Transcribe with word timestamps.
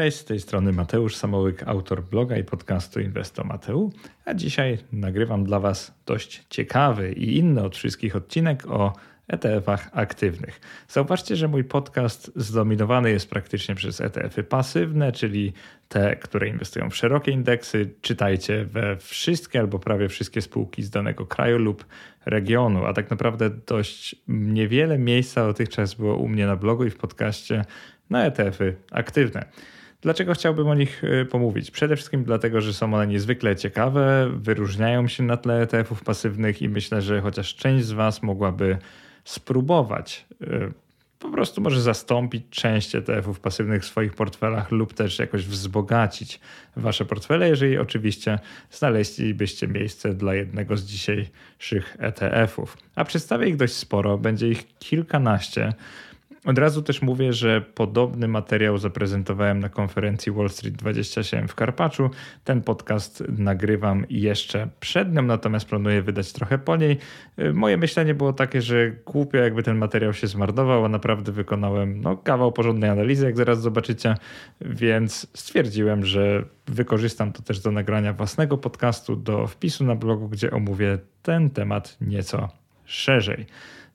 Cześć, 0.00 0.16
z 0.16 0.24
tej 0.24 0.40
strony 0.40 0.72
Mateusz 0.72 1.16
Samołyk, 1.16 1.62
autor 1.62 2.02
bloga 2.02 2.36
i 2.36 2.44
podcastu 2.44 3.00
Inwesto 3.00 3.44
Mateu, 3.44 3.92
a 4.24 4.34
dzisiaj 4.34 4.78
nagrywam 4.92 5.44
dla 5.44 5.60
Was 5.60 5.94
dość 6.06 6.44
ciekawy 6.50 7.12
i 7.12 7.36
inny 7.36 7.64
od 7.64 7.76
wszystkich 7.76 8.16
odcinek 8.16 8.66
o 8.66 8.92
ETF-ach 9.28 9.90
aktywnych. 9.92 10.60
Zauważcie, 10.88 11.36
że 11.36 11.48
mój 11.48 11.64
podcast 11.64 12.32
zdominowany 12.36 13.10
jest 13.10 13.30
praktycznie 13.30 13.74
przez 13.74 14.00
ETF-y 14.00 14.42
pasywne, 14.42 15.12
czyli 15.12 15.52
te, 15.88 16.16
które 16.16 16.48
inwestują 16.48 16.90
w 16.90 16.96
szerokie 16.96 17.32
indeksy. 17.32 17.94
Czytajcie 18.00 18.64
we 18.64 18.96
wszystkie 18.96 19.60
albo 19.60 19.78
prawie 19.78 20.08
wszystkie 20.08 20.42
spółki 20.42 20.82
z 20.82 20.90
danego 20.90 21.26
kraju 21.26 21.58
lub 21.58 21.84
regionu, 22.26 22.84
a 22.84 22.92
tak 22.92 23.10
naprawdę 23.10 23.50
dość 23.50 24.16
niewiele 24.28 24.98
miejsca 24.98 25.46
dotychczas 25.46 25.94
było 25.94 26.16
u 26.16 26.28
mnie 26.28 26.46
na 26.46 26.56
blogu 26.56 26.84
i 26.84 26.90
w 26.90 26.96
podcaście 26.96 27.64
na 28.10 28.24
ETF-y 28.24 28.76
aktywne. 28.90 29.44
Dlaczego 30.02 30.34
chciałbym 30.34 30.68
o 30.68 30.74
nich 30.74 31.04
y, 31.04 31.24
pomówić? 31.24 31.70
Przede 31.70 31.96
wszystkim 31.96 32.24
dlatego, 32.24 32.60
że 32.60 32.72
są 32.72 32.94
one 32.94 33.06
niezwykle 33.06 33.56
ciekawe, 33.56 34.30
wyróżniają 34.36 35.08
się 35.08 35.22
na 35.22 35.36
tle 35.36 35.62
ETF-ów 35.62 36.04
pasywnych 36.04 36.62
i 36.62 36.68
myślę, 36.68 37.02
że 37.02 37.20
chociaż 37.20 37.54
część 37.54 37.84
z 37.84 37.92
Was 37.92 38.22
mogłaby 38.22 38.78
spróbować 39.24 40.26
y, 40.42 40.72
po 41.20 41.30
prostu 41.30 41.60
może 41.60 41.82
zastąpić 41.82 42.44
część 42.50 42.94
ETF-ów 42.94 43.40
pasywnych 43.40 43.82
w 43.82 43.86
swoich 43.86 44.14
portfelach 44.14 44.70
lub 44.70 44.94
też 44.94 45.18
jakoś 45.18 45.46
wzbogacić 45.46 46.40
wasze 46.76 47.04
portfele, 47.04 47.48
jeżeli 47.48 47.78
oczywiście 47.78 48.38
znaleźlibyście 48.70 49.68
miejsce 49.68 50.14
dla 50.14 50.34
jednego 50.34 50.76
z 50.76 50.84
dzisiejszych 50.84 51.96
ETF-ów. 51.98 52.76
A 52.94 53.04
przedstawię 53.04 53.48
ich 53.48 53.56
dość 53.56 53.72
sporo, 53.72 54.18
będzie 54.18 54.48
ich 54.48 54.78
kilkanaście. 54.78 55.72
Od 56.44 56.58
razu 56.58 56.82
też 56.82 57.02
mówię, 57.02 57.32
że 57.32 57.60
podobny 57.60 58.28
materiał 58.28 58.78
zaprezentowałem 58.78 59.60
na 59.60 59.68
konferencji 59.68 60.32
Wall 60.32 60.50
Street 60.50 60.76
27 60.76 61.48
w 61.48 61.54
Karpaczu. 61.54 62.10
Ten 62.44 62.62
podcast 62.62 63.24
nagrywam 63.38 64.06
jeszcze 64.10 64.68
przed 64.80 65.14
nią, 65.14 65.22
natomiast 65.22 65.68
planuję 65.68 66.02
wydać 66.02 66.32
trochę 66.32 66.58
po 66.58 66.76
niej. 66.76 66.98
Moje 67.52 67.76
myślenie 67.76 68.14
było 68.14 68.32
takie, 68.32 68.62
że 68.62 68.90
głupio 68.90 69.38
jakby 69.38 69.62
ten 69.62 69.78
materiał 69.78 70.12
się 70.12 70.26
zmarnował, 70.26 70.84
a 70.84 70.88
naprawdę 70.88 71.32
wykonałem 71.32 72.00
no, 72.00 72.16
kawał 72.16 72.52
porządnej 72.52 72.90
analizy, 72.90 73.26
jak 73.26 73.36
zaraz 73.36 73.60
zobaczycie, 73.60 74.14
więc 74.60 75.26
stwierdziłem, 75.34 76.04
że 76.04 76.44
wykorzystam 76.66 77.32
to 77.32 77.42
też 77.42 77.60
do 77.60 77.70
nagrania 77.70 78.12
własnego 78.12 78.58
podcastu, 78.58 79.16
do 79.16 79.46
wpisu 79.46 79.84
na 79.84 79.94
blogu, 79.94 80.28
gdzie 80.28 80.50
omówię 80.50 80.98
ten 81.22 81.50
temat 81.50 81.96
nieco 82.00 82.48
szerzej. 82.84 83.46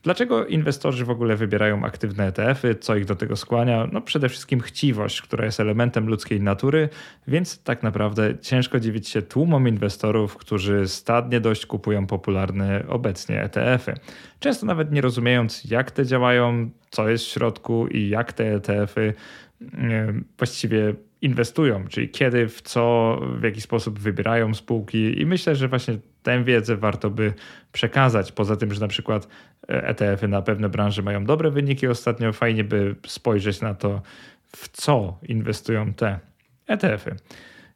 Dlaczego 0.06 0.46
inwestorzy 0.46 1.06
w 1.06 1.10
ogóle 1.10 1.36
wybierają 1.36 1.84
aktywne 1.84 2.28
ETF-y? 2.28 2.76
Co 2.76 2.96
ich 2.96 3.06
do 3.06 3.16
tego 3.16 3.36
skłania? 3.36 3.88
No 3.92 4.02
przede 4.02 4.30
wszystkim 4.30 4.60
chciwość, 4.60 5.22
która 5.22 5.46
jest 5.46 5.60
elementem 5.60 6.08
ludzkiej 6.08 6.42
natury, 6.42 6.90
więc 7.28 7.64
tak 7.64 7.84
naprawdę 7.84 8.38
ciężko 8.42 8.80
dziwić 8.80 9.10
się 9.10 9.22
tłumom 9.22 9.68
inwestorów, 9.68 10.38
którzy 10.38 10.88
stadnie 10.88 11.40
dość 11.40 11.66
kupują 11.66 12.08
popularne 12.08 12.84
obecnie 12.88 13.42
ETF-y. 13.44 13.94
Często 14.40 14.66
nawet 14.66 14.92
nie 14.92 15.02
rozumiejąc, 15.02 15.72
jak 15.72 15.92
te 15.92 16.06
działają, 16.06 16.70
co 16.90 17.10
jest 17.10 17.26
w 17.26 17.28
środku 17.28 17.88
i 17.88 18.10
jak 18.10 18.34
te 18.34 18.54
ETF-y 18.54 19.14
właściwie 20.38 20.94
inwestują, 21.22 21.88
czyli 21.88 22.10
kiedy, 22.10 22.48
w 22.48 22.62
co, 22.62 23.18
w 23.40 23.44
jaki 23.44 23.62
sposób 23.62 24.00
wybierają 24.00 24.54
spółki 24.54 25.22
i 25.22 25.26
myślę, 25.26 25.56
że 25.56 25.68
właśnie 25.68 25.98
tę 26.26 26.44
wiedzę 26.44 26.78
warto 26.78 27.10
by 27.10 27.34
przekazać. 27.72 28.32
Poza 28.32 28.56
tym, 28.56 28.74
że 28.74 28.82
na 28.82 28.88
przykład 28.88 29.28
ETF-y 29.68 30.28
na 30.28 30.42
pewne 30.42 30.70
branże 30.70 31.02
mają 31.02 31.26
dobre 31.26 31.52
wyniki 31.52 31.88
ostatnio, 31.88 32.34
fajnie 32.34 32.64
by 32.64 32.96
spojrzeć 33.08 33.62
na 33.62 33.74
to, 33.74 34.02
w 34.48 34.70
co 34.70 35.20
inwestują 35.24 35.94
te 35.94 36.20
ETF-y. 36.68 37.16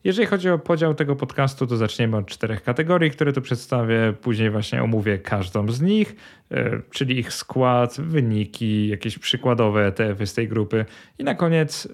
Jeżeli 0.03 0.27
chodzi 0.27 0.49
o 0.49 0.59
podział 0.59 0.95
tego 0.95 1.15
podcastu, 1.15 1.67
to 1.67 1.77
zaczniemy 1.77 2.17
od 2.17 2.27
czterech 2.27 2.63
kategorii, 2.63 3.11
które 3.11 3.33
tu 3.33 3.41
przedstawię. 3.41 4.13
Później 4.21 4.49
właśnie 4.49 4.83
omówię 4.83 5.17
każdą 5.17 5.71
z 5.71 5.81
nich, 5.81 6.15
e, 6.15 6.38
czyli 6.91 7.19
ich 7.19 7.33
skład, 7.33 8.01
wyniki, 8.01 8.87
jakieś 8.87 9.19
przykładowe 9.19 9.85
ETF-y 9.85 10.27
z 10.27 10.33
tej 10.33 10.47
grupy. 10.47 10.85
I 11.19 11.23
na 11.23 11.35
koniec 11.35 11.87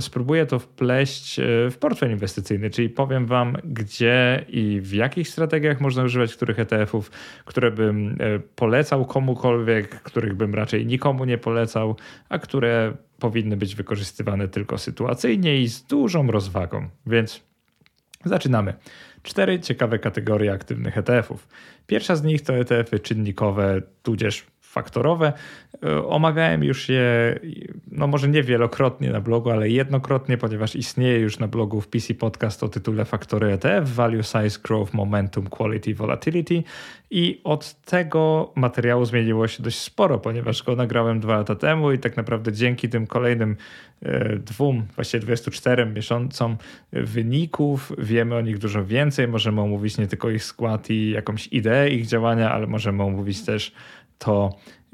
spróbuję 0.00 0.46
to 0.46 0.58
wpleść 0.58 1.38
e, 1.38 1.42
w 1.70 1.78
portfel 1.78 2.10
inwestycyjny, 2.10 2.70
czyli 2.70 2.90
powiem 2.90 3.26
Wam, 3.26 3.56
gdzie 3.64 4.44
i 4.48 4.80
w 4.80 4.92
jakich 4.92 5.28
strategiach 5.28 5.80
można 5.80 6.02
używać 6.02 6.34
których 6.34 6.58
ETF-ów, 6.58 7.10
które 7.44 7.70
bym 7.70 8.16
e, 8.20 8.38
polecał 8.38 9.04
komukolwiek, 9.04 9.88
których 10.02 10.34
bym 10.34 10.54
raczej 10.54 10.86
nikomu 10.86 11.24
nie 11.24 11.38
polecał, 11.38 11.96
a 12.28 12.38
które 12.38 12.96
powinny 13.18 13.56
być 13.56 13.74
wykorzystywane 13.74 14.48
tylko 14.48 14.78
sytuacyjnie 14.78 15.60
i 15.60 15.68
z 15.68 15.82
dużą 15.84 16.30
rozwagą. 16.30 16.88
Więc 17.06 17.40
zaczynamy. 18.24 18.74
Cztery 19.22 19.60
ciekawe 19.60 19.98
kategorie 19.98 20.52
aktywnych 20.52 20.98
ETF-ów. 20.98 21.48
Pierwsza 21.86 22.16
z 22.16 22.22
nich 22.22 22.42
to 22.42 22.54
ETF-y 22.54 23.00
czynnikowe, 23.00 23.82
tudzież 24.02 24.46
faktorowe. 24.72 25.32
E, 25.84 26.04
omawiałem 26.06 26.64
już 26.64 26.88
je, 26.88 27.38
no 27.90 28.06
może 28.06 28.28
nie 28.28 28.42
wielokrotnie 28.42 29.10
na 29.10 29.20
blogu, 29.20 29.50
ale 29.50 29.68
jednokrotnie, 29.68 30.38
ponieważ 30.38 30.76
istnieje 30.76 31.18
już 31.18 31.38
na 31.38 31.48
blogu 31.48 31.80
w 31.80 31.88
PC 31.88 32.14
Podcast 32.14 32.62
o 32.62 32.68
tytule 32.68 33.04
Faktory 33.04 33.52
ETF, 33.52 33.94
Value 33.94 34.22
Size 34.22 34.60
Growth 34.64 34.94
Momentum 34.94 35.46
Quality 35.46 35.94
Volatility 35.94 36.62
i 37.10 37.40
od 37.44 37.74
tego 37.84 38.52
materiału 38.54 39.04
zmieniło 39.04 39.48
się 39.48 39.62
dość 39.62 39.78
sporo, 39.78 40.18
ponieważ 40.18 40.62
go 40.62 40.76
nagrałem 40.76 41.20
dwa 41.20 41.36
lata 41.36 41.54
temu 41.54 41.92
i 41.92 41.98
tak 41.98 42.16
naprawdę 42.16 42.52
dzięki 42.52 42.88
tym 42.88 43.06
kolejnym 43.06 43.56
e, 44.02 44.36
dwóm, 44.36 44.86
właściwie 44.94 45.20
24 45.20 45.86
miesiącom 45.86 46.56
wyników 46.92 47.92
wiemy 47.98 48.34
o 48.34 48.40
nich 48.40 48.58
dużo 48.58 48.84
więcej, 48.84 49.28
możemy 49.28 49.60
omówić 49.60 49.98
nie 49.98 50.06
tylko 50.06 50.30
ich 50.30 50.44
skład 50.44 50.90
i 50.90 51.10
jakąś 51.10 51.46
ideę 51.46 51.90
ich 51.90 52.06
działania, 52.06 52.52
ale 52.52 52.66
możemy 52.66 53.02
omówić 53.02 53.44
też 53.44 53.72
to 54.24 54.50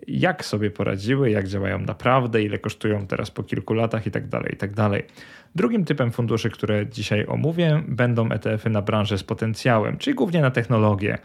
jak 0.07 0.45
sobie 0.45 0.71
poradziły, 0.71 1.31
jak 1.31 1.49
działają 1.49 1.79
naprawdę, 1.79 2.43
ile 2.43 2.59
kosztują 2.59 3.07
teraz 3.07 3.31
po 3.31 3.43
kilku 3.43 3.75
latach 3.75 4.07
i 4.07 4.11
tak 4.11 4.29
dalej, 4.29 4.55
i 4.55 4.57
tak. 4.57 4.71
Drugim 5.55 5.85
typem 5.85 6.13
funduszy, 6.13 6.51
które 6.51 6.87
dzisiaj 6.87 7.27
omówię, 7.27 7.83
będą 7.89 8.29
ETF-y 8.29 8.71
na 8.71 8.83
branżę 8.83 9.19
z 9.19 9.23
potencjałem, 9.23 9.99
czyli 9.99 10.15
głównie 10.15 10.41
na 10.41 10.51
technologię. 10.51 11.19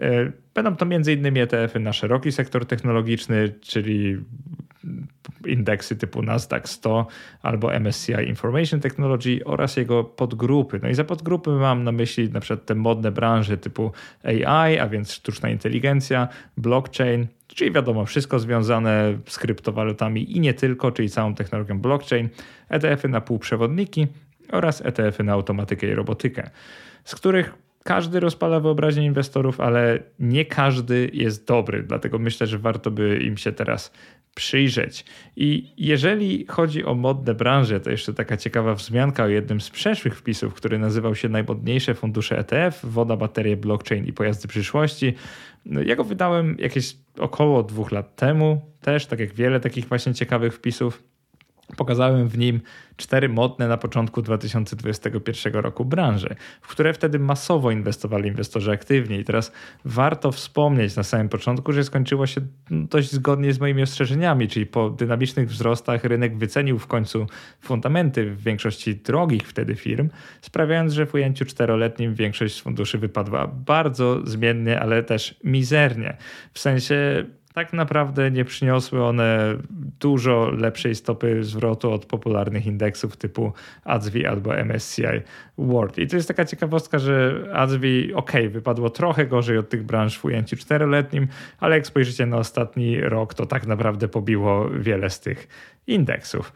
E, 0.00 0.32
będą 0.54 0.76
to 0.76 0.86
m.in. 0.86 1.36
ETF-y 1.36 1.80
na 1.80 1.92
szeroki 1.92 2.32
sektor 2.32 2.66
technologiczny, 2.66 3.54
czyli 3.60 4.16
indeksy 5.46 5.96
typu 5.96 6.22
Nasdaq 6.22 6.68
100 6.68 7.06
albo 7.42 7.80
MSCI 7.80 8.12
Information 8.28 8.80
Technology 8.80 9.44
oraz 9.44 9.76
jego 9.76 10.04
podgrupy. 10.04 10.80
No 10.82 10.88
i 10.88 10.94
za 10.94 11.04
podgrupy 11.04 11.50
mam 11.50 11.84
na 11.84 11.92
myśli 11.92 12.30
na 12.30 12.40
przykład 12.40 12.66
te 12.66 12.74
modne 12.74 13.12
branże 13.12 13.58
typu 13.58 13.92
AI, 14.24 14.78
a 14.78 14.88
więc 14.88 15.12
sztuczna 15.12 15.50
inteligencja, 15.50 16.28
blockchain, 16.56 17.26
czyli 17.54 17.72
wiadomo, 17.72 18.06
wszystko 18.06 18.38
związane 18.38 19.18
z 19.26 19.38
kryptowalutami 19.38 20.36
i 20.36 20.40
nie 20.40 20.54
tylko, 20.54 20.92
czyli 20.92 21.10
całą 21.10 21.34
technologią 21.34 21.78
blockchain, 21.80 22.28
ETF-y 22.68 23.08
na 23.08 23.20
półprzewodniki 23.20 24.06
oraz 24.52 24.86
ETF-y 24.86 25.24
na 25.24 25.32
automatykę 25.32 25.86
i 25.86 25.94
robotykę, 25.94 26.50
z 27.04 27.14
których 27.14 27.54
każdy 27.84 28.20
rozpala 28.20 28.60
wyobraźnię 28.60 29.04
inwestorów, 29.04 29.60
ale 29.60 29.98
nie 30.18 30.44
każdy 30.44 31.10
jest 31.12 31.46
dobry, 31.46 31.82
dlatego 31.82 32.18
myślę, 32.18 32.46
że 32.46 32.58
warto 32.58 32.90
by 32.90 33.18
im 33.18 33.36
się 33.36 33.52
teraz 33.52 33.92
przyjrzeć. 34.34 35.04
I 35.36 35.72
jeżeli 35.76 36.46
chodzi 36.46 36.84
o 36.84 36.94
modne 36.94 37.34
branże, 37.34 37.80
to 37.80 37.90
jeszcze 37.90 38.14
taka 38.14 38.36
ciekawa 38.36 38.74
wzmianka 38.74 39.24
o 39.24 39.28
jednym 39.28 39.60
z 39.60 39.70
przeszłych 39.70 40.18
wpisów, 40.18 40.54
który 40.54 40.78
nazywał 40.78 41.14
się 41.14 41.28
Najmodniejsze 41.28 41.94
fundusze 41.94 42.38
ETF, 42.38 42.80
woda, 42.84 43.16
baterie, 43.16 43.56
blockchain 43.56 44.06
i 44.06 44.12
pojazdy 44.12 44.48
przyszłości. 44.48 45.14
No, 45.66 45.82
ja 45.82 45.96
go 45.96 46.04
wydałem 46.04 46.56
jakieś 46.58 46.96
około 47.18 47.62
dwóch 47.62 47.92
lat 47.92 48.16
temu, 48.16 48.60
też 48.80 49.06
tak 49.06 49.20
jak 49.20 49.34
wiele 49.34 49.60
takich 49.60 49.88
właśnie 49.88 50.14
ciekawych 50.14 50.54
wpisów. 50.54 51.02
Pokazałem 51.76 52.28
w 52.28 52.38
nim 52.38 52.60
cztery 52.96 53.28
modne 53.28 53.68
na 53.68 53.76
początku 53.76 54.22
2021 54.22 55.52
roku 55.52 55.84
branże, 55.84 56.34
w 56.60 56.68
które 56.68 56.92
wtedy 56.92 57.18
masowo 57.18 57.70
inwestowali 57.70 58.28
inwestorzy 58.28 58.72
aktywni. 58.72 59.18
I 59.18 59.24
teraz 59.24 59.52
warto 59.84 60.32
wspomnieć 60.32 60.96
na 60.96 61.02
samym 61.02 61.28
początku, 61.28 61.72
że 61.72 61.84
skończyło 61.84 62.26
się 62.26 62.40
dość 62.70 63.12
zgodnie 63.12 63.52
z 63.52 63.60
moimi 63.60 63.82
ostrzeżeniami, 63.82 64.48
czyli 64.48 64.66
po 64.66 64.90
dynamicznych 64.90 65.48
wzrostach 65.48 66.04
rynek 66.04 66.38
wycenił 66.38 66.78
w 66.78 66.86
końcu 66.86 67.26
fundamenty 67.60 68.30
w 68.30 68.42
większości 68.42 68.96
drogich 68.96 69.48
wtedy 69.48 69.74
firm, 69.74 70.08
sprawiając, 70.40 70.92
że 70.92 71.06
w 71.06 71.14
ujęciu 71.14 71.44
czteroletnim 71.44 72.14
większość 72.14 72.54
z 72.54 72.60
funduszy 72.60 72.98
wypadła 72.98 73.46
bardzo 73.46 74.26
zmiennie, 74.26 74.80
ale 74.80 75.02
też 75.02 75.34
mizernie. 75.44 76.16
W 76.52 76.58
sensie 76.58 77.24
tak 77.54 77.72
naprawdę 77.72 78.30
nie 78.30 78.44
przyniosły 78.44 79.04
one 79.04 79.56
dużo 80.02 80.50
lepszej 80.50 80.94
stopy 80.94 81.44
zwrotu 81.44 81.92
od 81.92 82.06
popularnych 82.06 82.66
indeksów 82.66 83.16
typu 83.16 83.52
ADSV 83.84 84.28
albo 84.28 84.54
MSCI 84.64 85.02
World. 85.58 85.98
I 85.98 86.06
to 86.06 86.16
jest 86.16 86.28
taka 86.28 86.44
ciekawostka, 86.44 86.98
że 86.98 87.44
ADSV 87.52 87.86
ok, 88.14 88.32
wypadło 88.50 88.90
trochę 88.90 89.26
gorzej 89.26 89.58
od 89.58 89.68
tych 89.68 89.82
branż 89.82 90.18
w 90.18 90.24
ujęciu 90.24 90.56
czteroletnim, 90.56 91.28
ale 91.60 91.76
jak 91.76 91.86
spojrzycie 91.86 92.26
na 92.26 92.36
ostatni 92.36 93.00
rok, 93.00 93.34
to 93.34 93.46
tak 93.46 93.66
naprawdę 93.66 94.08
pobiło 94.08 94.68
wiele 94.68 95.10
z 95.10 95.20
tych 95.20 95.48
indeksów. 95.86 96.52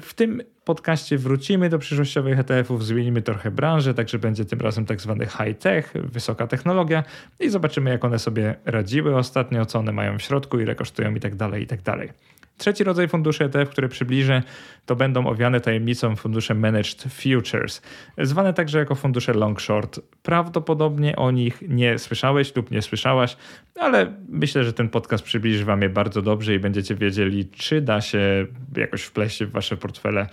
W 0.00 0.14
tym 0.14 0.42
podcaście 0.64 1.18
wrócimy 1.18 1.68
do 1.68 1.78
przyszłościowych 1.78 2.38
ETF-ów, 2.38 2.84
zmienimy 2.84 3.22
trochę 3.22 3.50
branżę, 3.50 3.94
także 3.94 4.18
będzie 4.18 4.44
tym 4.44 4.60
razem 4.60 4.86
tak 4.86 5.00
zwany 5.00 5.26
high-tech, 5.26 5.92
wysoka 5.94 6.46
technologia 6.46 7.04
i 7.40 7.48
zobaczymy, 7.48 7.90
jak 7.90 8.04
one 8.04 8.18
sobie 8.18 8.54
radziły 8.64 9.16
ostatnio, 9.16 9.66
co 9.66 9.78
one 9.78 9.92
mają 9.92 10.18
w 10.18 10.22
środku, 10.22 10.60
ile 10.60 10.74
kosztują 10.74 11.14
i 11.14 11.20
tak 11.20 11.34
dalej, 11.34 11.62
i 11.62 11.66
tak 11.66 11.82
dalej. 11.82 12.08
Trzeci 12.58 12.84
rodzaj 12.84 13.08
funduszy 13.08 13.44
ETF, 13.44 13.70
który 13.70 13.88
przybliżę, 13.88 14.42
to 14.86 14.96
będą 14.96 15.26
owiane 15.26 15.60
tajemnicą 15.60 16.16
fundusze 16.16 16.54
Managed 16.54 17.04
Futures, 17.12 17.82
zwane 18.18 18.54
także 18.54 18.78
jako 18.78 18.94
fundusze 18.94 19.34
long 19.34 19.60
short. 19.60 20.00
Prawdopodobnie 20.22 21.16
o 21.16 21.30
nich 21.30 21.62
nie 21.68 21.98
słyszałeś 21.98 22.56
lub 22.56 22.70
nie 22.70 22.82
słyszałaś, 22.82 23.36
ale 23.80 24.14
myślę, 24.28 24.64
że 24.64 24.72
ten 24.72 24.88
podcast 24.88 25.24
przybliży 25.24 25.64
Wam 25.64 25.82
je 25.82 25.88
bardzo 25.88 26.22
dobrze 26.22 26.54
i 26.54 26.58
będziecie 26.58 26.94
wiedzieli, 26.94 27.48
czy 27.48 27.80
da 27.80 28.00
się 28.00 28.46
jakoś 28.76 29.02
wpleść 29.02 29.44
w 29.44 29.50
Wasze 29.50 29.76
portfele 29.76 30.26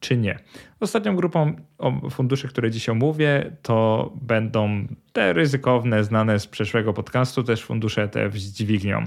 czy 0.00 0.16
nie. 0.16 0.38
Ostatnią 0.80 1.16
grupą 1.16 1.56
funduszy, 2.10 2.48
które 2.48 2.70
dzisiaj 2.70 2.94
mówię, 2.94 3.56
to 3.62 4.10
będą 4.22 4.86
te 5.12 5.32
ryzykowne, 5.32 6.04
znane 6.04 6.38
z 6.40 6.46
przeszłego 6.46 6.92
podcastu, 6.92 7.42
też 7.42 7.64
fundusze 7.64 8.02
ETF 8.02 8.34
z 8.34 8.52
dźwignią. 8.52 9.04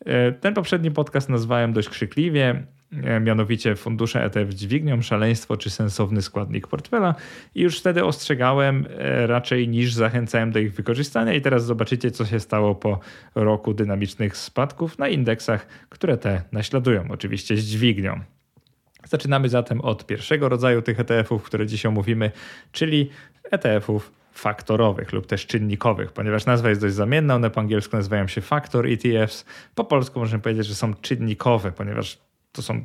E, 0.00 0.32
ten 0.32 0.54
poprzedni 0.54 0.90
podcast 0.90 1.28
nazwałem 1.28 1.72
dość 1.72 1.88
krzykliwie, 1.88 2.64
e, 3.02 3.20
mianowicie 3.20 3.76
fundusze 3.76 4.24
ETF 4.24 4.54
dźwignią, 4.54 5.02
szaleństwo 5.02 5.56
czy 5.56 5.70
sensowny 5.70 6.22
składnik 6.22 6.66
portfela 6.66 7.14
i 7.54 7.62
już 7.62 7.78
wtedy 7.78 8.04
ostrzegałem 8.04 8.86
e, 8.90 9.26
raczej 9.26 9.68
niż 9.68 9.92
zachęcałem 9.92 10.52
do 10.52 10.58
ich 10.58 10.74
wykorzystania 10.74 11.34
i 11.34 11.40
teraz 11.40 11.64
zobaczycie 11.64 12.10
co 12.10 12.26
się 12.26 12.40
stało 12.40 12.74
po 12.74 13.00
roku 13.34 13.74
dynamicznych 13.74 14.36
spadków 14.36 14.98
na 14.98 15.08
indeksach, 15.08 15.66
które 15.88 16.16
te 16.16 16.42
naśladują, 16.52 17.04
oczywiście 17.10 17.56
dźwignią. 17.56 18.20
Zaczynamy 19.04 19.48
zatem 19.48 19.80
od 19.80 20.06
pierwszego 20.06 20.48
rodzaju 20.48 20.82
tych 20.82 21.00
ETF-ów, 21.00 21.42
które 21.42 21.66
dzisiaj 21.66 21.88
omówimy, 21.88 22.30
czyli 22.72 23.10
ETF-ów 23.50 24.23
faktorowych 24.34 25.12
lub 25.12 25.26
też 25.26 25.46
czynnikowych, 25.46 26.12
ponieważ 26.12 26.46
nazwa 26.46 26.68
jest 26.68 26.80
dość 26.80 26.94
zamienna, 26.94 27.34
one 27.34 27.50
po 27.50 27.60
angielsku 27.60 27.96
nazywają 27.96 28.26
się 28.26 28.40
factor 28.40 28.86
ETFs, 28.86 29.44
po 29.74 29.84
polsku 29.84 30.20
możemy 30.20 30.42
powiedzieć, 30.42 30.66
że 30.66 30.74
są 30.74 30.94
czynnikowe, 30.94 31.72
ponieważ 31.72 32.18
to 32.52 32.62
są 32.62 32.84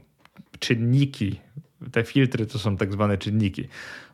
czynniki, 0.60 1.40
te 1.92 2.04
filtry 2.04 2.46
to 2.46 2.60
są 2.60 2.78
tak 2.78 2.92
zwane 2.92 3.18
czynniki. 3.18 3.68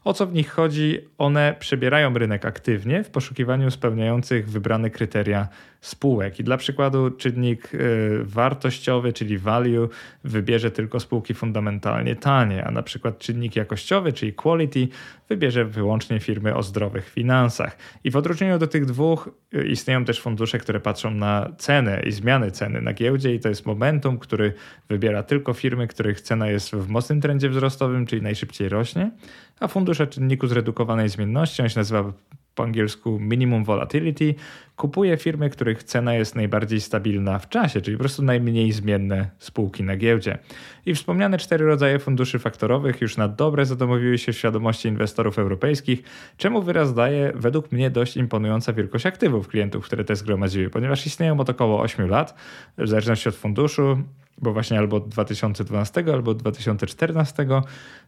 O 0.05 0.13
co 0.13 0.27
w 0.27 0.33
nich 0.33 0.51
chodzi? 0.51 0.99
One 1.17 1.55
przebierają 1.59 2.13
rynek 2.13 2.45
aktywnie 2.45 3.03
w 3.03 3.09
poszukiwaniu 3.09 3.71
spełniających 3.71 4.49
wybrane 4.49 4.89
kryteria 4.89 5.47
spółek. 5.81 6.39
I 6.39 6.43
dla 6.43 6.57
przykładu 6.57 7.11
czynnik 7.11 7.73
y, 7.73 7.79
wartościowy, 8.23 9.13
czyli 9.13 9.37
value, 9.37 9.89
wybierze 10.23 10.71
tylko 10.71 10.99
spółki 10.99 11.33
fundamentalnie 11.33 12.15
tanie, 12.15 12.63
a 12.63 12.71
na 12.71 12.83
przykład 12.83 13.19
czynnik 13.19 13.55
jakościowy, 13.55 14.13
czyli 14.13 14.33
quality, 14.33 14.87
wybierze 15.29 15.65
wyłącznie 15.65 16.19
firmy 16.19 16.55
o 16.55 16.63
zdrowych 16.63 17.09
finansach. 17.09 17.77
I 18.03 18.11
w 18.11 18.15
odróżnieniu 18.15 18.59
do 18.59 18.67
tych 18.67 18.85
dwóch 18.85 19.29
y, 19.53 19.67
istnieją 19.67 20.05
też 20.05 20.21
fundusze, 20.21 20.59
które 20.59 20.79
patrzą 20.79 21.11
na 21.11 21.51
cenę 21.57 22.01
i 22.05 22.11
zmiany 22.11 22.51
ceny 22.51 22.81
na 22.81 22.93
giełdzie 22.93 23.35
i 23.35 23.39
to 23.39 23.49
jest 23.49 23.65
Momentum, 23.65 24.19
który 24.19 24.53
wybiera 24.89 25.23
tylko 25.23 25.53
firmy, 25.53 25.87
których 25.87 26.21
cena 26.21 26.47
jest 26.47 26.71
w 26.71 26.87
mocnym 26.87 27.21
trendzie 27.21 27.49
wzrostowym, 27.55 28.05
czyli 28.05 28.21
najszybciej 28.21 28.69
rośnie, 28.69 29.11
a 29.59 29.67
fundusze 29.67 30.07
czynniku 30.07 30.47
zredukowanej 30.47 31.09
zmienności, 31.09 31.61
on 31.61 31.69
się 31.69 31.79
nazywa 31.79 32.13
po 32.55 32.63
angielsku 32.63 33.19
minimum 33.19 33.63
volatility, 33.63 34.35
kupuje 34.75 35.17
firmy, 35.17 35.49
których 35.49 35.83
cena 35.83 36.13
jest 36.13 36.35
najbardziej 36.35 36.81
stabilna 36.81 37.39
w 37.39 37.49
czasie, 37.49 37.81
czyli 37.81 37.97
po 37.97 38.03
prostu 38.03 38.23
najmniej 38.23 38.71
zmienne 38.71 39.29
spółki 39.39 39.83
na 39.83 39.97
giełdzie. 39.97 40.37
I 40.85 40.95
wspomniane 40.95 41.37
cztery 41.37 41.65
rodzaje 41.65 41.99
funduszy 41.99 42.39
faktorowych 42.39 43.01
już 43.01 43.17
na 43.17 43.27
dobre 43.27 43.65
zadomowiły 43.65 44.17
się 44.17 44.33
w 44.33 44.37
świadomości 44.37 44.87
inwestorów 44.87 45.39
europejskich, 45.39 46.03
czemu 46.37 46.61
wyraz 46.61 46.93
daje 46.93 47.31
według 47.35 47.71
mnie 47.71 47.89
dość 47.89 48.17
imponująca 48.17 48.73
wielkość 48.73 49.05
aktywów 49.05 49.47
klientów, 49.47 49.85
które 49.85 50.03
te 50.03 50.15
zgromadziły, 50.15 50.69
ponieważ 50.69 51.05
istnieją 51.05 51.39
od 51.39 51.49
około 51.49 51.81
8 51.81 52.09
lat, 52.09 52.35
w 52.77 52.87
zależności 52.87 53.29
od 53.29 53.35
funduszu, 53.35 53.97
bo 54.37 54.53
właśnie 54.53 54.79
albo 54.79 54.97
od 54.97 55.09
2012 55.09 56.05
albo 56.13 56.31
od 56.31 56.37
2014. 56.37 57.47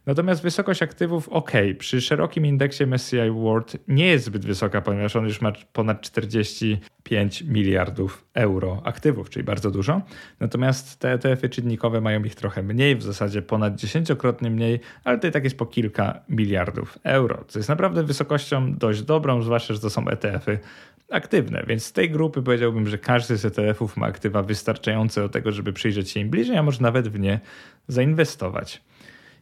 Natomiast 0.06 0.42
wysokość 0.42 0.82
aktywów 0.82 1.28
ok, 1.28 1.52
przy 1.78 2.00
szerokim 2.00 2.46
indeksie 2.46 2.86
MSCI 2.86 3.30
World 3.30 3.76
nie 3.88 4.06
jest 4.06 4.24
zbyt 4.24 4.46
wysoka, 4.46 4.80
ponieważ 4.80 5.16
on 5.16 5.24
już 5.24 5.40
ma 5.40 5.52
ponad 5.72 6.00
45 6.00 7.42
miliardów 7.42 8.24
euro 8.34 8.82
aktywów, 8.84 9.30
czyli 9.30 9.44
bardzo 9.44 9.70
dużo. 9.70 10.02
Natomiast 10.40 10.98
te 10.98 11.12
ETF-y 11.12 11.48
czynnikowe 11.48 12.00
mają 12.00 12.24
ich 12.24 12.34
trochę 12.34 12.62
mniej, 12.62 12.96
w 12.96 13.02
zasadzie 13.02 13.42
ponad 13.42 13.74
dziesięciokrotnie 13.74 14.50
mniej, 14.50 14.80
ale 15.04 15.18
i 15.28 15.30
tak 15.30 15.44
jest 15.44 15.58
po 15.58 15.66
kilka 15.66 16.20
miliardów 16.28 16.98
euro, 17.04 17.44
co 17.48 17.58
jest 17.58 17.68
naprawdę 17.68 18.02
wysokością 18.02 18.74
dość 18.74 19.02
dobrą, 19.02 19.42
zwłaszcza, 19.42 19.74
że 19.74 19.80
to 19.80 19.90
są 19.90 20.08
ETF-y 20.08 20.58
aktywne, 21.10 21.64
więc 21.66 21.84
z 21.84 21.92
tej 21.92 22.10
grupy 22.10 22.42
powiedziałbym, 22.42 22.88
że 22.88 22.98
każdy 22.98 23.36
z 23.36 23.44
ETF-ów 23.44 23.96
ma 23.96 24.06
aktywa 24.06 24.42
wystarczające 24.42 25.20
do 25.20 25.28
tego, 25.28 25.52
żeby 25.52 25.72
przyjrzeć 25.72 26.10
się 26.10 26.20
im 26.20 26.30
bliżej, 26.30 26.56
a 26.56 26.62
może 26.62 26.82
nawet 26.82 27.08
w 27.08 27.18
nie 27.18 27.40
zainwestować. 27.88 28.82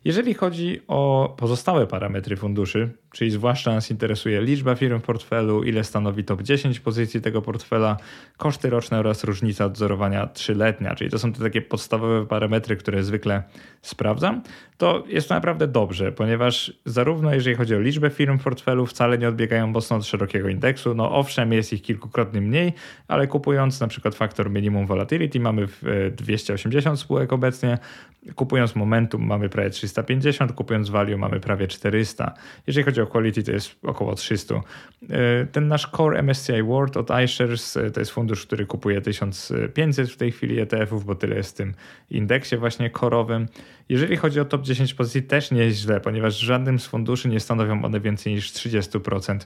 Jeżeli 0.04 0.34
chodzi 0.34 0.80
o 0.88 1.34
pozostałe 1.38 1.86
parametry 1.86 2.36
funduszy, 2.36 2.90
czyli 3.16 3.30
zwłaszcza 3.30 3.72
nas 3.74 3.90
interesuje 3.90 4.42
liczba 4.42 4.74
firm 4.74 4.98
w 4.98 5.02
portfelu, 5.02 5.62
ile 5.62 5.84
stanowi 5.84 6.24
top 6.24 6.42
10 6.42 6.80
pozycji 6.80 7.20
tego 7.20 7.42
portfela, 7.42 7.96
koszty 8.36 8.70
roczne 8.70 8.98
oraz 8.98 9.24
różnica 9.24 9.64
odzorowania 9.64 10.26
trzyletnia, 10.26 10.94
czyli 10.94 11.10
to 11.10 11.18
są 11.18 11.32
te 11.32 11.40
takie 11.40 11.62
podstawowe 11.62 12.26
parametry, 12.26 12.76
które 12.76 13.02
zwykle 13.02 13.42
sprawdzam, 13.82 14.42
to 14.78 15.04
jest 15.08 15.28
to 15.28 15.34
naprawdę 15.34 15.66
dobrze, 15.66 16.12
ponieważ 16.12 16.72
zarówno 16.84 17.34
jeżeli 17.34 17.56
chodzi 17.56 17.74
o 17.74 17.80
liczbę 17.80 18.10
firm 18.10 18.38
w 18.38 18.42
portfelu, 18.42 18.86
wcale 18.86 19.18
nie 19.18 19.28
odbiegają 19.28 19.66
mocno 19.66 19.96
od 19.96 20.06
szerokiego 20.06 20.48
indeksu. 20.48 20.94
No 20.94 21.12
owszem, 21.12 21.52
jest 21.52 21.72
ich 21.72 21.82
kilkukrotnie 21.82 22.40
mniej, 22.40 22.72
ale 23.08 23.26
kupując 23.26 23.80
na 23.80 23.86
przykład 23.88 24.14
faktor 24.14 24.50
minimum 24.50 24.86
volatility 24.86 25.40
mamy 25.40 25.68
280 26.16 26.94
e, 26.94 27.02
spółek 27.02 27.32
obecnie, 27.32 27.78
kupując 28.34 28.76
momentum 28.76 29.26
mamy 29.26 29.48
prawie 29.48 29.70
350, 29.70 30.52
kupując 30.52 30.88
value 30.88 31.16
mamy 31.16 31.40
prawie 31.40 31.68
400. 31.68 32.34
Jeżeli 32.66 32.84
chodzi 32.84 33.00
o 33.00 33.05
Quality 33.06 33.42
to 33.42 33.52
jest 33.52 33.76
około 33.82 34.14
300. 34.14 34.54
E, 34.54 35.46
ten 35.46 35.68
nasz 35.68 35.90
Core 35.96 36.18
MSCI 36.22 36.62
World 36.62 36.96
od 36.96 37.10
iShares 37.24 37.76
e, 37.76 37.90
to 37.90 38.00
jest 38.00 38.12
fundusz, 38.12 38.46
który 38.46 38.66
kupuje 38.66 39.00
1500 39.00 40.10
w 40.10 40.16
tej 40.16 40.32
chwili 40.32 40.60
ETF-ów, 40.60 41.04
bo 41.04 41.14
tyle 41.14 41.36
jest 41.36 41.50
w 41.50 41.56
tym 41.56 41.74
indeksie 42.10 42.56
właśnie 42.56 42.90
korowym. 42.90 43.46
Jeżeli 43.88 44.16
chodzi 44.16 44.40
o 44.40 44.44
top 44.44 44.62
10 44.62 44.94
pozycji 44.94 45.22
też 45.22 45.50
nie 45.50 45.62
jest 45.62 45.78
źle, 45.78 46.00
ponieważ 46.00 46.38
żadnym 46.38 46.78
z 46.78 46.86
funduszy 46.86 47.28
nie 47.28 47.40
stanowią 47.40 47.84
one 47.84 48.00
więcej 48.00 48.34
niż 48.34 48.52
30% 48.52 49.38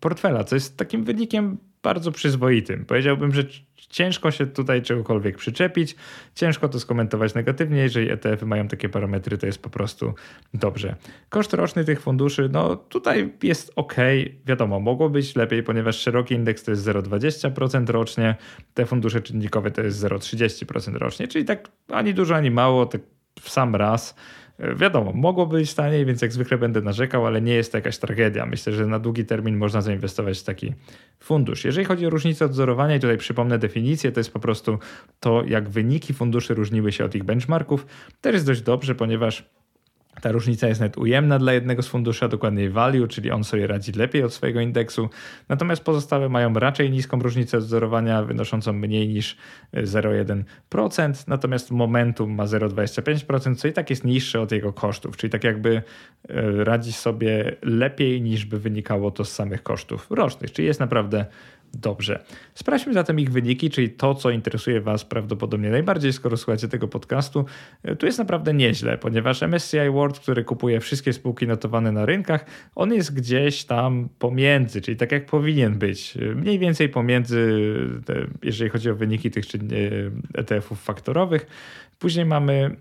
portfela, 0.00 0.44
co 0.44 0.56
jest 0.56 0.76
takim 0.76 1.04
wynikiem 1.04 1.58
bardzo 1.82 2.12
przyzwoitym. 2.12 2.84
Powiedziałbym, 2.84 3.34
że 3.34 3.44
ciężko 3.76 4.30
się 4.30 4.46
tutaj 4.46 4.82
czegokolwiek 4.82 5.36
przyczepić, 5.36 5.96
ciężko 6.34 6.68
to 6.68 6.80
skomentować 6.80 7.34
negatywnie. 7.34 7.78
Jeżeli 7.78 8.10
ETF-y 8.10 8.46
mają 8.46 8.68
takie 8.68 8.88
parametry, 8.88 9.38
to 9.38 9.46
jest 9.46 9.62
po 9.62 9.70
prostu 9.70 10.14
dobrze. 10.54 10.96
Koszt 11.28 11.54
roczny 11.54 11.84
tych 11.84 12.00
funduszy, 12.00 12.48
no 12.52 12.76
tutaj 12.76 13.32
jest 13.42 13.72
ok, 13.76 13.94
wiadomo, 14.46 14.80
mogło 14.80 15.10
być 15.10 15.36
lepiej, 15.36 15.62
ponieważ 15.62 15.96
szeroki 15.96 16.34
indeks 16.34 16.64
to 16.64 16.70
jest 16.70 16.86
0,20% 16.86 17.90
rocznie, 17.90 18.34
te 18.74 18.86
fundusze 18.86 19.20
czynnikowe 19.20 19.70
to 19.70 19.82
jest 19.82 20.02
0,30% 20.04 20.96
rocznie, 20.96 21.28
czyli 21.28 21.44
tak 21.44 21.68
ani 21.88 22.14
dużo, 22.14 22.36
ani 22.36 22.50
mało, 22.50 22.86
tak 22.86 23.00
w 23.40 23.50
sam 23.50 23.76
raz. 23.76 24.14
Wiadomo, 24.58 25.12
mogło 25.12 25.46
być 25.46 25.74
taniej, 25.74 26.06
więc 26.06 26.22
jak 26.22 26.32
zwykle 26.32 26.58
będę 26.58 26.80
narzekał, 26.80 27.26
ale 27.26 27.42
nie 27.42 27.54
jest 27.54 27.72
to 27.72 27.78
jakaś 27.78 27.98
tragedia. 27.98 28.46
Myślę, 28.46 28.72
że 28.72 28.86
na 28.86 28.98
długi 28.98 29.24
termin 29.24 29.56
można 29.56 29.80
zainwestować 29.80 30.40
w 30.40 30.44
taki 30.44 30.74
fundusz. 31.20 31.64
Jeżeli 31.64 31.84
chodzi 31.84 32.06
o 32.06 32.10
różnicę 32.10 32.44
odzorowania, 32.44 32.96
i 32.96 33.00
tutaj 33.00 33.18
przypomnę 33.18 33.58
definicję, 33.58 34.12
to 34.12 34.20
jest 34.20 34.32
po 34.32 34.40
prostu 34.40 34.78
to, 35.20 35.42
jak 35.46 35.68
wyniki 35.68 36.14
funduszy 36.14 36.54
różniły 36.54 36.92
się 36.92 37.04
od 37.04 37.14
ich 37.14 37.24
benchmarków. 37.24 37.86
Też 38.20 38.34
jest 38.34 38.46
dość 38.46 38.62
dobrze, 38.62 38.94
ponieważ 38.94 39.44
ta 40.20 40.32
różnica 40.32 40.68
jest 40.68 40.80
nawet 40.80 40.98
ujemna 40.98 41.38
dla 41.38 41.52
jednego 41.52 41.82
z 41.82 41.88
funduszy, 41.88 42.24
a 42.24 42.28
dokładniej 42.28 42.70
value, 42.70 43.06
czyli 43.08 43.30
on 43.30 43.44
sobie 43.44 43.66
radzi 43.66 43.92
lepiej 43.92 44.22
od 44.22 44.34
swojego 44.34 44.60
indeksu. 44.60 45.08
Natomiast 45.48 45.84
pozostałe 45.84 46.28
mają 46.28 46.54
raczej 46.54 46.90
niską 46.90 47.20
różnicę 47.20 47.58
wzorowania, 47.58 48.22
wynoszącą 48.22 48.72
mniej 48.72 49.08
niż 49.08 49.36
0,1%. 49.74 51.28
Natomiast 51.28 51.70
momentum 51.70 52.30
ma 52.34 52.44
0,25%, 52.44 53.56
co 53.56 53.68
i 53.68 53.72
tak 53.72 53.90
jest 53.90 54.04
niższe 54.04 54.40
od 54.40 54.52
jego 54.52 54.72
kosztów, 54.72 55.16
czyli 55.16 55.30
tak 55.30 55.44
jakby 55.44 55.82
e, 56.28 56.64
radzi 56.64 56.92
sobie 56.92 57.56
lepiej 57.62 58.22
niż 58.22 58.44
by 58.44 58.58
wynikało 58.58 59.10
to 59.10 59.24
z 59.24 59.32
samych 59.32 59.62
kosztów 59.62 60.06
rocznych, 60.10 60.52
czyli 60.52 60.68
jest 60.68 60.80
naprawdę 60.80 61.26
Dobrze. 61.74 62.24
Sprawdźmy 62.54 62.92
zatem 62.92 63.20
ich 63.20 63.32
wyniki, 63.32 63.70
czyli 63.70 63.90
to, 63.90 64.14
co 64.14 64.30
interesuje 64.30 64.80
Was 64.80 65.04
prawdopodobnie 65.04 65.70
najbardziej, 65.70 66.12
skoro 66.12 66.36
słuchacie 66.36 66.68
tego 66.68 66.88
podcastu. 66.88 67.44
Tu 67.98 68.06
jest 68.06 68.18
naprawdę 68.18 68.54
nieźle, 68.54 68.98
ponieważ 68.98 69.42
MSCI 69.42 69.90
World, 69.92 70.18
który 70.18 70.44
kupuje 70.44 70.80
wszystkie 70.80 71.12
spółki 71.12 71.46
notowane 71.46 71.92
na 71.92 72.06
rynkach, 72.06 72.46
on 72.74 72.94
jest 72.94 73.14
gdzieś 73.14 73.64
tam 73.64 74.08
pomiędzy, 74.18 74.80
czyli 74.80 74.96
tak 74.96 75.12
jak 75.12 75.26
powinien 75.26 75.78
być. 75.78 76.14
Mniej 76.36 76.58
więcej 76.58 76.88
pomiędzy, 76.88 77.62
jeżeli 78.42 78.70
chodzi 78.70 78.90
o 78.90 78.94
wyniki 78.94 79.30
tych 79.30 79.44
ETF-ów 80.34 80.82
faktorowych 80.82 81.46
Później 82.02 82.26
mamy 82.26 82.76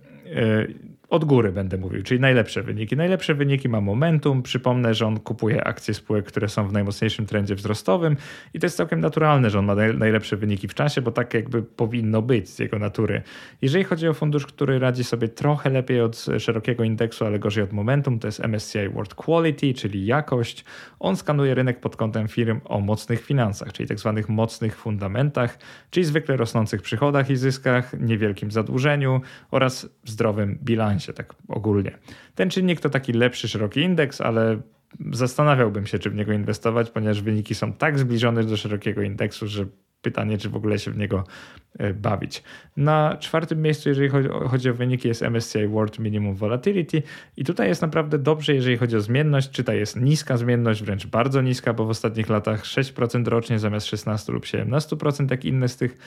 od 1.10 1.26
góry 1.26 1.52
będę 1.52 1.78
mówił, 1.78 2.04
czyli 2.04 2.20
najlepsze 2.20 2.64
wyniki. 2.64 2.96
Najlepsze 2.98 3.34
wyniki 3.34 3.70
ma 3.70 3.82
Momentum. 3.82 4.44
Przypomnę, 4.44 4.94
że 4.94 5.08
on 5.08 5.20
kupuje 5.20 5.64
akcje 5.64 5.94
spółek, 5.94 6.26
które 6.26 6.50
są 6.50 6.68
w 6.68 6.74
najmocniejszym 6.74 7.26
trendzie 7.26 7.56
wzrostowym 7.56 8.18
i 8.54 8.60
to 8.60 8.66
jest 8.66 8.78
całkiem 8.78 9.00
naturalne, 9.00 9.50
że 9.50 9.60
on 9.60 9.66
ma 9.66 9.76
najlepsze 9.76 10.38
wyniki 10.38 10.68
w 10.68 10.74
czasie, 10.74 11.02
bo 11.02 11.12
tak 11.12 11.34
jakby 11.34 11.64
powinno 11.64 12.22
być 12.22 12.50
z 12.50 12.60
jego 12.60 12.80
natury. 12.80 13.22
Jeżeli 13.62 13.84
chodzi 13.84 14.08
o 14.08 14.14
fundusz, 14.14 14.46
który 14.46 14.80
radzi 14.80 15.04
sobie 15.04 15.28
trochę 15.28 15.70
lepiej 15.70 16.02
od 16.02 16.26
szerokiego 16.40 16.84
indeksu, 16.84 17.26
ale 17.26 17.40
gorzej 17.40 17.64
od 17.64 17.74
Momentum, 17.74 18.20
to 18.20 18.28
jest 18.28 18.40
MSCI 18.40 18.90
World 18.90 19.14
Quality, 19.14 19.74
czyli 19.74 20.06
jakość. 20.06 20.66
On 21.00 21.16
skanuje 21.16 21.56
rynek 21.56 21.80
pod 21.80 21.96
kątem 21.96 22.28
firm 22.28 22.60
o 22.66 22.80
mocnych 22.80 23.26
finansach, 23.26 23.74
czyli 23.74 23.90
tak 23.90 24.00
zwanych 24.00 24.30
mocnych 24.30 24.78
fundamentach, 24.78 25.60
czyli 25.90 26.04
zwykle 26.06 26.38
rosnących 26.38 26.82
przychodach 26.82 27.30
i 27.30 27.36
zyskach, 27.36 28.00
niewielkim 28.00 28.52
zadłużeniu 28.52 29.11
oraz 29.52 29.90
zdrowym 30.06 30.60
bilansie 30.64 31.14
tak 31.14 31.36
ogólnie. 31.48 31.98
Ten 32.36 32.50
czynnik 32.50 32.80
to 32.80 32.90
taki 32.90 33.14
lepszy, 33.14 33.48
szeroki 33.48 33.82
indeks, 33.82 34.22
ale 34.22 34.62
zastanawiałbym 35.12 35.88
się, 35.88 36.00
czy 36.00 36.10
w 36.10 36.16
niego 36.16 36.34
inwestować, 36.34 36.90
ponieważ 36.90 37.22
wyniki 37.22 37.56
są 37.56 37.74
tak 37.74 38.00
zbliżone 38.00 38.44
do 38.44 38.58
szerokiego 38.58 39.02
indeksu, 39.02 39.48
że 39.48 39.66
pytanie, 40.02 40.38
czy 40.38 40.50
w 40.50 40.56
ogóle 40.56 40.80
się 40.80 40.92
w 40.92 40.98
niego 40.98 41.24
e, 41.80 41.94
bawić. 41.94 42.44
Na 42.78 43.18
czwartym 43.20 43.62
miejscu, 43.62 43.90
jeżeli 43.90 44.10
chodzi 44.50 44.70
o, 44.70 44.74
wyniki, 44.74 45.08
jest 45.08 45.22
MSCI 45.22 45.68
World 45.68 46.00
Minimum 46.00 46.36
Volatility 46.36 47.04
i 47.38 47.44
tutaj 47.44 47.68
jest 47.68 47.82
naprawdę 47.82 48.20
dobrze, 48.20 48.54
jeżeli 48.54 48.78
chodzi 48.78 48.96
o 48.96 49.02
zmienność. 49.02 49.50
Czy 49.50 49.64
ta 49.64 49.74
jest 49.74 50.02
niska 50.02 50.38
zmienność, 50.38 50.84
wręcz 50.84 51.08
bardzo 51.08 51.42
niska, 51.42 51.74
bo 51.74 51.86
w 51.86 51.90
ostatnich 51.90 52.30
latach 52.30 52.64
6% 52.64 53.28
rocznie 53.28 53.60
zamiast 53.60 53.88
16 53.88 54.34
lub 54.34 54.44
17%, 54.44 55.32
jak 55.32 55.46
inne 55.46 55.68
z 55.68 55.78
tych 55.78 55.98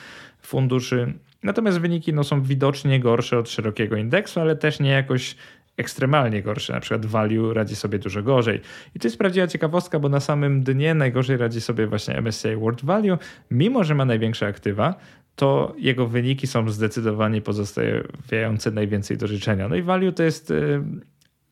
funduszy. 0.41 1.13
Natomiast 1.43 1.79
wyniki 1.79 2.13
no, 2.13 2.23
są 2.23 2.41
widocznie 2.41 2.99
gorsze 2.99 3.39
od 3.39 3.49
szerokiego 3.49 3.95
indeksu, 3.95 4.39
ale 4.39 4.55
też 4.55 4.79
nie 4.79 4.89
jakoś 4.89 5.35
ekstremalnie 5.77 6.41
gorsze, 6.41 6.73
na 6.73 6.79
przykład 6.79 7.05
value 7.05 7.53
radzi 7.53 7.75
sobie 7.75 7.99
dużo 7.99 8.23
gorzej. 8.23 8.61
I 8.95 8.99
to 8.99 9.07
jest 9.07 9.17
prawdziwa 9.17 9.47
ciekawostka, 9.47 9.99
bo 9.99 10.09
na 10.09 10.19
samym 10.19 10.63
dnie 10.63 10.93
najgorzej 10.93 11.37
radzi 11.37 11.61
sobie 11.61 11.87
właśnie 11.87 12.21
MSCI 12.21 12.55
World 12.55 12.85
Value, 12.85 13.17
mimo 13.51 13.83
że 13.83 13.95
ma 13.95 14.05
największe 14.05 14.47
aktywa, 14.47 14.95
to 15.35 15.75
jego 15.77 16.07
wyniki 16.07 16.47
są 16.47 16.69
zdecydowanie 16.69 17.41
pozostawiające 17.41 18.71
najwięcej 18.71 19.17
do 19.17 19.27
życzenia. 19.27 19.67
No 19.67 19.75
i 19.75 19.81
value 19.81 20.11
to 20.11 20.23
jest 20.23 20.51
y, 20.51 20.81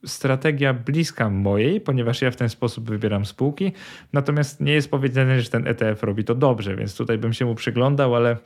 strategia 0.05 0.73
bliska 0.73 1.29
mojej, 1.29 1.81
ponieważ 1.81 2.21
ja 2.21 2.31
w 2.31 2.35
ten 2.35 2.49
sposób 2.49 2.89
wybieram 2.89 3.25
spółki, 3.25 3.71
natomiast 4.13 4.61
nie 4.61 4.73
jest 4.73 4.91
powiedziane, 4.91 5.41
że 5.41 5.49
ten 5.49 5.67
ETF 5.67 6.03
robi 6.03 6.23
to 6.23 6.35
dobrze, 6.35 6.75
więc 6.75 6.95
tutaj 6.97 7.17
bym 7.17 7.33
się 7.33 7.45
mu 7.45 7.55
przyglądał, 7.55 8.15
ale 8.15 8.37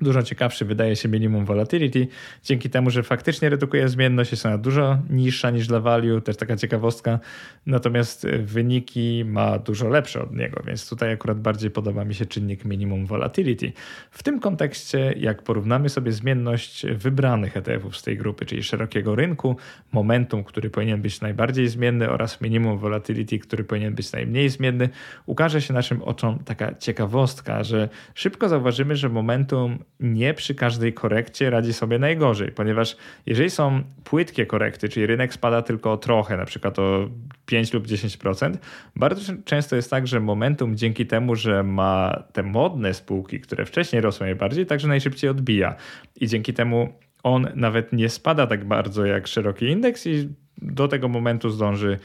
Dużo 0.00 0.22
ciekawszy 0.22 0.64
wydaje 0.64 0.96
się 0.96 1.08
minimum 1.08 1.44
volatility, 1.44 2.06
dzięki 2.44 2.70
temu, 2.70 2.90
że 2.90 3.02
faktycznie 3.02 3.48
redukuje 3.48 3.88
zmienność, 3.88 4.30
jest 4.30 4.46
ona 4.46 4.58
dużo 4.58 4.98
niższa 5.10 5.50
niż 5.50 5.66
dla 5.66 5.80
value, 5.80 6.20
też 6.20 6.36
taka 6.36 6.56
ciekawostka, 6.56 7.18
natomiast 7.66 8.26
wyniki 8.26 9.24
ma 9.26 9.58
dużo 9.58 9.88
lepsze 9.88 10.22
od 10.22 10.36
niego, 10.36 10.62
więc 10.66 10.88
tutaj 10.88 11.12
akurat 11.12 11.40
bardziej 11.40 11.70
podoba 11.70 12.04
mi 12.04 12.14
się 12.14 12.26
czynnik 12.26 12.64
minimum 12.64 13.06
volatility. 13.06 13.72
W 14.10 14.22
tym 14.22 14.40
kontekście, 14.40 15.14
jak 15.16 15.42
porównamy 15.42 15.88
sobie 15.88 16.12
zmienność 16.12 16.86
wybranych 16.86 17.56
ETF-ów 17.56 17.96
z 17.96 18.02
tej 18.02 18.16
grupy, 18.16 18.46
czyli 18.46 18.62
szerokiego 18.62 19.14
rynku, 19.14 19.56
momentum, 19.92 20.44
który 20.44 20.70
powinien 20.70 21.02
być 21.02 21.20
najbardziej 21.20 21.68
zmienny 21.68 22.10
oraz 22.10 22.40
minimum 22.40 22.78
volatility, 22.78 23.38
który 23.38 23.64
powinien 23.64 23.94
być 23.94 24.12
najmniej 24.12 24.48
zmienny, 24.48 24.88
ukaże 25.26 25.62
się 25.62 25.74
naszym 25.74 26.02
oczom 26.02 26.38
taka 26.44 26.74
ciekawostka, 26.74 27.64
że 27.64 27.88
szybko 28.14 28.48
zauważymy, 28.48 28.96
że 28.96 29.08
momentum 29.08 29.78
nie 30.00 30.34
przy 30.34 30.54
każdej 30.54 30.92
korekcie 30.92 31.50
radzi 31.50 31.72
sobie 31.72 31.98
najgorzej, 31.98 32.52
ponieważ 32.52 32.96
jeżeli 33.26 33.50
są 33.50 33.82
płytkie 34.04 34.46
korekty, 34.46 34.88
czyli 34.88 35.06
rynek 35.06 35.34
spada 35.34 35.62
tylko 35.62 35.92
o 35.92 35.96
trochę, 35.96 36.36
na 36.36 36.44
przykład 36.44 36.78
o 36.78 37.08
5 37.46 37.72
lub 37.72 37.86
10%, 37.86 38.54
bardzo 38.96 39.32
często 39.44 39.76
jest 39.76 39.90
tak, 39.90 40.06
że 40.06 40.20
momentum 40.20 40.76
dzięki 40.76 41.06
temu, 41.06 41.36
że 41.36 41.62
ma 41.62 42.22
te 42.32 42.42
modne 42.42 42.94
spółki, 42.94 43.40
które 43.40 43.64
wcześniej 43.66 44.02
rosły 44.02 44.26
najbardziej, 44.26 44.66
także 44.66 44.88
najszybciej 44.88 45.30
odbija. 45.30 45.74
I 46.16 46.28
dzięki 46.28 46.54
temu 46.54 46.88
on 47.22 47.48
nawet 47.54 47.92
nie 47.92 48.08
spada 48.08 48.46
tak 48.46 48.64
bardzo 48.64 49.06
jak 49.06 49.26
szeroki 49.26 49.66
indeks 49.66 50.06
i 50.06 50.28
do 50.62 50.88
tego 50.88 51.08
momentu 51.08 51.50
zdąży 51.50 51.98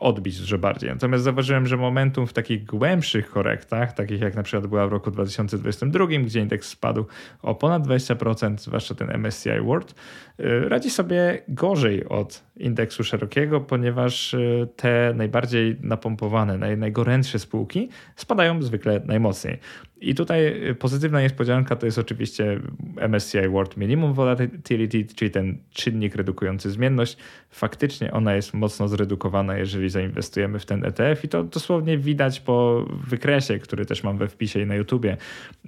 odbić 0.00 0.40
dużo 0.40 0.58
bardziej. 0.58 0.90
Natomiast 0.90 1.24
zauważyłem, 1.24 1.66
że 1.66 1.76
momentum 1.76 2.26
w 2.26 2.32
takich 2.32 2.64
głębszych 2.64 3.30
korektach, 3.30 3.92
takich 3.92 4.20
jak 4.20 4.34
na 4.34 4.42
przykład 4.42 4.66
była 4.66 4.86
w 4.86 4.92
roku 4.92 5.10
2022, 5.10 6.06
gdzie 6.06 6.40
indeks 6.40 6.68
spadł 6.68 7.06
o 7.42 7.54
ponad 7.54 7.86
20%, 7.86 8.58
zwłaszcza 8.58 8.94
ten 8.94 9.10
MSCI 9.10 9.60
World, 9.64 9.94
e, 10.38 10.68
radzi 10.68 10.90
sobie 10.90 11.42
gorzej 11.48 12.08
od 12.08 12.44
indeksu 12.56 13.04
szerokiego, 13.04 13.60
ponieważ 13.60 14.34
e, 14.34 14.38
te 14.76 15.12
najbardziej 15.16 15.76
napompowane, 15.80 16.58
naj, 16.58 16.78
najgorętsze 16.78 17.38
spółki 17.38 17.88
spadają 18.16 18.62
zwykle 18.62 19.00
najmocniej. 19.04 19.58
I 20.00 20.14
tutaj 20.14 20.60
pozytywna 20.78 21.22
niespodzianka 21.22 21.76
to 21.76 21.86
jest 21.86 21.98
oczywiście 21.98 22.60
MSCI 23.08 23.48
World 23.48 23.76
Minimum 23.76 24.12
Volatility, 24.12 25.04
czyli 25.14 25.30
ten 25.30 25.58
czynnik 25.70 26.14
redukujący 26.14 26.70
zmienność. 26.70 27.16
Faktycznie 27.50 28.12
ona 28.12 28.34
jest 28.34 28.54
mocno 28.54 28.88
zredukowana 28.88 29.47
jeżeli 29.56 29.90
zainwestujemy 29.90 30.58
w 30.58 30.66
ten 30.66 30.84
ETF 30.84 31.24
i 31.24 31.28
to 31.28 31.44
dosłownie 31.44 31.98
widać 31.98 32.40
po 32.40 32.86
wykresie, 33.06 33.58
który 33.58 33.86
też 33.86 34.02
mam 34.02 34.18
we 34.18 34.28
wpisie 34.28 34.60
i 34.60 34.66
na 34.66 34.74
YouTubie. 34.74 35.16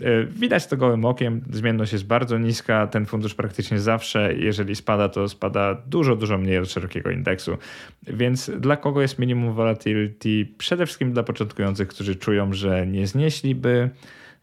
E, 0.00 0.25
widać 0.25 0.66
to 0.66 0.76
gołym 0.76 1.04
okiem, 1.04 1.40
zmienność 1.50 1.92
jest 1.92 2.06
bardzo 2.06 2.38
niska, 2.38 2.87
ten 2.87 3.06
fundusz 3.06 3.34
praktycznie 3.34 3.78
zawsze, 3.78 4.34
jeżeli 4.34 4.76
spada, 4.76 5.08
to 5.08 5.28
spada 5.28 5.75
dużo, 5.87 6.16
dużo 6.16 6.38
mniej 6.38 6.58
od 6.58 6.70
szerokiego 6.70 7.10
indeksu. 7.10 7.58
Więc 8.06 8.50
dla 8.58 8.76
kogo 8.76 9.02
jest 9.02 9.18
minimum 9.18 9.54
volatility? 9.54 10.49
Przede 10.58 10.87
wszystkim 10.87 11.12
dla 11.12 11.22
początkujących, 11.22 11.88
którzy 11.88 12.16
czują, 12.16 12.52
że 12.52 12.87
nie 12.87 13.06
znieśliby 13.06 13.90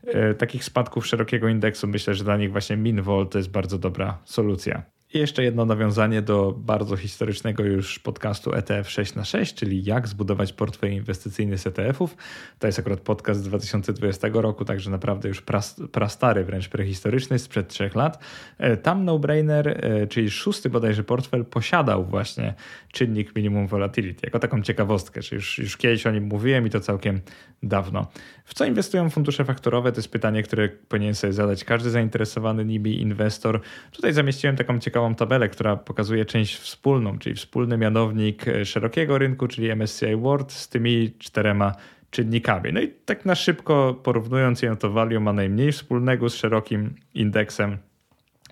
e, 0.07 0.33
takich 0.33 0.63
spadków 0.63 1.07
szerokiego 1.07 1.47
indeksu. 1.47 1.87
Myślę, 1.87 2.13
że 2.13 2.23
dla 2.23 2.37
nich 2.37 2.51
właśnie 2.51 2.77
MinVol 2.77 3.27
to 3.27 3.37
jest 3.37 3.51
bardzo 3.51 3.77
dobra 3.77 4.17
solucja. 4.25 4.96
Jeszcze 5.13 5.43
jedno 5.43 5.65
nawiązanie 5.65 6.21
do 6.21 6.55
bardzo 6.57 6.97
historycznego 6.97 7.63
już 7.63 7.99
podcastu 7.99 8.53
ETF 8.53 8.89
6 8.89 9.15
na 9.15 9.25
6 9.25 9.55
czyli 9.55 9.83
jak 9.83 10.07
zbudować 10.07 10.53
portfel 10.53 10.93
inwestycyjny 10.93 11.57
z 11.57 11.67
ETF-ów. 11.67 12.17
To 12.59 12.67
jest 12.67 12.79
akurat 12.79 12.99
podcast 12.99 13.39
z 13.39 13.43
2020 13.43 14.27
roku, 14.33 14.65
także 14.65 14.91
naprawdę 14.91 15.27
już 15.27 15.43
prastary, 15.91 16.43
wręcz 16.43 16.69
prehistoryczny, 16.69 17.39
sprzed 17.39 17.67
trzech 17.67 17.95
lat. 17.95 18.23
E, 18.57 18.77
tam 18.77 19.05
no-brainer, 19.05 19.67
e, 19.85 20.07
czyli 20.07 20.31
szósty 20.31 20.69
bodajże 20.69 21.03
portfel, 21.03 21.45
posiadał 21.45 22.05
właśnie 22.05 22.53
czynnik 22.91 23.35
minimum 23.35 23.67
volatility, 23.67 24.21
jako 24.23 24.39
taką 24.39 24.61
ciekawostkę, 24.61 25.21
że 25.21 25.35
już, 25.35 25.57
już 25.57 25.77
kiedyś 25.77 26.07
o 26.07 26.11
nim 26.11 26.23
mówiłem 26.23 26.67
i 26.67 26.69
to 26.69 26.79
całkiem 26.79 27.21
dawno. 27.63 28.07
W 28.45 28.53
co 28.53 28.65
inwestują 28.65 29.09
fundusze 29.09 29.45
faktorowe? 29.45 29.91
To 29.91 29.97
jest 29.97 30.11
pytanie, 30.11 30.43
które 30.43 30.69
powinien 30.69 31.15
sobie 31.15 31.33
zadać 31.33 31.63
każdy 31.63 31.89
zainteresowany 31.89 32.65
nimi 32.65 33.01
inwestor. 33.01 33.61
Tutaj 33.91 34.13
zamieściłem 34.13 34.55
taką 34.55 34.79
ciekawą 34.79 35.15
tabelę, 35.15 35.49
która 35.49 35.75
pokazuje 35.75 36.25
część 36.25 36.55
wspólną, 36.55 37.19
czyli 37.19 37.35
wspólny 37.35 37.77
mianownik 37.77 38.47
e, 38.47 38.65
szerokiego 38.65 39.17
rynku, 39.17 39.47
czyli 39.47 39.75
MSCI 39.75 40.15
World 40.15 40.51
z 40.51 40.69
tymi 40.69 41.13
czterema 41.19 41.75
czynnikami. 42.09 42.73
No 42.73 42.81
i 42.81 42.87
tak 43.05 43.25
na 43.25 43.35
szybko 43.35 43.99
porównując 44.03 44.61
je, 44.61 44.75
to 44.75 44.89
value 44.89 45.19
ma 45.19 45.33
najmniej 45.33 45.71
wspólnego 45.71 46.29
z 46.29 46.35
szerokim 46.35 46.95
indeksem 47.13 47.77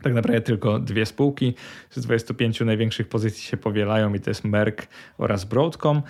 tak 0.06 0.14
naprawdę 0.14 0.42
tylko 0.42 0.80
dwie 0.80 1.06
spółki 1.06 1.54
z 1.90 2.02
25 2.02 2.60
największych 2.60 3.08
pozycji 3.08 3.44
się 3.44 3.58
powielają 3.58 4.14
i 4.14 4.20
to 4.20 4.30
jest 4.30 4.44
Merck 4.44 4.88
oraz 5.18 5.46
Broadcom. 5.46 6.02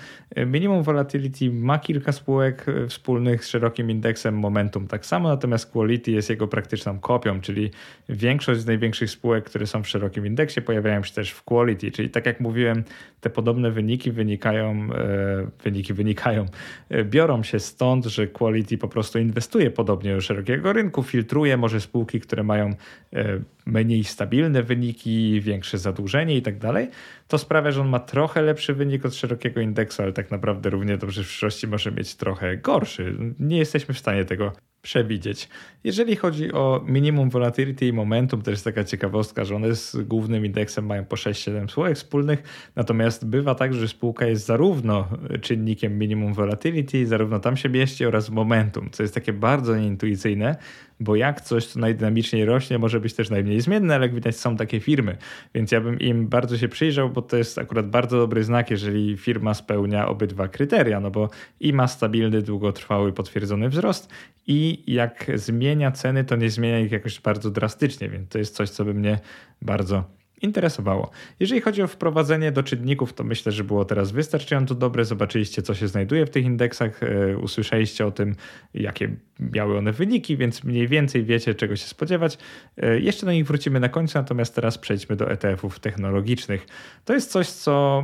Minimum 0.46 0.84
Volatility 0.84 1.52
ma 1.52 1.80
kilka 1.80 2.12
spółek 2.12 2.66
wspólnych 2.90 3.46
z 3.46 3.48
szerokim 3.48 3.92
indeksem 3.92 4.38
Momentum 4.38 4.88
tak 4.88 5.06
samo, 5.06 5.30
natomiast 5.30 5.72
Quality 5.72 6.12
jest 6.12 6.30
jego 6.30 6.48
praktyczną 6.48 7.00
kopią, 7.00 7.42
czyli 7.42 7.72
większość 8.10 8.62
z 8.62 8.66
największych 8.66 9.10
spółek, 9.10 9.46
które 9.46 9.68
są 9.68 9.84
w 9.84 9.88
szerokim 9.88 10.26
indeksie 10.26 10.62
pojawiają 10.62 11.04
się 11.04 11.14
też 11.14 11.32
w 11.32 11.44
Quality, 11.44 11.92
czyli 11.92 12.10
tak 12.10 12.26
jak 12.26 12.40
mówiłem, 12.40 12.84
te 13.26 13.30
podobne 13.30 13.72
wyniki 13.72 14.12
wynikają, 14.12 14.94
e, 14.94 15.48
wyniki 15.64 15.94
wynikają, 15.94 16.46
e, 16.90 17.04
biorą 17.04 17.44
się 17.44 17.60
stąd, 17.60 18.06
że 18.06 18.28
Quality 18.28 18.78
po 18.78 18.88
prostu 18.88 19.20
inwestuje 19.20 19.72
podobnie 19.72 20.16
do 20.16 20.22
szerokiego 20.22 20.74
rynku, 20.74 21.04
filtruje 21.04 21.58
może 21.58 21.82
spółki, 21.82 22.20
które 22.20 22.44
mają 22.44 22.70
e, 23.14 23.40
mniej 23.66 24.04
stabilne 24.04 24.64
wyniki, 24.64 25.42
większe 25.42 25.78
zadłużenie 25.78 26.38
i 26.38 26.42
tak 26.42 26.58
dalej, 26.58 26.88
to 27.28 27.38
sprawia, 27.38 27.72
że 27.72 27.82
on 27.82 27.90
ma 27.90 28.00
trochę 28.00 28.42
lepszy 28.42 28.74
wynik 28.74 29.06
od 29.06 29.16
szerokiego 29.16 29.62
indeksu, 29.62 30.04
ale 30.04 30.14
tak 30.14 30.32
naprawdę 30.32 30.70
równie 30.70 30.98
dobrze 30.98 31.24
w 31.24 31.28
przyszłości 31.28 31.68
może 31.68 31.92
mieć 31.92 32.16
trochę 32.16 32.58
gorszy. 32.58 33.18
Nie 33.40 33.58
jesteśmy 33.58 33.94
w 33.94 34.00
stanie 34.00 34.26
tego 34.26 34.52
przewidzieć. 34.86 35.50
Jeżeli 35.84 36.16
chodzi 36.16 36.52
o 36.54 36.84
minimum 36.88 37.30
volatility 37.30 37.88
i 37.88 37.94
momentum, 37.94 38.42
to 38.42 38.52
jest 38.52 38.64
taka 38.64 38.84
ciekawostka, 38.84 39.46
że 39.46 39.56
one 39.56 39.76
z 39.76 39.96
głównym 39.96 40.46
indeksem 40.46 40.86
mają 40.86 41.06
po 41.06 41.16
6-7 41.16 41.68
spółek 41.68 41.96
wspólnych, 41.96 42.44
natomiast 42.76 43.28
bywa 43.28 43.56
tak, 43.56 43.74
że 43.74 43.88
spółka 43.88 44.26
jest 44.26 44.46
zarówno 44.46 45.08
czynnikiem 45.42 45.98
minimum 45.98 46.34
volatility, 46.34 47.08
zarówno 47.08 47.40
tam 47.40 47.58
się 47.58 47.70
mieści 47.70 48.06
oraz 48.06 48.30
momentum, 48.30 48.90
co 48.92 49.04
jest 49.04 49.14
takie 49.14 49.34
bardzo 49.34 49.78
nieintuicyjne, 49.78 50.56
bo 51.00 51.16
jak 51.16 51.42
coś, 51.42 51.66
co 51.66 51.80
najdynamiczniej 51.80 52.46
rośnie, 52.46 52.80
może 52.80 53.00
być 53.00 53.14
też 53.14 53.30
najmniej 53.30 53.62
zmienne, 53.62 53.96
ale 53.96 54.06
jak 54.06 54.16
widać 54.16 54.36
są 54.36 54.58
takie 54.58 54.80
firmy, 54.80 55.18
więc 55.54 55.72
ja 55.72 55.82
bym 55.82 56.00
im 56.00 56.28
bardzo 56.28 56.58
się 56.58 56.68
przyjrzał, 56.68 57.10
bo 57.10 57.22
to 57.22 57.38
jest 57.38 57.58
akurat 57.58 57.90
bardzo 57.90 58.18
dobry 58.18 58.44
znak, 58.44 58.72
jeżeli 58.72 59.18
firma 59.18 59.54
spełnia 59.54 60.08
obydwa 60.08 60.48
kryteria, 60.48 61.00
no 61.00 61.12
bo 61.12 61.30
i 61.60 61.74
ma 61.74 61.88
stabilny, 61.88 62.42
długotrwały, 62.42 63.14
potwierdzony 63.14 63.70
wzrost 63.70 64.10
i 64.48 64.84
jak 64.88 65.32
zmienia 65.36 65.92
ceny, 65.92 66.24
to 66.24 66.36
nie 66.36 66.50
zmienia 66.50 66.80
ich 66.80 66.92
jakoś 66.92 67.20
bardzo 67.20 67.52
drastycznie, 67.52 68.10
więc 68.10 68.30
to 68.30 68.38
jest 68.38 68.56
coś, 68.56 68.70
co 68.70 68.86
by 68.86 68.94
mnie 68.94 69.20
bardzo 69.62 70.25
interesowało. 70.42 71.12
Jeżeli 71.40 71.62
chodzi 71.62 71.82
o 71.82 71.88
wprowadzenie 71.88 72.52
do 72.52 72.64
czynników, 72.64 73.14
to 73.14 73.24
myślę, 73.24 73.52
że 73.52 73.64
było 73.64 73.86
teraz 73.86 74.12
wystarczająco 74.12 74.76
dobre. 74.76 75.06
Zobaczyliście, 75.06 75.62
co 75.62 75.76
się 75.76 75.88
znajduje 75.88 76.26
w 76.26 76.30
tych 76.30 76.46
indeksach, 76.46 77.04
e, 77.04 77.38
usłyszeliście 77.38 78.06
o 78.06 78.12
tym, 78.12 78.36
jakie 78.74 79.16
miały 79.40 79.78
one 79.78 79.92
wyniki, 79.92 80.38
więc 80.38 80.64
mniej 80.64 80.88
więcej 80.88 81.24
wiecie, 81.24 81.56
czego 81.56 81.76
się 81.76 81.88
spodziewać. 81.88 82.38
E, 82.78 83.00
jeszcze 83.00 83.26
do 83.26 83.32
nich 83.32 83.48
wrócimy 83.48 83.80
na 83.80 83.90
końcu, 83.90 84.18
natomiast 84.18 84.56
teraz 84.56 84.78
przejdźmy 84.78 85.16
do 85.16 85.32
ETF-ów 85.32 85.80
technologicznych. 85.80 86.66
To 87.06 87.14
jest 87.14 87.32
coś, 87.32 87.48
co 87.48 88.04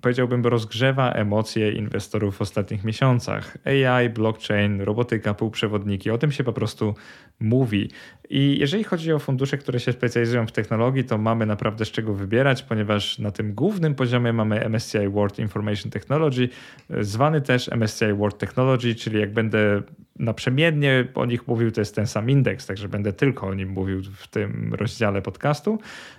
powiedziałbym, 0.00 0.46
rozgrzewa 0.46 1.12
emocje 1.12 1.72
inwestorów 1.72 2.36
w 2.36 2.42
ostatnich 2.42 2.84
miesiącach. 2.84 3.58
AI, 3.64 4.08
blockchain, 4.08 4.80
robotyka, 4.80 5.34
półprzewodniki, 5.34 6.10
o 6.10 6.18
tym 6.18 6.32
się 6.32 6.44
po 6.44 6.52
prostu 6.52 6.94
mówi. 7.40 7.90
I 8.30 8.58
jeżeli 8.58 8.84
chodzi 8.84 9.12
o 9.12 9.18
fundusze, 9.18 9.58
które 9.58 9.80
się 9.80 9.92
specjalizują 9.92 10.46
w 10.46 10.52
technologii, 10.52 11.04
to 11.04 11.18
mamy 11.18 11.46
naprawdę 11.46 11.84
z 11.84 11.90
czego 11.90 12.14
wybierać, 12.14 12.62
ponieważ 12.62 13.18
na 13.18 13.30
tym 13.30 13.54
głównym 13.54 13.94
poziomie 13.94 14.32
mamy 14.32 14.68
MSCI 14.68 15.08
World 15.08 15.38
Information 15.38 15.90
Technology, 15.90 16.48
zwany 17.00 17.40
też 17.40 17.68
MSCI 17.68 18.12
World 18.12 18.38
Technology, 18.38 18.94
czyli 18.94 19.20
jak 19.20 19.32
będę 19.32 19.82
naprzemiennie 20.18 21.04
o 21.14 21.26
nich 21.26 21.48
mówił, 21.48 21.70
to 21.70 21.80
jest 21.80 21.94
ten 21.94 22.06
sam 22.06 22.30
indeks, 22.30 22.66
także 22.66 22.88
będę 22.88 23.12
tylko 23.12 23.46
o 23.46 23.54
nim 23.54 23.68
mówił 23.68 24.02
w 24.16 24.28
tym 24.28 24.74
rozdziale 24.74 25.22
podcastu. 25.22 25.78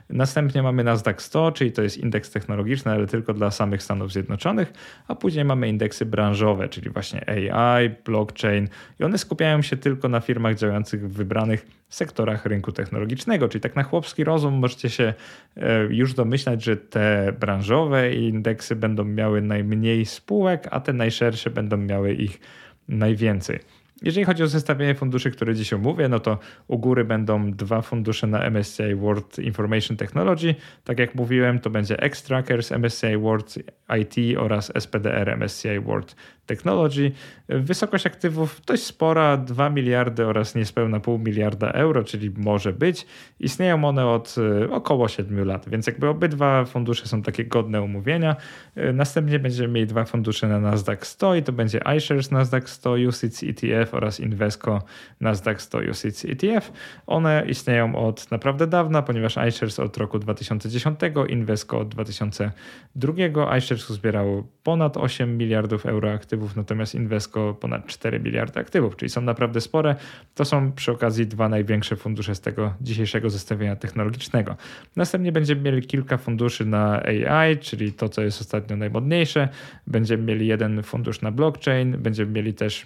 Następnie 0.10 0.64
mamy 0.64 0.84
Nasdaq 0.84 1.22
100, 1.22 1.52
czyli 1.52 1.72
to 1.72 1.82
jest 1.82 1.98
indeks 1.98 2.32
technologiczny, 2.32 2.92
ale 2.92 3.08
tylko 3.08 3.34
dla 3.34 3.52
samych 3.52 3.84
Stanów 3.84 4.12
Zjednoczonych, 4.12 4.74
a 5.08 5.16
później 5.16 5.46
mamy 5.46 5.70
indeksy 5.70 6.06
branżowe, 6.06 6.70
czyli 6.70 6.90
właśnie 6.90 7.30
AI, 7.30 7.90
blockchain 8.06 8.68
i 9.00 9.04
one 9.04 9.18
skupiają 9.18 9.62
się 9.62 9.78
tylko 9.78 10.10
na 10.10 10.20
firmach 10.20 10.56
działających 10.56 11.10
w 11.10 11.14
wybranych 11.14 11.68
sektorach 11.90 12.46
rynku 12.46 12.72
technologicznego, 12.72 13.50
czyli 13.50 13.62
tak 13.62 13.76
na 13.76 13.84
chłopski 13.84 14.24
rozum 14.24 14.54
możecie 14.54 14.90
się 14.90 15.14
e, 15.58 15.84
już 15.90 16.14
domyślać, 16.14 16.64
że 16.64 16.78
te 16.78 17.34
branżowe 17.40 18.14
indeksy 18.14 18.76
będą 18.76 19.04
miały 19.04 19.42
najmniej 19.42 20.06
spółek, 20.06 20.68
a 20.72 20.80
te 20.80 20.94
najszersze 20.94 21.50
będą 21.50 21.78
miały 21.78 22.14
ich 22.14 22.40
najwięcej. 22.88 23.83
Jeżeli 24.04 24.26
chodzi 24.26 24.44
o 24.44 24.48
zestawienie 24.48 24.96
funduszy, 24.96 25.32
które 25.32 25.56
dziś 25.56 25.74
omówię, 25.74 26.08
no 26.10 26.20
to 26.20 26.40
u 26.68 26.78
góry 26.78 27.06
będą 27.06 27.52
dwa 27.52 27.82
fundusze 27.82 28.28
na 28.28 28.50
MSCI 28.50 28.96
World 28.96 29.40
Information 29.40 29.98
Technology. 29.98 30.56
Tak 30.84 31.00
jak 31.00 31.16
mówiłem, 31.16 31.60
to 31.60 31.70
będzie 31.70 32.00
X-Trackers 32.00 32.72
MSCI 32.72 33.18
World 33.18 33.56
IT 34.00 34.38
oraz 34.38 34.72
SPDR 34.76 35.38
MSCI 35.38 35.80
World 35.80 36.16
Technology. 36.46 37.12
Wysokość 37.50 38.08
aktywów 38.08 38.62
dość 38.66 38.84
spora, 38.84 39.38
2 39.38 39.70
miliardy 39.70 40.26
oraz 40.26 40.56
niespełna 40.56 41.00
pół 41.00 41.20
miliarda 41.20 41.72
euro, 41.72 42.04
czyli 42.04 42.32
może 42.38 42.74
być. 42.74 43.06
Istnieją 43.40 43.86
one 43.86 44.08
od 44.08 44.36
e, 44.64 44.72
około 44.72 45.08
7 45.08 45.46
lat, 45.46 45.70
więc 45.70 45.88
jakby 45.88 46.10
obydwa 46.10 46.66
fundusze 46.66 47.08
są 47.08 47.22
takie 47.22 47.46
godne 47.46 47.82
umówienia. 47.82 48.36
E, 48.76 48.94
następnie 48.94 49.40
będziemy 49.40 49.74
mieli 49.74 49.88
dwa 49.88 50.06
fundusze 50.06 50.48
na 50.48 50.60
Nasdaq 50.60 51.06
100 51.06 51.36
i 51.36 51.44
to 51.44 51.52
będzie 51.52 51.80
iShares 51.98 52.32
Nasdaq 52.32 52.70
100 52.70 52.92
UCITS 52.92 53.44
ETF 53.44 53.94
oraz 53.94 54.20
Invesco 54.20 54.82
Nasdaq 55.22 55.62
100 55.62 55.78
UCITS 55.92 56.26
ETF. 56.26 56.72
One 57.08 57.46
istnieją 57.48 57.96
od 57.96 58.32
naprawdę 58.32 58.68
dawna, 58.68 59.02
ponieważ 59.02 59.38
iShares 59.50 59.80
od 59.80 59.98
roku 59.98 60.20
2010, 60.20 61.00
Invesco 61.30 61.80
od 61.80 61.88
2002. 61.88 63.58
iShares 63.58 63.90
zbierał 63.90 64.48
ponad 64.64 64.98
8 64.98 65.38
miliardów 65.38 65.86
euro 65.86 66.12
aktywów 66.12 66.33
aktywów, 66.34 66.56
natomiast 66.56 66.96
Invesco 66.96 67.54
ponad 67.54 67.88
4 67.88 68.20
miliardy 68.20 68.60
aktywów, 68.60 68.96
czyli 68.96 69.10
są 69.10 69.22
naprawdę 69.22 69.62
spore. 69.62 69.96
To 70.36 70.46
są 70.46 70.72
przy 70.72 70.92
okazji 70.92 71.28
dwa 71.28 71.50
największe 71.50 71.96
fundusze 71.96 72.36
z 72.36 72.42
tego 72.42 72.74
dzisiejszego 72.82 73.30
zestawienia 73.30 73.76
technologicznego. 73.76 74.56
Następnie 74.96 75.32
będziemy 75.32 75.62
mieli 75.62 75.82
kilka 75.82 76.18
funduszy 76.18 76.66
na 76.66 77.04
AI, 77.04 77.58
czyli 77.58 77.94
to, 77.94 78.10
co 78.10 78.22
jest 78.22 78.42
ostatnio 78.42 78.78
najmodniejsze. 78.78 79.50
Będziemy 79.88 80.24
mieli 80.24 80.48
jeden 80.48 80.84
fundusz 80.84 81.22
na 81.22 81.32
blockchain, 81.32 81.98
będziemy 81.98 82.32
mieli 82.32 82.54
też 82.54 82.86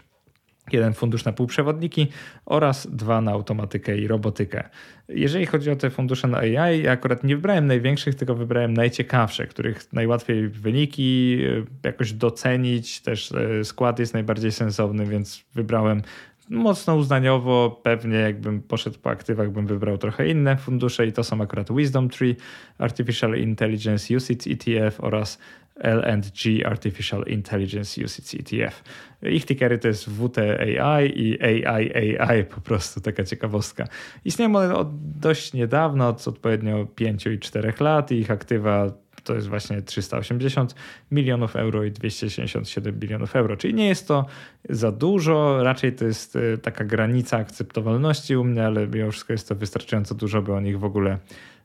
jeden 0.74 0.94
fundusz 0.94 1.26
na 1.26 1.32
półprzewodniki 1.32 2.08
oraz 2.46 2.88
dwa 2.96 3.22
na 3.22 3.32
automatykę 3.32 3.98
i 3.98 4.08
robotykę. 4.08 4.70
Jeżeli 5.10 5.46
chodzi 5.46 5.72
o 5.72 5.76
te 5.76 5.90
fundusze 5.90 6.28
na 6.28 6.38
AI, 6.38 6.82
ja 6.84 6.92
akurat 6.92 7.24
nie 7.24 7.36
wybrałem 7.36 7.68
największych, 7.68 8.16
tylko 8.16 8.36
wybrałem 8.36 8.74
najciekawsze, 8.74 9.48
których 9.48 9.94
najłatwiej 9.94 10.50
wyniki 10.50 11.40
e, 11.84 11.88
jakoś 11.88 12.14
docenić, 12.14 13.02
też 13.02 13.32
e, 13.32 13.64
skład 13.64 14.00
jest 14.00 14.14
najbardziej 14.14 14.52
sensowny, 14.52 15.06
więc 15.06 15.44
wybrałem 15.54 16.02
mocno 16.50 16.96
uznaniowo, 16.96 17.82
pewnie 17.84 18.18
jakbym 18.18 18.62
poszedł 18.62 19.00
po 19.00 19.10
aktywach, 19.10 19.52
bym 19.52 19.68
wybrał 19.68 19.98
trochę 19.98 20.28
inne 20.28 20.58
fundusze 20.58 21.08
i 21.08 21.14
to 21.14 21.24
są 21.24 21.42
akurat 21.42 21.76
Wisdom 21.76 22.10
Tree, 22.10 22.36
Artificial 22.78 23.38
Intelligence 23.38 24.16
Usage 24.16 24.52
ETF 24.52 25.00
oraz 25.00 25.40
LG 25.84 26.66
Artificial 26.66 27.24
Intelligence 27.28 28.06
UCITS 28.06 28.34
ETF. 28.34 28.84
Ich 29.22 29.46
tickery 29.46 29.78
to 29.78 29.88
jest 29.88 30.06
WTAI 30.06 31.12
i 31.16 31.42
AIAI, 31.42 32.44
po 32.44 32.62
prostu 32.62 33.02
taka 33.02 33.24
ciekawostka. 33.24 33.88
Istnieją 34.26 34.56
one 34.56 34.76
od 34.76 34.88
dość 35.20 35.54
niedawno, 35.54 36.08
od 36.08 36.28
odpowiednio 36.28 36.86
5 36.86 37.28
i 37.28 37.40
4 37.40 37.74
lat 37.80 38.12
i 38.12 38.16
ich 38.16 38.32
aktywa 38.32 38.92
to 39.28 39.36
jest 39.36 39.48
właśnie 39.48 39.82
380 39.82 40.76
milionów 41.12 41.56
euro 41.56 41.84
i 41.84 41.92
277 41.92 42.96
bilionów 42.96 43.36
euro, 43.36 43.58
czyli 43.58 43.74
nie 43.74 43.88
jest 43.88 44.08
to 44.08 44.26
za 44.70 44.92
dużo, 44.92 45.64
raczej 45.64 45.94
to 45.94 46.06
jest 46.06 46.36
y, 46.36 46.58
taka 46.58 46.84
granica 46.84 47.38
akceptowalności 47.38 48.36
u 48.36 48.44
mnie, 48.44 48.66
ale 48.66 48.88
mimo 48.88 49.12
wszystko 49.12 49.34
jest 49.34 49.50
to 49.50 49.56
wystarczająco 49.56 50.16
dużo, 50.16 50.42
by 50.42 50.54
o 50.54 50.60
nich 50.60 50.80
w 50.80 50.84
ogóle 50.84 51.18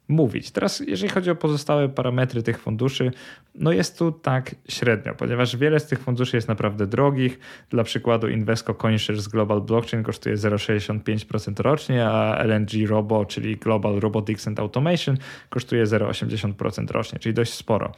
mówić. 0.08 0.50
Teraz, 0.50 0.80
jeżeli 0.80 1.12
chodzi 1.12 1.30
o 1.30 1.34
pozostałe 1.34 1.88
parametry 1.88 2.42
tych 2.42 2.58
funduszy, 2.58 3.10
no 3.54 3.72
jest 3.72 3.98
tu 3.98 4.12
tak 4.12 4.54
średnio, 4.68 5.14
ponieważ 5.14 5.56
wiele 5.56 5.80
z 5.80 5.86
tych 5.86 5.98
funduszy 5.98 6.36
jest 6.36 6.48
naprawdę 6.48 6.86
drogich. 6.86 7.38
Dla 7.70 7.84
przykładu 7.84 8.28
Invesco 8.28 8.74
CoinShares 8.74 9.28
Global 9.28 9.60
Blockchain 9.60 10.02
kosztuje 10.02 10.36
0,65% 10.36 11.60
rocznie, 11.62 12.06
a 12.06 12.44
LNG 12.44 12.88
Robo, 12.88 13.24
czyli 13.24 13.56
Global 13.56 14.00
Robotics 14.00 14.48
and 14.48 14.60
Automation 14.60 15.16
kosztuje 15.48 15.84
0,80% 15.84 16.90
rocznie, 16.90 17.18
czyli 17.18 17.34
dość 17.34 17.52
sporo. 17.52 17.92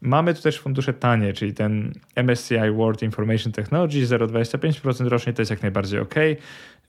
Mamy 0.00 0.34
tu 0.34 0.42
też 0.42 0.60
fundusze 0.60 0.92
tanie, 0.92 1.32
czyli 1.32 1.54
ten 1.54 1.92
MSCI 2.16 2.70
World 2.76 3.02
Information 3.02 3.52
Technology 3.52 4.06
0,25% 4.06 5.06
rocznie 5.08 5.32
to 5.32 5.42
jest 5.42 5.50
jak 5.50 5.62
najbardziej 5.62 6.00
ok. 6.00 6.14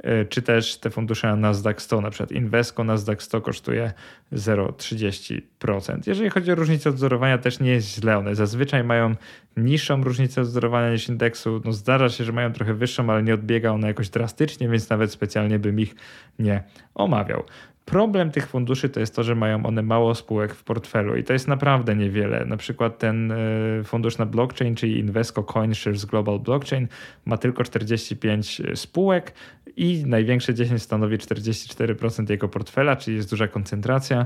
E, 0.03 0.25
czy 0.25 0.41
też 0.41 0.77
te 0.77 0.89
fundusze 0.89 1.27
na 1.27 1.35
Nasdaq 1.35 1.81
100, 1.81 2.01
na 2.01 2.09
przykład 2.09 2.31
Invesco 2.31 2.83
Nasdaq 2.83 3.23
100 3.23 3.41
kosztuje 3.41 3.93
0,30%. 4.33 5.99
Jeżeli 6.07 6.29
chodzi 6.29 6.51
o 6.51 6.55
różnicę 6.55 6.89
odzorowania, 6.89 7.37
też 7.37 7.59
nie 7.59 7.71
jest 7.71 7.95
źle. 7.95 8.17
One 8.17 8.35
zazwyczaj 8.35 8.83
mają 8.83 9.15
niższą 9.57 10.03
różnicę 10.03 10.41
odzorowania 10.41 10.91
niż 10.91 11.09
indeksu. 11.09 11.61
No 11.65 11.71
zdarza 11.71 12.09
się, 12.09 12.23
że 12.23 12.31
mają 12.31 12.53
trochę 12.53 12.73
wyższą, 12.73 13.09
ale 13.09 13.23
nie 13.23 13.33
odbiega 13.33 13.71
ona 13.71 13.87
jakoś 13.87 14.09
drastycznie, 14.09 14.69
więc 14.69 14.89
nawet 14.89 15.11
specjalnie 15.11 15.59
bym 15.59 15.79
ich 15.79 15.95
nie 16.39 16.63
omawiał. 16.95 17.43
Problem 17.87 18.31
tych 18.31 18.47
funduszy 18.47 18.89
to 18.89 18.99
jest 18.99 19.15
to, 19.15 19.23
że 19.23 19.35
mają 19.35 19.65
one 19.65 19.81
mało 19.81 20.15
spółek 20.15 20.55
w 20.55 20.63
portfelu 20.63 21.15
i 21.15 21.23
to 21.23 21.33
jest 21.33 21.47
naprawdę 21.47 21.95
niewiele. 21.95 22.45
Na 22.45 22.57
przykład 22.57 22.99
ten 22.99 23.31
e, 23.31 23.35
fundusz 23.83 24.17
na 24.17 24.25
blockchain, 24.25 24.75
czyli 24.75 24.99
Invesco 24.99 25.43
CoinShares 25.43 26.05
Global 26.05 26.39
Blockchain 26.39 26.87
ma 27.25 27.37
tylko 27.37 27.63
45 27.63 28.61
spółek 28.75 29.33
i 29.75 30.03
największe 30.05 30.53
10 30.53 30.81
stanowi 30.81 31.17
44% 31.17 32.29
jego 32.29 32.47
portfela, 32.47 32.95
czyli 32.95 33.17
jest 33.17 33.29
duża 33.29 33.47
koncentracja. 33.47 34.25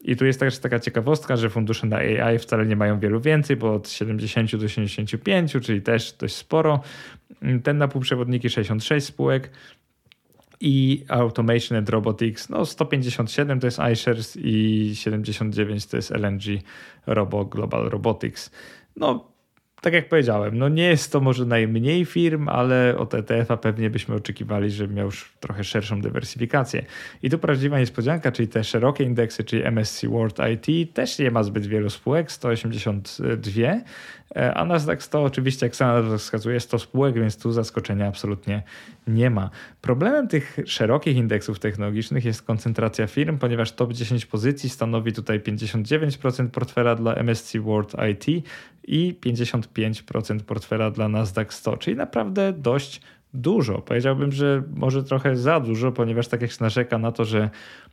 I 0.00 0.16
tu 0.16 0.26
jest 0.26 0.40
też 0.40 0.58
taka 0.58 0.80
ciekawostka, 0.80 1.36
że 1.36 1.50
fundusze 1.50 1.86
na 1.86 1.96
AI 1.96 2.38
wcale 2.38 2.66
nie 2.66 2.76
mają 2.76 3.00
wielu 3.00 3.20
więcej, 3.20 3.56
bo 3.56 3.74
od 3.74 3.88
70 3.88 4.56
do 4.56 4.68
75, 4.68 5.52
czyli 5.62 5.82
też 5.82 6.12
dość 6.12 6.34
sporo. 6.34 6.80
Ten 7.62 7.78
na 7.78 7.88
półprzewodniki 7.88 8.50
66 8.50 9.06
spółek 9.06 9.50
i 10.62 11.04
Automation 11.08 11.78
and 11.78 11.88
Robotics, 11.88 12.48
no 12.48 12.66
157 12.66 13.60
to 13.60 13.66
jest 13.66 13.78
iShares 13.92 14.36
i 14.36 14.90
79 14.94 15.86
to 15.86 15.96
jest 15.96 16.10
LNG 16.10 16.42
Robo 17.06 17.44
Global 17.44 17.88
Robotics. 17.88 18.50
No 18.96 19.32
tak 19.82 19.92
jak 19.92 20.08
powiedziałem, 20.08 20.58
no 20.58 20.68
nie 20.68 20.84
jest 20.84 21.12
to 21.12 21.20
może 21.20 21.46
najmniej 21.46 22.04
firm, 22.04 22.48
ale 22.48 22.98
od 22.98 23.14
ETF-a 23.14 23.56
pewnie 23.56 23.90
byśmy 23.90 24.14
oczekiwali, 24.14 24.70
że 24.70 24.88
miał 24.88 25.06
już 25.06 25.32
trochę 25.40 25.64
szerszą 25.64 26.00
dywersyfikację. 26.00 26.84
I 27.22 27.30
tu 27.30 27.38
prawdziwa 27.38 27.78
niespodzianka, 27.78 28.32
czyli 28.32 28.48
te 28.48 28.64
szerokie 28.64 29.04
indeksy, 29.04 29.44
czyli 29.44 29.62
MSC 29.64 30.06
World 30.06 30.38
IT, 30.52 30.94
też 30.94 31.18
nie 31.18 31.30
ma 31.30 31.42
zbyt 31.42 31.66
wielu 31.66 31.90
spółek, 31.90 32.32
182, 32.32 33.62
e, 33.62 33.82
a 34.54 34.64
Nasdaq 34.64 35.02
100 35.02 35.22
oczywiście, 35.22 35.66
jak 35.66 35.76
sama 35.76 36.18
wskazuje, 36.18 36.60
100 36.60 36.78
spółek, 36.78 37.14
więc 37.14 37.36
tu 37.36 37.52
zaskoczenia 37.52 38.08
absolutnie 38.08 38.62
nie 39.06 39.30
ma. 39.30 39.50
Problemem 39.80 40.28
tych 40.28 40.58
szerokich 40.66 41.16
indeksów 41.16 41.58
technologicznych 41.58 42.24
jest 42.24 42.42
koncentracja 42.42 43.06
firm, 43.06 43.38
ponieważ 43.38 43.72
top 43.72 43.92
10 43.92 44.26
pozycji 44.26 44.70
stanowi 44.70 45.12
tutaj 45.12 45.40
59% 45.40 46.48
portfela 46.48 46.94
dla 46.94 47.14
MSC 47.14 47.58
World 47.58 47.92
IT 48.10 48.46
i 48.84 49.18
55% 49.26 50.40
portfela 50.40 50.90
dla 50.90 51.08
Nasdaq 51.08 51.46
100, 51.54 51.76
czyli 51.76 51.96
naprawdę 51.96 52.52
dość 52.52 53.00
dużo. 53.34 53.78
Powiedziałbym, 53.78 54.32
że 54.32 54.62
może 54.74 55.04
trochę 55.04 55.36
za 55.36 55.60
dużo, 55.60 55.92
ponieważ 55.92 56.28
tak 56.28 56.42
jak 56.42 56.50
się 56.50 56.58
narzeka 56.60 56.98
na 56.98 57.12
to, 57.12 57.24
że 57.24 57.50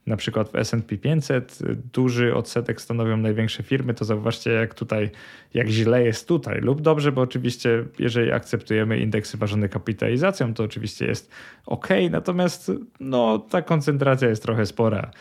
na 0.07 0.17
przykład 0.17 0.49
w 0.49 0.55
S&P 0.55 0.97
500 0.97 1.59
duży 1.93 2.35
odsetek 2.35 2.81
stanowią 2.81 3.17
największe 3.17 3.63
firmy, 3.63 3.93
to 3.93 4.05
zauważcie 4.05 4.51
jak 4.51 4.73
tutaj, 4.73 5.09
jak 5.53 5.67
źle 5.67 6.03
jest 6.03 6.27
tutaj 6.27 6.61
lub 6.61 6.81
dobrze, 6.81 7.11
bo 7.11 7.21
oczywiście 7.21 7.85
jeżeli 7.99 8.31
akceptujemy 8.31 8.99
indeksy 8.99 9.37
ważone 9.37 9.69
kapitalizacją, 9.69 10.53
to 10.53 10.63
oczywiście 10.63 11.05
jest 11.05 11.31
ok, 11.65 11.87
natomiast 12.11 12.71
no, 12.99 13.39
ta 13.39 13.61
koncentracja 13.61 14.29
jest 14.29 14.43
trochę 14.43 14.65
spora. 14.65 15.11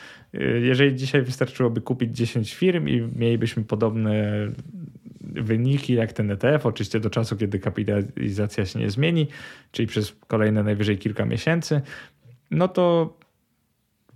Jeżeli 0.62 0.94
dzisiaj 0.94 1.22
wystarczyłoby 1.22 1.80
kupić 1.80 2.16
10 2.16 2.54
firm 2.54 2.88
i 2.88 3.08
mielibyśmy 3.16 3.64
podobne 3.64 4.48
wyniki 5.28 5.94
jak 5.94 6.12
ten 6.12 6.30
ETF, 6.30 6.66
oczywiście 6.66 7.00
do 7.00 7.10
czasu, 7.10 7.36
kiedy 7.36 7.58
kapitalizacja 7.58 8.66
się 8.66 8.78
nie 8.78 8.90
zmieni, 8.90 9.28
czyli 9.72 9.88
przez 9.88 10.16
kolejne 10.26 10.62
najwyżej 10.62 10.98
kilka 10.98 11.24
miesięcy, 11.24 11.80
no 12.50 12.68
to 12.68 13.16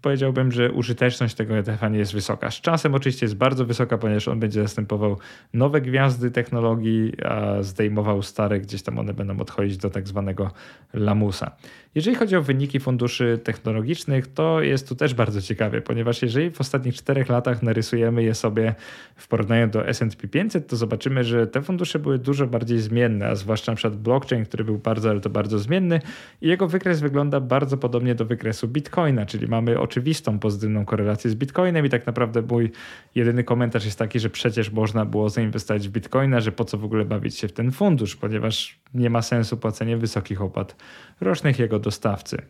powiedziałbym, 0.03 0.53
że 0.53 0.72
użyteczność 0.72 1.35
tego 1.35 1.57
ETF-a 1.57 1.88
nie 1.88 1.98
jest 1.98 2.12
wysoka. 2.12 2.51
Z 2.51 2.61
czasem 2.61 2.94
oczywiście 2.94 3.27
jest 3.27 3.37
bardzo 3.37 3.64
wysoka, 3.64 3.98
ponieważ 3.98 4.29
on 4.29 4.40
będzie 4.40 4.62
zastępował 4.62 5.18
nowe 5.55 5.81
gwiazdy 5.81 6.31
technologii, 6.31 7.12
a 7.25 7.62
zdejmował 7.62 8.22
stare, 8.22 8.61
gdzieś 8.61 8.83
tam 8.83 8.98
one 8.98 9.14
będą 9.14 9.40
odchodzić 9.40 9.77
do 9.77 9.90
tak 9.90 10.09
zwanego 10.09 10.51
lamusa. 10.94 11.57
Jeżeli 11.94 12.16
chodzi 12.16 12.37
o 12.37 12.42
wyniki 12.42 12.81
funduszy 12.81 13.40
technologicznych, 13.44 14.26
to 14.26 14.62
jest 14.62 14.88
tu 14.88 14.94
też 14.94 15.14
bardzo 15.14 15.42
ciekawie, 15.42 15.81
ponieważ 15.81 16.22
jeżeli 16.22 16.50
w 16.50 16.61
ostatnich 16.61 16.94
czterech 16.94 17.28
latach 17.28 17.62
narysujemy 17.62 18.22
je 18.22 18.35
sobie 18.35 18.74
w 19.16 19.28
porównaniu 19.28 19.68
do 19.68 19.88
S&P 19.88 20.28
500, 20.28 20.66
to 20.66 20.76
zobaczymy, 20.76 21.24
że 21.24 21.46
te 21.46 21.62
fundusze 21.62 21.98
były 21.98 22.18
dużo 22.18 22.46
bardziej 22.46 22.78
zmienne, 22.78 23.28
a 23.28 23.35
zwłaszcza 23.35 23.74
przykład 23.74 23.96
blockchain, 23.96 24.44
który 24.44 24.64
był 24.64 24.78
bardzo, 24.78 25.11
ale 25.11 25.20
to 25.20 25.31
bardzo 25.31 25.59
zmienny 25.59 26.00
i 26.40 26.48
jego 26.48 26.68
wykres 26.68 27.00
wygląda 27.00 27.40
bardzo 27.40 27.76
podobnie 27.76 28.14
do 28.14 28.24
wykresu 28.24 28.68
Bitcoina, 28.68 29.26
czyli 29.26 29.46
mamy 29.46 29.81
oczywistą 29.81 30.38
pozytywną 30.38 30.85
korelację 30.85 31.31
z 31.31 31.35
Bitcoinem 31.35 31.87
i 31.87 31.88
tak 31.88 32.07
naprawdę 32.07 32.42
mój 32.42 32.70
jedyny 33.14 33.44
komentarz 33.44 33.85
jest 33.85 33.98
taki, 33.98 34.20
że 34.20 34.31
przecież 34.31 34.70
można 34.70 35.05
było 35.05 35.28
zainwestować 35.28 35.88
w 35.88 35.90
Bitcoina, 35.90 36.40
że 36.40 36.52
po 36.52 36.64
co 36.64 36.78
w 36.78 36.85
ogóle 36.85 37.05
bawić 37.05 37.38
się 37.38 37.48
w 37.48 37.52
ten 37.52 37.70
fundusz, 37.70 38.16
ponieważ 38.16 38.82
nie 38.94 39.11
ma 39.11 39.22
sensu 39.22 39.57
płacenie 39.57 39.96
wysokich 39.96 40.42
opłat 40.42 40.76
rocznych 41.20 41.59
jego 41.59 41.78
dostawcy. 41.78 42.42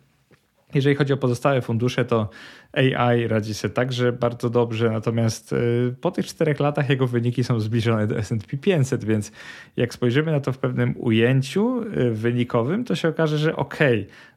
Jeżeli 0.74 0.96
chodzi 0.96 1.12
o 1.12 1.16
pozostałe 1.16 1.62
fundusze, 1.62 2.04
to 2.04 2.30
AI 2.72 3.28
radzi 3.28 3.54
sobie 3.54 3.74
także 3.74 4.12
bardzo 4.12 4.50
dobrze, 4.50 4.90
natomiast 4.90 5.52
y, 5.52 5.94
po 6.00 6.10
tych 6.10 6.26
czterech 6.26 6.60
latach 6.60 6.90
jego 6.90 7.06
wyniki 7.06 7.44
są 7.44 7.60
zbliżone 7.60 8.06
do 8.06 8.18
S&P 8.18 8.56
500, 8.56 9.04
więc 9.04 9.32
jak 9.76 9.94
spojrzymy 9.94 10.32
na 10.32 10.40
to 10.40 10.52
w 10.52 10.58
pewnym 10.58 10.94
ujęciu 10.98 11.82
y, 11.82 12.10
wynikowym, 12.10 12.84
to 12.84 12.94
się 12.94 13.08
okaże, 13.08 13.38
że 13.38 13.56
ok, 13.56 13.78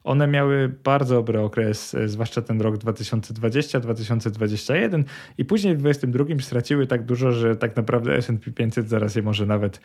one 0.03 0.27
miały 0.27 0.71
bardzo 0.83 1.15
dobry 1.15 1.39
okres, 1.39 1.93
y, 1.93 2.09
zwłaszcza 2.09 2.41
ten 2.41 2.61
rok 2.61 2.77
2020-2021 2.77 5.03
i 5.37 5.45
później 5.45 5.75
w 5.75 5.77
2022 5.77 6.47
straciły 6.47 6.87
tak 6.87 7.05
dużo, 7.05 7.31
że 7.31 7.55
tak 7.55 7.75
naprawdę 7.75 8.15
S&P 8.15 8.51
500 8.51 8.89
zaraz 8.89 9.15
je 9.15 9.21
może 9.21 9.45
nawet 9.45 9.81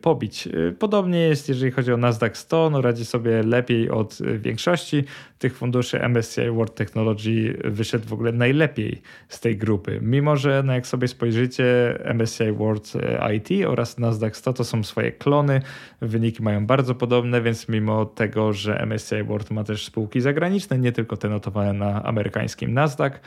pobić. 0.00 0.48
Podobnie 0.78 1.18
jest, 1.18 1.48
jeżeli 1.48 1.70
chodzi 1.70 1.92
o 1.92 1.96
Nasdaq 1.96 2.36
100, 2.36 2.70
no 2.70 2.82
radzi 2.82 3.04
sobie 3.04 3.42
lepiej 3.42 3.90
od 3.90 4.18
większości 4.38 5.04
tych 5.38 5.56
funduszy 5.56 6.08
MSCI 6.08 6.50
World 6.50 6.74
Technology 6.74 7.58
wyszedł 7.76 8.08
w 8.08 8.12
ogóle 8.12 8.32
najlepiej 8.32 9.02
z 9.28 9.40
tej 9.40 9.56
grupy. 9.56 9.98
Mimo, 10.02 10.36
że 10.36 10.62
no 10.66 10.72
jak 10.72 10.86
sobie 10.86 11.08
spojrzycie, 11.08 11.98
MSCI 12.14 12.52
World 12.52 12.92
e, 12.96 13.34
IT 13.34 13.66
oraz 13.66 13.98
Nasdaq 13.98 14.36
100 14.36 14.52
to 14.52 14.64
są 14.64 14.84
swoje 14.84 15.12
klony, 15.12 15.62
wyniki 16.00 16.42
mają 16.42 16.66
bardzo 16.66 16.94
podobne, 16.94 17.42
więc 17.42 17.68
mimo 17.68 18.04
tego, 18.04 18.52
że 18.52 18.86
MSCI 18.86 19.22
World 19.24 19.50
ma 19.50 19.64
też 19.64 19.86
spółki 19.86 20.20
zagraniczne, 20.20 20.78
nie 20.78 20.92
tylko 20.92 21.16
te 21.16 21.28
notowane 21.28 21.72
na 21.72 22.02
amerykańskim 22.02 22.74
Nasdaq, 22.74 23.20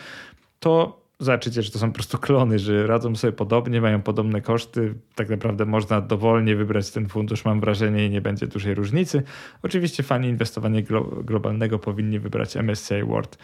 to 0.59 0.99
zobaczycie, 1.19 1.61
że 1.61 1.71
to 1.71 1.79
są 1.79 1.87
po 1.87 1.93
prostu 1.93 2.17
klony, 2.17 2.59
że 2.59 2.87
radzą 2.87 3.15
sobie 3.15 3.33
podobnie, 3.33 3.81
mają 3.81 4.01
podobne 4.01 4.41
koszty. 4.41 4.93
Tak 5.15 5.29
naprawdę 5.29 5.65
można 5.65 6.01
dowolnie 6.01 6.55
wybrać 6.55 6.91
ten 6.91 7.07
fundusz, 7.07 7.45
mam 7.45 7.59
wrażenie, 7.59 8.05
i 8.05 8.09
nie 8.09 8.21
będzie 8.21 8.47
dużej 8.47 8.75
różnicy. 8.75 9.23
Oczywiście 9.63 10.03
fani 10.03 10.27
inwestowania 10.27 10.81
globalnego 11.23 11.79
powinni 11.79 12.19
wybrać 12.19 12.55
MSCI 12.55 13.03
World 13.03 13.37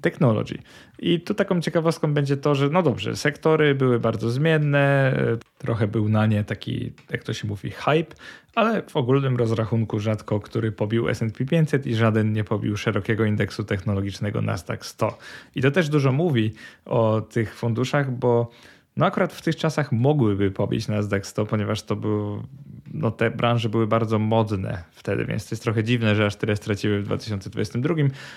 Technology. 0.00 0.58
I 0.98 1.20
tu 1.20 1.34
taką 1.34 1.60
ciekawostką 1.60 2.14
będzie 2.14 2.36
to, 2.36 2.54
że 2.54 2.68
no 2.68 2.82
dobrze, 2.82 3.16
sektory 3.16 3.74
były 3.74 4.00
bardzo 4.00 4.30
zmienne, 4.30 5.16
trochę 5.58 5.88
był 5.88 6.08
na 6.08 6.26
nie 6.26 6.44
taki, 6.44 6.92
jak 7.10 7.22
to 7.22 7.32
się 7.32 7.48
mówi, 7.48 7.70
hype, 7.70 8.14
ale 8.54 8.82
w 8.82 8.96
ogólnym 8.96 9.36
rozrachunku 9.36 10.00
rzadko 10.00 10.40
który 10.40 10.72
pobił 10.72 11.08
S&P 11.08 11.44
500 11.44 11.86
i 11.86 11.94
żaden 11.94 12.32
nie 12.32 12.44
pobił 12.44 12.76
szerokiego 12.76 13.24
indeksu 13.24 13.64
technologicznego 13.64 14.42
Nasdaq 14.42 14.78
100. 14.86 15.18
I 15.54 15.62
to 15.62 15.70
też 15.70 15.88
dużo 15.88 16.12
mówi 16.12 16.52
o 16.84 17.20
tych 17.20 17.54
funduszach, 17.54 18.10
bo 18.10 18.50
no 18.96 19.06
akurat 19.06 19.32
w 19.32 19.42
tych 19.42 19.56
czasach 19.56 19.92
mogłyby 19.92 20.50
pobić 20.50 20.88
Nasdaq 20.88 21.26
100, 21.26 21.46
ponieważ 21.46 21.82
to 21.82 21.96
był 21.96 22.42
no 22.92 23.10
te 23.10 23.30
branże 23.30 23.68
były 23.68 23.86
bardzo 23.86 24.18
modne 24.18 24.84
wtedy, 24.90 25.24
więc 25.24 25.48
to 25.48 25.54
jest 25.54 25.62
trochę 25.62 25.84
dziwne, 25.84 26.14
że 26.14 26.26
aż 26.26 26.36
tyle 26.36 26.56
straciły 26.56 27.00
w 27.00 27.04
2022, 27.04 27.94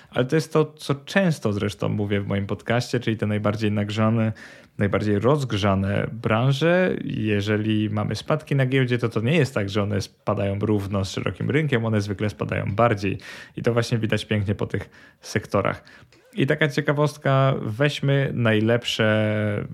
ale 0.10 0.26
to 0.26 0.36
jest 0.36 0.54
to, 0.54 0.66
co 0.66 0.96
często 0.96 1.54
zresztą 1.54 1.90
mówię 1.90 2.22
w 2.22 2.28
moim 2.28 2.48
podcaście, 2.48 3.00
czyli 3.00 3.18
te 3.18 3.28
najbardziej 3.28 3.72
nagrzane, 3.72 4.34
najbardziej 4.78 5.20
rozgrzane 5.20 6.08
branże. 6.12 6.96
Jeżeli 7.04 7.90
mamy 7.90 8.16
spadki 8.16 8.56
na 8.56 8.66
giełdzie, 8.66 8.98
to 8.98 9.10
to 9.10 9.22
nie 9.22 9.38
jest 9.38 9.54
tak, 9.54 9.70
że 9.70 9.84
one 9.84 10.02
spadają 10.02 10.60
równo 10.60 11.06
z 11.06 11.12
szerokim 11.12 11.50
rynkiem, 11.50 11.86
one 11.86 12.02
zwykle 12.02 12.30
spadają 12.30 12.76
bardziej 12.76 13.18
i 13.58 13.62
to 13.62 13.74
właśnie 13.74 13.98
widać 13.98 14.26
pięknie 14.26 14.56
po 14.56 14.68
tych 14.68 14.90
sektorach. 15.22 15.84
I 16.38 16.48
taka 16.48 16.68
ciekawostka, 16.68 17.54
weźmy 17.62 18.32
najlepsze 18.34 19.68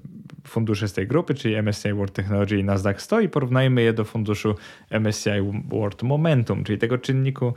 fundusze 0.47 0.87
z 0.87 0.93
tej 0.93 1.07
grupy, 1.07 1.33
czyli 1.33 1.63
MSCI 1.63 1.93
World 1.93 2.13
Technology 2.13 2.57
i 2.57 2.63
Nasdaq 2.63 3.01
100 3.01 3.19
i 3.19 3.29
porównajmy 3.29 3.81
je 3.81 3.93
do 3.93 4.05
funduszu 4.05 4.55
MSCI 4.89 5.29
World 5.69 6.03
Momentum, 6.03 6.63
czyli 6.63 6.77
tego 6.77 6.97
czynniku 6.97 7.53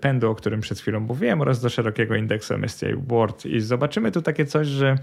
pędu, 0.00 0.30
o 0.30 0.34
którym 0.34 0.60
przed 0.60 0.80
chwilą 0.80 1.00
mówiłem, 1.00 1.40
oraz 1.40 1.60
do 1.60 1.68
szerokiego 1.68 2.16
indeksu 2.16 2.54
MSCI 2.58 2.86
World. 2.96 3.46
I 3.46 3.60
zobaczymy 3.60 4.12
tu 4.12 4.22
takie 4.22 4.46
coś, 4.46 4.66
że 4.66 4.98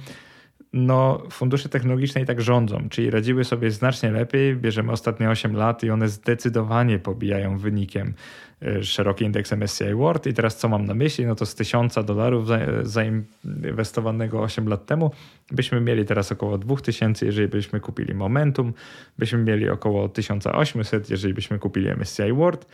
no, 0.74 1.24
fundusze 1.32 1.70
technologiczne 1.70 2.22
i 2.22 2.26
tak 2.26 2.42
rządzą, 2.42 2.90
czyli 2.90 3.10
radziły 3.10 3.44
sobie 3.44 3.72
znacznie 3.72 4.12
lepiej. 4.12 4.56
Bierzemy 4.56 4.92
ostatnie 4.92 5.30
8 5.30 5.56
lat 5.56 5.84
i 5.84 5.90
one 5.90 6.10
zdecydowanie 6.10 7.00
pobijają 7.00 7.58
wynikiem 7.58 8.14
e, 8.62 8.84
szeroki 8.84 9.26
indeks 9.26 9.52
MSCI 9.52 9.94
World. 9.94 10.26
I 10.26 10.34
teraz 10.34 10.58
co 10.58 10.70
mam 10.70 10.86
na 10.86 10.94
myśli? 10.94 11.26
No 11.26 11.36
to 11.36 11.46
z 11.46 11.56
1000 11.56 11.96
dolarów 12.06 12.48
zainwestowanego 12.84 14.42
8 14.42 14.68
lat 14.68 14.86
temu 14.86 15.12
byśmy 15.52 15.82
mieli 15.82 16.06
teraz 16.06 16.32
około 16.32 16.58
2000, 16.58 17.26
jeżeli 17.26 17.48
byśmy 17.48 17.80
kupili 17.80 18.14
Momentum, 18.14 18.74
byśmy 19.18 19.40
mieli 19.40 19.70
około 19.70 20.10
1800, 20.10 21.10
jeżeli 21.10 21.34
byśmy 21.34 21.60
kupili 21.60 21.90
MSCI 21.90 22.34
World 22.34 22.66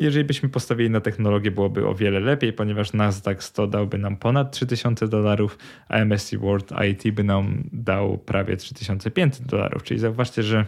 jeżeli 0.00 0.24
byśmy 0.24 0.48
postawili 0.48 0.90
na 0.90 1.00
technologię, 1.00 1.50
byłoby 1.50 1.86
o 1.86 1.94
wiele 1.94 2.20
lepiej, 2.20 2.52
ponieważ 2.52 2.92
Nasdaq 2.92 3.42
100 3.42 3.66
dałby 3.66 3.98
nam 3.98 4.16
ponad 4.16 4.52
3000 4.52 5.08
dolarów, 5.08 5.58
a 5.88 6.04
MSCI 6.04 6.38
World 6.38 6.72
IT 6.90 7.14
by 7.14 7.24
nam 7.24 7.64
dał 7.72 8.18
prawie 8.18 8.56
3500 8.56 9.46
dolarów. 9.46 9.82
Czyli 9.82 10.00
zauważcie, 10.00 10.42
że 10.42 10.66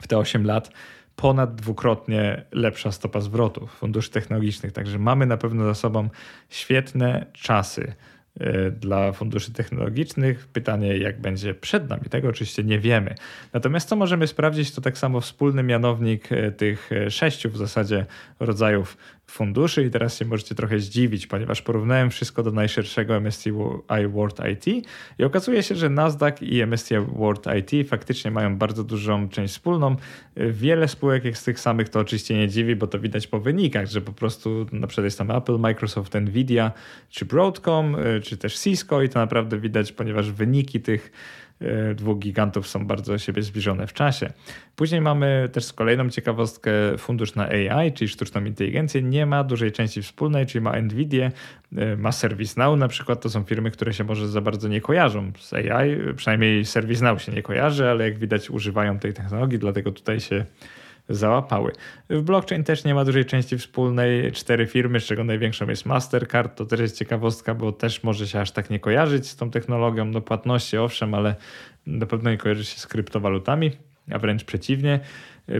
w 0.00 0.08
te 0.08 0.18
8 0.18 0.46
lat 0.46 0.70
ponad 1.16 1.54
dwukrotnie 1.54 2.44
lepsza 2.52 2.92
stopa 2.92 3.20
zwrotu 3.20 3.66
funduszy 3.66 4.10
technologicznych. 4.10 4.72
Także 4.72 4.98
mamy 4.98 5.26
na 5.26 5.36
pewno 5.36 5.64
za 5.64 5.74
sobą 5.74 6.08
świetne 6.48 7.26
czasy. 7.32 7.94
E, 8.40 8.70
dla 8.70 9.12
funduszy 9.12 9.52
technologicznych. 9.52 10.46
Pytanie, 10.46 10.96
jak 10.96 11.20
będzie 11.20 11.54
przed 11.54 11.88
nami, 11.88 12.02
tego 12.02 12.28
oczywiście 12.28 12.64
nie 12.64 12.78
wiemy. 12.78 13.14
Natomiast 13.52 13.88
co 13.88 13.96
możemy 13.96 14.26
sprawdzić, 14.26 14.70
to 14.70 14.80
tak 14.80 14.98
samo 14.98 15.20
wspólny 15.20 15.62
mianownik 15.62 16.32
e, 16.32 16.52
tych 16.52 16.92
e, 16.92 17.10
sześciu 17.10 17.50
w 17.50 17.56
zasadzie 17.56 18.06
rodzajów 18.40 18.96
funduszy 19.26 19.84
i 19.84 19.90
teraz 19.90 20.18
się 20.18 20.24
możecie 20.24 20.54
trochę 20.54 20.78
zdziwić, 20.78 21.26
ponieważ 21.26 21.62
porównałem 21.62 22.10
wszystko 22.10 22.42
do 22.42 22.50
najszerszego 22.50 23.20
MSCI 23.20 23.52
World 24.08 24.40
IT 24.52 24.86
i 25.18 25.24
okazuje 25.24 25.62
się, 25.62 25.74
że 25.74 25.90
Nasdaq 25.90 26.34
i 26.42 26.66
MSCI 26.66 26.94
World 26.98 27.46
IT 27.58 27.88
faktycznie 27.88 28.30
mają 28.30 28.58
bardzo 28.58 28.84
dużą 28.84 29.28
część 29.28 29.52
wspólną. 29.54 29.96
Wiele 30.36 30.88
spółek 30.88 31.24
jak 31.24 31.38
z 31.38 31.44
tych 31.44 31.60
samych 31.60 31.88
to 31.88 32.00
oczywiście 32.00 32.34
nie 32.38 32.48
dziwi, 32.48 32.76
bo 32.76 32.86
to 32.86 32.98
widać 32.98 33.26
po 33.26 33.40
wynikach, 33.40 33.86
że 33.86 34.00
po 34.00 34.12
prostu 34.12 34.66
na 34.72 34.86
przykład 34.86 35.04
jest 35.04 35.18
tam 35.18 35.30
Apple, 35.30 35.58
Microsoft, 35.58 36.14
Nvidia, 36.14 36.72
czy 37.10 37.24
Broadcom, 37.24 37.96
czy 38.22 38.36
też 38.36 38.58
Cisco 38.58 39.02
i 39.02 39.08
to 39.08 39.18
naprawdę 39.18 39.58
widać, 39.58 39.92
ponieważ 39.92 40.30
wyniki 40.30 40.80
tych 40.80 41.12
dwóch 41.94 42.18
gigantów 42.18 42.68
są 42.68 42.86
bardzo 42.86 43.18
siebie 43.18 43.42
zbliżone 43.42 43.86
w 43.86 43.92
czasie. 43.92 44.32
Później 44.76 45.00
mamy 45.00 45.48
też 45.52 45.72
kolejną 45.72 46.10
ciekawostkę, 46.10 46.72
fundusz 46.98 47.34
na 47.34 47.48
AI, 47.48 47.92
czyli 47.92 48.08
sztuczną 48.08 48.44
inteligencję. 48.44 49.02
Nie 49.02 49.26
ma 49.26 49.44
dużej 49.44 49.72
części 49.72 50.02
wspólnej, 50.02 50.46
czyli 50.46 50.62
ma 50.62 50.80
Nvidia, 50.80 51.30
e, 51.76 51.96
ma 51.96 52.12
ServiceNow 52.12 52.78
na 52.78 52.88
przykład. 52.88 53.20
To 53.20 53.30
są 53.30 53.44
firmy, 53.44 53.70
które 53.70 53.94
się 53.94 54.04
może 54.04 54.28
za 54.28 54.40
bardzo 54.40 54.68
nie 54.68 54.80
kojarzą 54.80 55.32
z 55.38 55.52
AI. 55.52 55.96
Przynajmniej 56.16 56.64
ServiceNow 56.64 57.22
się 57.22 57.32
nie 57.32 57.42
kojarzy, 57.42 57.88
ale 57.88 58.04
jak 58.04 58.18
widać 58.18 58.50
używają 58.50 58.98
tej 58.98 59.12
technologii, 59.12 59.58
dlatego 59.58 59.92
tutaj 59.92 60.20
się 60.20 60.44
załapały. 61.08 61.72
W 62.10 62.22
blockchain 62.22 62.64
też 62.64 62.84
nie 62.84 62.94
ma 62.94 63.04
dużej 63.04 63.24
części 63.24 63.58
wspólnej. 63.58 64.32
Cztery 64.32 64.66
firmy, 64.66 65.00
z 65.00 65.04
czego 65.04 65.24
największą 65.24 65.68
jest 65.68 65.86
Mastercard. 65.86 66.56
To 66.56 66.66
też 66.66 66.80
jest 66.80 66.98
ciekawostka, 66.98 67.54
bo 67.54 67.72
też 67.72 68.02
może 68.02 68.28
się 68.28 68.40
aż 68.40 68.50
tak 68.50 68.70
nie 68.70 68.80
kojarzyć 68.80 69.28
z 69.28 69.36
tą 69.36 69.50
technologią. 69.50 70.04
No 70.04 70.20
płatności 70.20 70.78
owszem, 70.78 71.14
ale 71.14 71.36
na 71.86 72.06
pewno 72.06 72.30
nie 72.30 72.38
kojarzy 72.38 72.64
się 72.64 72.78
z 72.78 72.86
kryptowalutami, 72.86 73.70
a 74.10 74.18
wręcz 74.18 74.44
przeciwnie. 74.44 75.00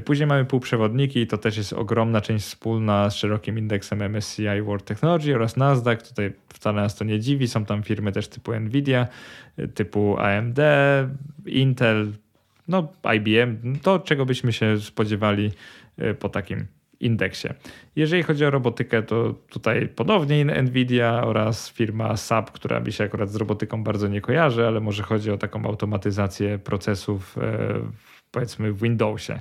Później 0.05 0.27
mamy 0.27 0.45
półprzewodniki 0.45 1.21
i 1.21 1.27
to 1.27 1.39
też 1.39 1.57
jest 1.57 1.73
ogromna 1.73 2.21
część 2.21 2.45
wspólna 2.45 3.11
z 3.11 3.15
szerokim 3.15 3.59
indeksem 3.59 4.03
MSCI 4.03 4.63
World 4.63 4.85
Technology 4.85 5.35
oraz 5.35 5.57
Nasdaq. 5.57 6.09
Tutaj 6.09 6.33
wcale 6.49 6.83
nas 6.83 6.97
to 6.97 7.05
nie 7.05 7.21
dziwi. 7.21 7.49
Są 7.49 7.65
tam 7.65 7.83
firmy 7.83 8.13
też 8.13 8.29
typu 8.29 8.61
Nvidia, 8.61 9.09
typu 9.75 10.17
AMD, 10.19 10.59
Intel, 11.47 12.13
no, 12.69 12.93
IBM, 13.17 13.79
to 13.83 13.99
czego 13.99 14.27
byśmy 14.27 14.53
się 14.53 14.81
spodziewali 14.81 15.51
e, 15.99 16.15
po 16.15 16.29
takim 16.29 16.67
indeksie. 17.01 17.49
Jeżeli 17.97 18.23
chodzi 18.23 18.45
o 18.45 18.51
robotykę, 18.51 19.03
to 19.03 19.35
tutaj 19.49 19.89
ponownie 19.89 20.45
Nvidia 20.45 21.25
oraz 21.25 21.71
firma 21.71 22.17
SAP, 22.17 22.51
która 22.51 22.81
mi 22.81 22.93
się 22.93 23.05
akurat 23.05 23.31
z 23.31 23.37
robotyką 23.37 23.85
bardzo 23.85 24.09
nie 24.09 24.21
kojarzy, 24.21 24.67
ale 24.67 24.81
może 24.81 25.03
chodzi 25.03 25.31
o 25.31 25.39
taką 25.39 25.65
automatyzację 25.67 26.59
procesów 26.59 27.39
e, 27.39 27.81
powiedzmy 28.31 28.73
w 28.73 28.83
Windowsie. 28.83 29.41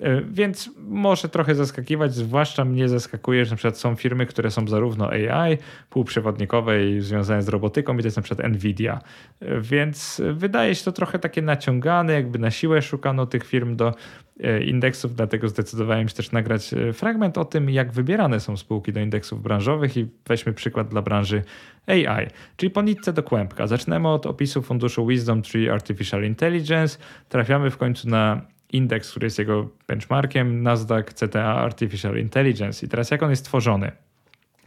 E, 0.00 0.22
więc 0.22 0.70
może 0.78 1.28
trochę 1.28 1.54
zaskakiwać, 1.54 2.14
zwłaszcza 2.14 2.64
mnie 2.64 2.88
zaskakuje, 2.88 3.44
że 3.44 3.50
na 3.50 3.56
przykład 3.56 3.78
są 3.78 3.96
firmy, 3.96 4.26
które 4.26 4.50
są 4.50 4.68
zarówno 4.68 5.08
AI, 5.10 5.58
półprzewodnikowe 5.90 6.84
i 6.84 7.00
związane 7.00 7.42
z 7.42 7.48
robotyką, 7.48 7.94
i 7.94 8.00
to 8.00 8.06
jest 8.06 8.16
na 8.16 8.22
przykład 8.22 8.48
Nvidia. 8.48 9.00
E, 9.40 9.60
więc 9.60 10.22
wydaje 10.32 10.74
się 10.74 10.84
to 10.84 10.92
trochę 10.92 11.18
takie 11.18 11.42
naciągane, 11.42 12.12
jakby 12.12 12.38
na 12.38 12.50
siłę 12.50 12.82
szukano 12.82 13.26
tych 13.26 13.44
firm 13.44 13.76
do 13.76 13.94
e, 14.40 14.64
indeksów, 14.64 15.14
dlatego 15.14 15.48
zdecydowałem 15.48 16.08
się 16.08 16.14
też 16.14 16.32
nagrać 16.32 16.74
fragment 16.92 17.38
o 17.38 17.44
tym, 17.44 17.70
jak 17.70 17.92
wybierane 17.92 18.40
są 18.40 18.56
spółki 18.56 18.92
do 18.92 19.00
indeksów 19.00 19.42
branżowych 19.42 19.96
i 19.96 20.08
weźmy 20.26 20.52
przykład 20.52 20.88
dla 20.88 21.02
branży 21.02 21.42
AI, 21.86 22.26
czyli 22.56 22.70
po 22.70 22.82
nitce 22.82 23.12
do 23.12 23.22
kłębka. 23.22 23.66
Zaczynamy 23.66 24.08
od 24.08 24.26
opisu 24.26 24.62
funduszu 24.62 25.06
Wisdom 25.06 25.42
Tree 25.42 25.70
Artificial 25.70 26.24
Intelligence, 26.24 26.98
trafiamy 27.28 27.70
w 27.70 27.76
końcu 27.76 28.08
na 28.08 28.53
indeks, 28.74 29.10
który 29.10 29.26
jest 29.26 29.38
jego 29.38 29.70
benchmarkiem, 29.88 30.62
Nasdaq 30.62 31.12
CTA 31.14 31.54
Artificial 31.54 32.18
Intelligence. 32.18 32.86
I 32.86 32.88
teraz 32.88 33.10
jak 33.10 33.22
on 33.22 33.30
jest 33.30 33.44
tworzony? 33.44 33.92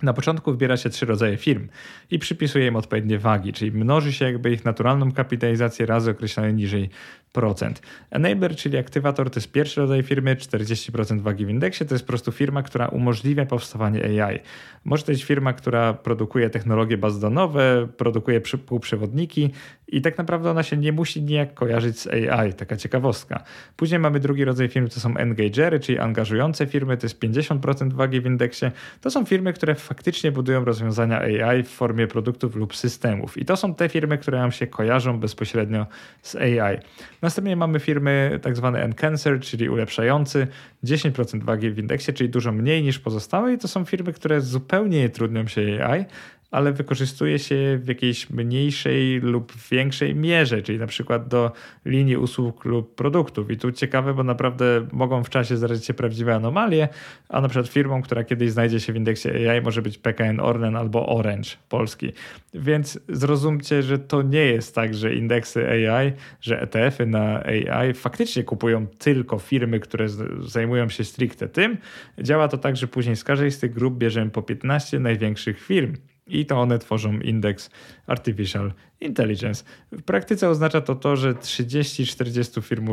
Na 0.04 0.14
początku 0.14 0.52
wybiera 0.52 0.78
się 0.78 0.90
trzy 0.90 1.06
rodzaje 1.06 1.38
firm 1.38 1.68
i 2.12 2.20
przypisuje 2.20 2.68
im 2.68 2.76
odpowiednie 2.76 3.20
wagi, 3.20 3.54
czyli 3.54 3.72
mnoży 3.72 4.14
się 4.14 4.26
jakby 4.26 4.52
ich 4.52 4.66
naturalną 4.66 5.12
kapitalizację 5.12 5.86
razy 5.86 6.12
określone 6.12 6.54
niżej 6.54 6.90
Enabler, 8.12 8.56
czyli 8.56 8.78
aktywator, 8.78 9.30
to 9.30 9.40
jest 9.40 9.52
pierwszy 9.52 9.82
rodzaj 9.82 10.04
firmy, 10.04 10.36
40% 10.36 11.22
wagi 11.22 11.46
w 11.46 11.50
indeksie, 11.50 11.86
to 11.86 11.96
jest 11.96 12.06
po 12.06 12.08
prostu 12.08 12.32
firma, 12.32 12.64
która 12.64 12.88
umożliwia 12.88 13.46
powstawanie 13.46 14.24
AI. 14.24 14.40
Może 14.86 15.04
to 15.04 15.12
być 15.12 15.24
firma, 15.24 15.54
która 15.54 15.94
produkuje 15.94 16.50
technologie 16.50 16.98
bazodonowe, 16.98 17.88
produkuje 17.98 18.42
półprzewodniki 18.42 19.52
i 19.88 20.02
tak 20.02 20.18
naprawdę 20.18 20.52
ona 20.52 20.64
się 20.64 20.78
nie 20.78 20.92
musi 20.92 21.22
nijak 21.22 21.54
kojarzyć 21.54 22.00
z 22.00 22.08
AI, 22.08 22.54
taka 22.54 22.78
ciekawostka. 22.78 23.44
Później 23.76 24.00
mamy 24.00 24.20
drugi 24.20 24.46
rodzaj 24.46 24.68
firm, 24.68 24.88
to 24.88 25.00
są 25.00 25.18
engagery, 25.18 25.80
czyli 25.80 26.00
angażujące 26.00 26.68
firmy, 26.68 26.98
to 26.98 27.06
jest 27.06 27.20
50% 27.20 27.94
wagi 27.94 28.22
w 28.22 28.26
indeksie. 28.26 28.66
To 29.02 29.12
są 29.12 29.26
firmy, 29.26 29.54
które 29.54 29.76
faktycznie 29.76 30.32
budują 30.32 30.66
rozwiązania 30.66 31.20
AI 31.20 31.64
w 31.64 31.70
formie 31.70 32.08
produktów 32.08 32.56
lub 32.56 32.76
systemów. 32.76 33.38
I 33.38 33.46
to 33.46 33.58
są 33.58 33.76
te 33.76 33.90
firmy, 33.90 34.18
które 34.18 34.40
nam 34.40 34.52
się 34.52 34.68
kojarzą 34.68 35.20
bezpośrednio 35.20 35.86
z 36.22 36.36
AI. 36.36 36.80
Następnie 37.22 37.56
mamy 37.56 37.80
firmy 37.80 38.40
tak 38.42 38.56
zwane 38.56 38.84
enhancer, 38.84 39.40
czyli 39.40 39.70
ulepszający, 39.70 40.48
10% 40.84 41.44
wagi 41.44 41.72
w 41.72 41.78
indeksie, 41.78 42.14
czyli 42.14 42.30
dużo 42.30 42.52
mniej 42.52 42.84
niż 42.84 43.00
pozostałe 43.00 43.54
i 43.54 43.58
to 43.58 43.68
są 43.68 43.86
firmy, 43.86 44.14
które 44.14 44.42
zupełnie 44.42 45.02
nie 45.02 45.10
trudnią 45.10 45.48
się 45.48 45.62
AI, 45.86 46.06
ale 46.52 46.74
wykorzystuje 46.74 47.40
się 47.40 47.80
w 47.82 47.88
jakiejś 47.88 48.30
mniejszej 48.30 49.20
lub 49.20 49.54
większej 49.72 50.16
mierze, 50.16 50.62
czyli 50.62 50.80
na 50.80 50.88
przykład 50.88 51.28
do 51.28 51.52
linii 51.86 52.18
usług 52.18 52.66
lub 52.66 52.96
produktów. 52.96 53.52
I 53.52 53.58
tu 53.58 53.72
ciekawe, 53.72 54.14
bo 54.14 54.24
naprawdę 54.24 54.88
mogą 54.92 55.24
w 55.24 55.30
czasie 55.30 55.58
zdarzyć 55.58 55.86
się 55.86 55.94
prawdziwe 55.94 56.36
anomalie, 56.36 56.90
a 57.30 57.42
na 57.42 57.48
przykład 57.48 57.68
firmą, 57.68 58.02
która 58.02 58.24
kiedyś 58.24 58.52
znajdzie 58.52 58.80
się 58.80 58.94
w 58.94 58.96
indeksie 58.96 59.30
AI 59.30 59.62
może 59.62 59.82
być 59.82 59.98
PKN 59.98 60.40
Orlen 60.40 60.76
albo 60.76 61.08
Orange 61.08 61.50
Polski. 61.70 62.12
Więc 62.54 63.00
zrozumcie, 63.10 63.84
że 63.84 64.00
to 64.00 64.22
nie 64.22 64.46
jest 64.46 64.76
tak, 64.76 64.96
że 64.96 65.16
indeksy 65.16 65.68
AI, 65.68 66.12
że 66.42 66.62
ETF-y 66.62 67.06
na 67.06 67.44
AI 67.44 67.94
faktycznie 67.94 68.44
kupują 68.44 68.88
tylko 68.88 69.40
firmy, 69.40 69.80
które 69.80 70.10
zajmują 70.40 70.90
się 70.90 71.04
stricte 71.04 71.48
tym. 71.48 71.78
Działa 72.20 72.48
to 72.48 72.58
tak, 72.58 72.78
że 72.78 72.88
później 72.88 73.16
z 73.16 73.24
każdej 73.24 73.52
z 73.52 73.60
tych 73.60 73.74
grup 73.74 73.98
bierzemy 73.98 74.32
po 74.32 74.42
15 74.42 75.00
największych 75.00 75.62
firm 75.62 75.94
i 76.28 76.46
to 76.46 76.62
one 76.62 76.80
tworzą 76.80 77.20
indeks 77.20 77.70
Artificial 78.08 78.74
Intelligence. 79.02 79.64
W 79.92 80.04
praktyce 80.04 80.50
oznacza 80.50 80.82
to 80.82 80.96
to, 80.96 81.16
że 81.16 81.34
30-40 81.34 82.64
firm, 82.64 82.88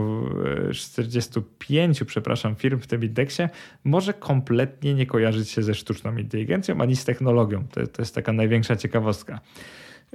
45 0.73 2.05
przepraszam, 2.05 2.57
firm 2.57 2.81
w 2.81 2.87
tym 2.87 3.05
indeksie 3.05 3.42
może 3.85 4.14
kompletnie 4.14 4.94
nie 4.94 5.07
kojarzyć 5.07 5.51
się 5.51 5.62
ze 5.62 5.75
sztuczną 5.75 6.16
inteligencją 6.16 6.81
ani 6.81 6.97
z 6.97 7.05
technologią. 7.05 7.64
To, 7.70 7.87
to 7.87 8.03
jest 8.03 8.14
taka 8.14 8.33
największa 8.33 8.77
ciekawostka. 8.77 9.40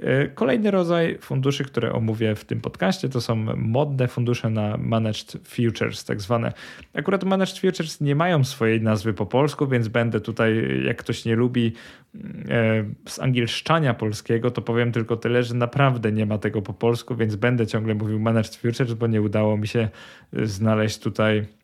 E, 0.02 0.28
kolejny 0.28 0.70
rodzaj 0.70 1.18
funduszy, 1.20 1.64
które 1.64 1.92
omówię 1.92 2.34
w 2.34 2.44
tym 2.44 2.60
podcaście, 2.60 3.08
to 3.08 3.20
są 3.20 3.36
modne 3.56 4.08
fundusze 4.08 4.50
na 4.50 4.76
managed 4.76 5.36
futures, 5.44 6.04
tak 6.04 6.20
zwane. 6.20 6.52
Akurat 6.94 7.24
managed 7.24 7.58
futures 7.58 8.00
nie 8.00 8.14
mają 8.14 8.44
swojej 8.44 8.82
nazwy 8.82 9.14
po 9.14 9.26
polsku, 9.26 9.66
więc 9.66 9.88
będę 9.88 10.20
tutaj, 10.20 10.64
jak 10.84 10.96
ktoś 10.96 11.24
nie 11.24 11.36
lubi 11.36 11.72
e, 12.14 12.84
z 13.08 13.18
angielszczania 13.18 13.94
polskiego, 13.94 14.50
to 14.50 14.62
powiem 14.62 14.92
tylko 14.92 15.16
tyle, 15.16 15.42
że 15.42 15.54
naprawdę 15.54 16.12
nie 16.12 16.26
ma 16.26 16.38
tego 16.38 16.62
po 16.62 16.72
polsku, 16.72 17.16
więc 17.16 17.36
będę 17.36 17.66
ciągle 17.66 17.94
mówił 17.94 18.20
managed 18.20 18.56
futures, 18.56 18.92
bo 18.92 19.06
nie 19.06 19.22
udało 19.22 19.56
mi 19.56 19.68
się 19.68 19.88
znaleźć 20.32 20.98
tutaj 20.98 21.59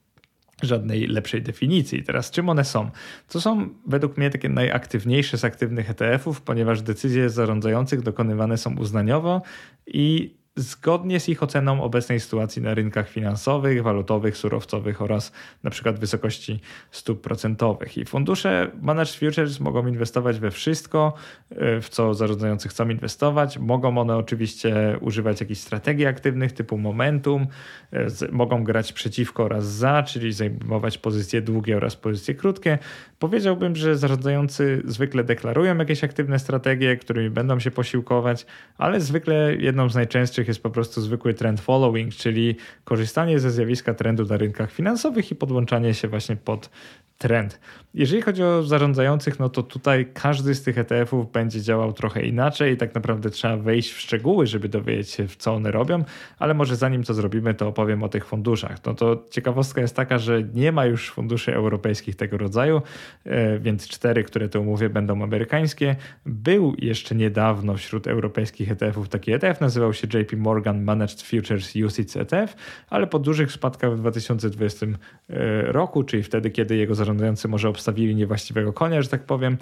żadnej 0.62 1.06
lepszej 1.06 1.42
definicji. 1.42 2.04
Teraz 2.04 2.30
czym 2.30 2.48
one 2.48 2.64
są? 2.64 2.90
To 3.28 3.40
są 3.40 3.68
według 3.86 4.16
mnie 4.16 4.30
takie 4.30 4.48
najaktywniejsze 4.48 5.38
z 5.38 5.44
aktywnych 5.44 5.90
ETF-ów, 5.90 6.40
ponieważ 6.40 6.82
decyzje 6.82 7.30
zarządzających 7.30 8.02
dokonywane 8.02 8.58
są 8.58 8.76
uznaniowo 8.76 9.42
i 9.86 10.34
zgodnie 10.56 11.20
z 11.20 11.28
ich 11.28 11.42
oceną 11.42 11.82
obecnej 11.82 12.20
sytuacji 12.20 12.62
na 12.62 12.74
rynkach 12.74 13.08
finansowych, 13.08 13.82
walutowych, 13.82 14.36
surowcowych 14.36 15.02
oraz 15.02 15.32
przykład 15.70 15.98
wysokości 15.98 16.60
stóp 16.90 17.20
procentowych. 17.20 17.98
I 17.98 18.04
fundusze 18.04 18.70
Managed 18.82 19.14
Futures 19.14 19.60
mogą 19.60 19.86
inwestować 19.86 20.38
we 20.38 20.50
wszystko, 20.50 21.12
e, 21.50 21.80
w 21.80 21.88
co 21.88 22.14
zarządzający 22.14 22.68
chcą 22.68 22.88
inwestować. 22.88 23.58
Mogą 23.58 23.98
one 23.98 24.16
oczywiście 24.16 24.98
używać 25.00 25.40
jakichś 25.40 25.60
strategii 25.60 26.06
aktywnych 26.06 26.52
typu 26.52 26.78
momentum, 26.78 27.46
e, 27.92 28.06
mogą 28.32 28.64
grać 28.64 28.92
przeciwko 28.92 29.44
oraz 29.44 29.64
za, 29.64 30.02
czyli 30.02 30.32
zajmować 30.32 30.98
pozycje 30.98 31.42
długie 31.42 31.76
oraz 31.76 31.96
pozycje 31.96 32.34
krótkie. 32.34 32.78
Powiedziałbym, 33.18 33.76
że 33.76 33.96
zarządzający 33.96 34.82
zwykle 34.84 35.24
deklarują 35.24 35.78
jakieś 35.78 36.04
aktywne 36.04 36.38
strategie, 36.38 36.96
którymi 36.96 37.30
będą 37.30 37.60
się 37.60 37.70
posiłkować, 37.70 38.46
ale 38.78 39.00
zwykle 39.00 39.56
jedną 39.58 39.90
z 39.90 39.94
najczęstszych 39.94 40.48
jest 40.48 40.62
po 40.62 40.70
prostu 40.70 41.00
zwykły 41.00 41.34
trend 41.34 41.60
following, 41.60 42.14
czyli 42.14 42.56
korzystanie 42.84 43.38
ze 43.38 43.50
zjawiska 43.50 43.94
trendu 43.94 44.24
na 44.24 44.36
rynkach 44.36 44.72
finansowych 44.72 45.30
i 45.30 45.34
podłączanie 45.34 45.94
się 45.94 46.08
właśnie 46.08 46.36
pod 46.36 46.70
trend. 47.18 47.60
Jeżeli 47.96 48.22
chodzi 48.22 48.42
o 48.42 48.62
zarządzających, 48.62 49.38
no 49.38 49.48
to 49.48 49.62
tutaj 49.62 50.06
każdy 50.14 50.54
z 50.54 50.62
tych 50.62 50.78
ETF-ów 50.78 51.32
będzie 51.32 51.62
działał 51.62 51.92
trochę 51.92 52.22
inaczej 52.22 52.74
i 52.74 52.76
tak 52.76 52.94
naprawdę 52.94 53.30
trzeba 53.30 53.56
wejść 53.56 53.92
w 53.92 54.00
szczegóły, 54.00 54.46
żeby 54.46 54.68
dowiedzieć 54.68 55.10
się, 55.10 55.26
co 55.38 55.54
one 55.54 55.70
robią, 55.70 56.04
ale 56.38 56.54
może 56.54 56.76
zanim 56.76 57.04
to 57.04 57.14
zrobimy, 57.14 57.54
to 57.54 57.68
opowiem 57.68 58.02
o 58.02 58.08
tych 58.08 58.26
funduszach. 58.26 58.84
No 58.84 58.94
to 58.94 59.24
ciekawostka 59.30 59.80
jest 59.80 59.96
taka, 59.96 60.18
że 60.18 60.42
nie 60.42 60.72
ma 60.72 60.86
już 60.86 61.10
funduszy 61.10 61.54
europejskich 61.54 62.16
tego 62.16 62.38
rodzaju, 62.38 62.82
e, 63.24 63.58
więc 63.58 63.88
cztery, 63.88 64.24
które 64.24 64.48
tu 64.48 64.64
mówię, 64.64 64.88
będą 64.88 65.22
amerykańskie. 65.22 65.96
Był 66.26 66.74
jeszcze 66.78 67.14
niedawno 67.14 67.76
wśród 67.76 68.06
europejskich 68.06 68.70
ETF-ów 68.70 69.08
taki 69.08 69.32
ETF, 69.32 69.60
nazywał 69.60 69.92
się 69.92 70.08
JP 70.14 70.36
Morgan 70.36 70.84
Managed 70.84 71.22
Futures 71.22 71.76
UCITS 71.76 72.16
ETF, 72.16 72.56
ale 72.90 73.06
po 73.06 73.18
dużych 73.18 73.52
spadkach 73.52 73.92
w 73.92 73.98
2020 73.98 74.86
e, 74.86 75.72
roku, 75.72 76.02
czyli 76.02 76.22
wtedy, 76.22 76.50
kiedy 76.50 76.76
jego 76.76 76.94
zarządzający 76.94 77.05
może 77.48 77.68
obstawili 77.68 78.14
niewłaściwego 78.14 78.72
konia, 78.72 79.02
że 79.02 79.08
tak 79.08 79.24
powiem, 79.24 79.58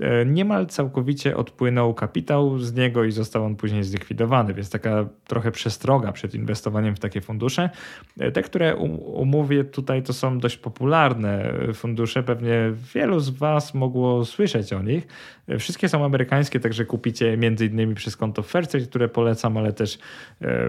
e, 0.00 0.26
niemal 0.26 0.66
całkowicie 0.66 1.36
odpłynął 1.36 1.94
kapitał 1.94 2.58
z 2.58 2.74
niego 2.74 3.04
i 3.04 3.12
został 3.12 3.44
on 3.44 3.56
później 3.56 3.84
zlikwidowany, 3.84 4.54
więc 4.54 4.70
taka 4.70 5.08
trochę 5.26 5.50
przestroga 5.50 6.12
przed 6.12 6.34
inwestowaniem 6.34 6.96
w 6.96 6.98
takie 6.98 7.20
fundusze. 7.20 7.70
E, 8.18 8.32
te, 8.32 8.42
które 8.42 8.76
umówię 8.76 9.64
tutaj, 9.64 10.02
to 10.02 10.12
są 10.12 10.38
dość 10.38 10.56
popularne 10.56 11.52
fundusze, 11.74 12.22
pewnie 12.22 12.72
wielu 12.94 13.20
z 13.20 13.30
Was 13.30 13.74
mogło 13.74 14.24
słyszeć 14.24 14.72
o 14.72 14.82
nich. 14.82 15.06
E, 15.48 15.58
wszystkie 15.58 15.88
są 15.88 16.04
amerykańskie, 16.04 16.60
także 16.60 16.84
kupicie 16.84 17.36
między 17.36 17.66
innymi 17.66 17.94
przez 17.94 18.16
konto 18.16 18.42
Fairtrade, 18.42 18.86
które 18.86 19.08
polecam, 19.08 19.56
ale 19.56 19.72
też 19.72 19.98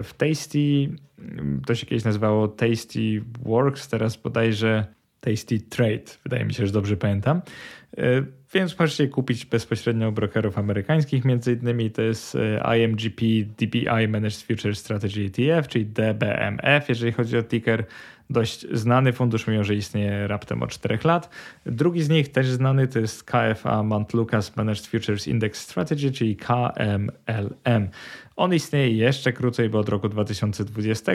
w 0.02 0.10
Tasty, 0.16 0.88
to 1.66 1.74
się 1.74 1.86
kiedyś 1.86 2.04
nazywało 2.04 2.48
Tasty 2.48 3.22
Works, 3.42 3.88
teraz 3.88 4.16
bodajże 4.16 5.01
Tasty 5.24 5.60
Trade, 5.60 6.18
wydaje 6.24 6.44
mi 6.44 6.54
się, 6.54 6.66
że 6.66 6.72
dobrze 6.72 6.96
pamiętam. 6.96 7.42
E, 7.98 8.02
więc 8.54 8.78
możecie 8.78 9.08
kupić 9.08 9.44
bezpośrednio 9.44 10.12
brokerów 10.12 10.58
amerykańskich, 10.58 11.24
między 11.24 11.52
innymi 11.52 11.90
to 11.90 12.02
jest 12.02 12.34
e, 12.34 12.78
IMGP 12.78 13.22
DBI 13.58 14.08
Managed 14.08 14.42
Future 14.42 14.76
Strategy 14.76 15.20
ETF, 15.26 15.68
czyli 15.68 15.86
DBMF, 15.86 16.88
jeżeli 16.88 17.12
chodzi 17.12 17.38
o 17.38 17.42
ticker. 17.42 17.84
Dość 18.30 18.66
znany 18.72 19.12
fundusz, 19.12 19.46
mimo 19.46 19.64
że 19.64 19.74
istnieje 19.74 20.26
raptem 20.26 20.62
od 20.62 20.70
4 20.70 20.98
lat. 21.04 21.30
Drugi 21.66 22.02
z 22.02 22.08
nich, 22.08 22.32
też 22.32 22.46
znany, 22.46 22.88
to 22.88 22.98
jest 22.98 23.24
KFA 23.24 23.82
Mount 23.82 24.14
Lucas 24.14 24.56
Managed 24.56 24.86
Futures 24.86 25.28
Index 25.28 25.60
Strategy, 25.60 26.12
czyli 26.12 26.36
KMLM. 26.36 27.88
On 28.36 28.54
istnieje 28.54 28.96
jeszcze 28.96 29.32
krócej, 29.32 29.68
bo 29.68 29.78
od 29.78 29.88
roku 29.88 30.08
2020, 30.08 31.12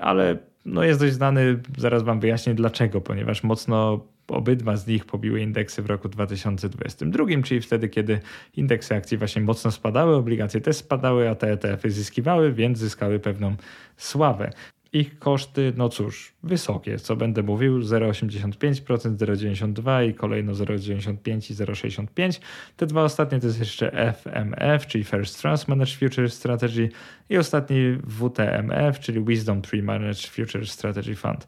ale 0.00 0.38
no 0.64 0.84
jest 0.84 1.00
dość 1.00 1.12
znany, 1.12 1.58
zaraz 1.78 2.02
Wam 2.02 2.20
wyjaśnię 2.20 2.54
dlaczego, 2.54 3.00
ponieważ 3.00 3.42
mocno 3.42 4.04
obydwa 4.28 4.76
z 4.76 4.86
nich 4.86 5.04
pobiły 5.04 5.40
indeksy 5.40 5.82
w 5.82 5.86
roku 5.86 6.08
2022, 6.08 7.24
czyli 7.44 7.60
wtedy, 7.60 7.88
kiedy 7.88 8.20
indeksy 8.56 8.94
akcji 8.94 9.18
właśnie 9.18 9.42
mocno 9.42 9.70
spadały, 9.70 10.16
obligacje 10.16 10.60
też 10.60 10.76
spadały, 10.76 11.28
a 11.28 11.34
te 11.34 11.52
ETF-y 11.52 11.90
zyskiwały, 11.90 12.52
więc 12.52 12.78
zyskały 12.78 13.20
pewną 13.20 13.56
sławę. 13.96 14.52
Ich 14.94 15.18
koszty, 15.18 15.72
no 15.76 15.88
cóż, 15.88 16.32
wysokie, 16.42 16.98
co 16.98 17.16
będę 17.16 17.42
mówił, 17.42 17.80
0,85%, 17.80 19.16
0,92% 19.16 20.08
i 20.08 20.14
kolejno 20.14 20.52
0,95 20.52 21.50
i 21.50 21.54
0,65. 21.54 22.40
Te 22.76 22.86
dwa 22.86 23.02
ostatnie 23.02 23.40
to 23.40 23.46
jest 23.46 23.58
jeszcze 23.58 24.12
FMF, 24.12 24.86
czyli 24.86 25.04
First 25.04 25.42
Trust 25.42 25.68
Managed 25.68 25.94
Futures 25.94 26.34
Strategy 26.34 26.88
i 27.30 27.38
ostatni 27.38 27.98
WTMF, 28.04 29.00
czyli 29.00 29.24
Wisdom 29.24 29.62
Tree 29.62 29.82
Managed 29.82 30.26
Futures 30.26 30.70
Strategy 30.70 31.16
Fund. 31.16 31.46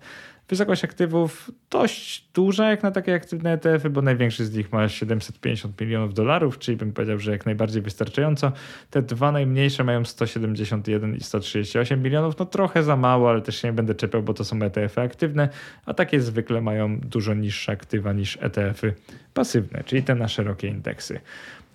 Wysokość 0.48 0.84
aktywów 0.84 1.50
dość 1.70 2.28
duża 2.34 2.70
jak 2.70 2.82
na 2.82 2.90
takie 2.90 3.14
aktywne 3.14 3.52
ETF-y, 3.52 3.90
bo 3.90 4.02
największy 4.02 4.44
z 4.44 4.54
nich 4.54 4.72
ma 4.72 4.88
750 4.88 5.80
milionów 5.80 6.14
dolarów, 6.14 6.58
czyli 6.58 6.76
bym 6.76 6.92
powiedział, 6.92 7.18
że 7.18 7.32
jak 7.32 7.46
najbardziej 7.46 7.82
wystarczająco. 7.82 8.52
Te 8.90 9.02
dwa 9.02 9.32
najmniejsze 9.32 9.84
mają 9.84 10.04
171 10.04 11.16
i 11.16 11.20
138 11.20 12.02
milionów, 12.02 12.38
no 12.38 12.44
trochę 12.44 12.82
za 12.82 12.96
mało, 12.96 13.30
ale 13.30 13.42
też 13.42 13.62
się 13.62 13.68
nie 13.68 13.72
będę 13.72 13.94
czepiał, 13.94 14.22
bo 14.22 14.34
to 14.34 14.44
są 14.44 14.62
ETF-y 14.62 15.00
aktywne, 15.00 15.48
a 15.86 15.94
takie 15.94 16.20
zwykle 16.20 16.60
mają 16.60 17.00
dużo 17.00 17.34
niższe 17.34 17.72
aktywa 17.72 18.12
niż 18.12 18.38
ETF-y 18.40 18.94
pasywne, 19.34 19.84
czyli 19.84 20.02
te 20.02 20.14
na 20.14 20.28
szerokie 20.28 20.68
indeksy. 20.68 21.20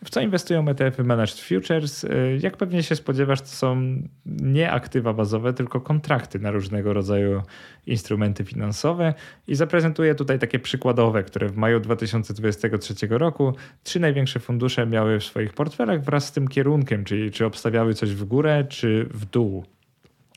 W 0.05 0.09
co 0.09 0.21
inwestują 0.21 0.67
ETF-y 0.67 1.03
Managed 1.03 1.39
Futures? 1.39 2.03
Y, 2.03 2.39
jak 2.41 2.57
pewnie 2.57 2.83
się 2.83 2.95
spodziewasz, 2.95 3.41
to 3.41 3.47
są 3.47 4.01
nie 4.25 4.71
aktywa 4.71 5.13
bazowe, 5.13 5.53
tylko 5.53 5.81
kontrakty 5.81 6.39
na 6.39 6.51
różnego 6.51 6.93
rodzaju 6.93 7.41
instrumenty 7.85 8.45
finansowe 8.45 9.13
i 9.47 9.55
zaprezentuję 9.55 10.15
tutaj 10.15 10.39
takie 10.39 10.59
przykładowe, 10.59 11.23
które 11.23 11.49
w 11.49 11.57
maju 11.57 11.79
2023 11.79 13.07
roku 13.09 13.53
trzy 13.83 13.99
największe 13.99 14.39
fundusze 14.39 14.85
miały 14.85 15.19
w 15.19 15.23
swoich 15.23 15.53
portfelach 15.53 16.03
wraz 16.03 16.25
z 16.25 16.31
tym 16.31 16.47
kierunkiem, 16.47 17.03
czyli 17.03 17.31
czy 17.31 17.45
obstawiały 17.45 17.93
coś 17.93 18.09
w 18.09 18.23
górę, 18.25 18.65
czy 18.69 19.07
w 19.13 19.25
dół. 19.25 19.65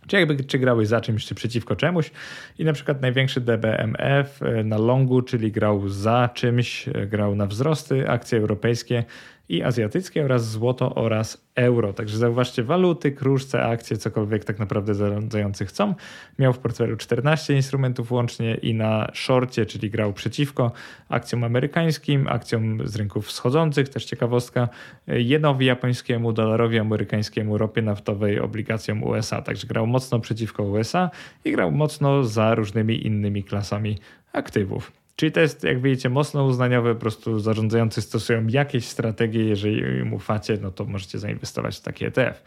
Czy 0.06 0.16
jakby 0.16 0.44
czy 0.44 0.58
grały 0.58 0.86
za 0.86 1.00
czymś, 1.00 1.26
czy 1.26 1.34
przeciwko 1.34 1.76
czemuś. 1.76 2.10
I 2.58 2.64
na 2.64 2.72
przykład 2.72 3.02
największy 3.02 3.40
DBMF 3.40 4.42
y, 4.42 4.64
na 4.64 4.78
longu, 4.78 5.22
czyli 5.22 5.52
grał 5.52 5.88
za 5.88 6.28
czymś, 6.34 6.88
y, 6.88 7.06
grał 7.06 7.34
na 7.34 7.46
wzrosty, 7.46 8.08
akcje 8.08 8.38
europejskie 8.38 9.04
i 9.48 9.62
azjatyckie 9.62 10.24
oraz 10.24 10.50
złoto 10.50 10.94
oraz 10.94 11.44
euro. 11.54 11.92
Także 11.92 12.18
zauważcie, 12.18 12.62
waluty, 12.62 13.12
kruszce, 13.12 13.62
akcje, 13.62 13.96
cokolwiek 13.96 14.44
tak 14.44 14.58
naprawdę 14.58 14.94
zarządzający 14.94 15.66
chcą. 15.66 15.94
Miał 16.38 16.52
w 16.52 16.58
portfelu 16.58 16.96
14 16.96 17.54
instrumentów 17.54 18.12
łącznie 18.12 18.54
i 18.54 18.74
na 18.74 19.10
shorcie, 19.12 19.66
czyli 19.66 19.90
grał 19.90 20.12
przeciwko 20.12 20.72
akcjom 21.08 21.44
amerykańskim, 21.44 22.28
akcjom 22.28 22.88
z 22.88 22.96
rynków 22.96 23.26
wschodzących, 23.26 23.88
też 23.88 24.04
ciekawostka, 24.04 24.68
jenowi 25.06 25.66
japońskiemu, 25.66 26.32
dolarowi 26.32 26.78
amerykańskiemu, 26.78 27.58
ropie 27.58 27.82
naftowej, 27.82 28.40
obligacjom 28.40 29.02
USA. 29.02 29.42
Także 29.42 29.66
grał 29.66 29.86
mocno 29.86 30.20
przeciwko 30.20 30.62
USA 30.62 31.10
i 31.44 31.52
grał 31.52 31.72
mocno 31.72 32.24
za 32.24 32.54
różnymi 32.54 33.06
innymi 33.06 33.44
klasami 33.44 33.98
aktywów. 34.32 35.03
Czyli 35.16 35.32
to 35.32 35.40
jest, 35.40 35.64
jak 35.64 35.82
widzicie, 35.82 36.08
mocno 36.08 36.44
uznaniowe, 36.44 36.94
po 36.94 37.00
prostu 37.00 37.40
zarządzający 37.40 38.02
stosują 38.02 38.46
jakieś 38.46 38.84
strategie, 38.84 39.44
jeżeli 39.44 40.00
im 40.00 40.12
ufacie, 40.12 40.58
no 40.62 40.70
to 40.70 40.84
możecie 40.84 41.18
zainwestować 41.18 41.78
w 41.78 41.80
taki 41.80 42.04
ETF. 42.04 42.42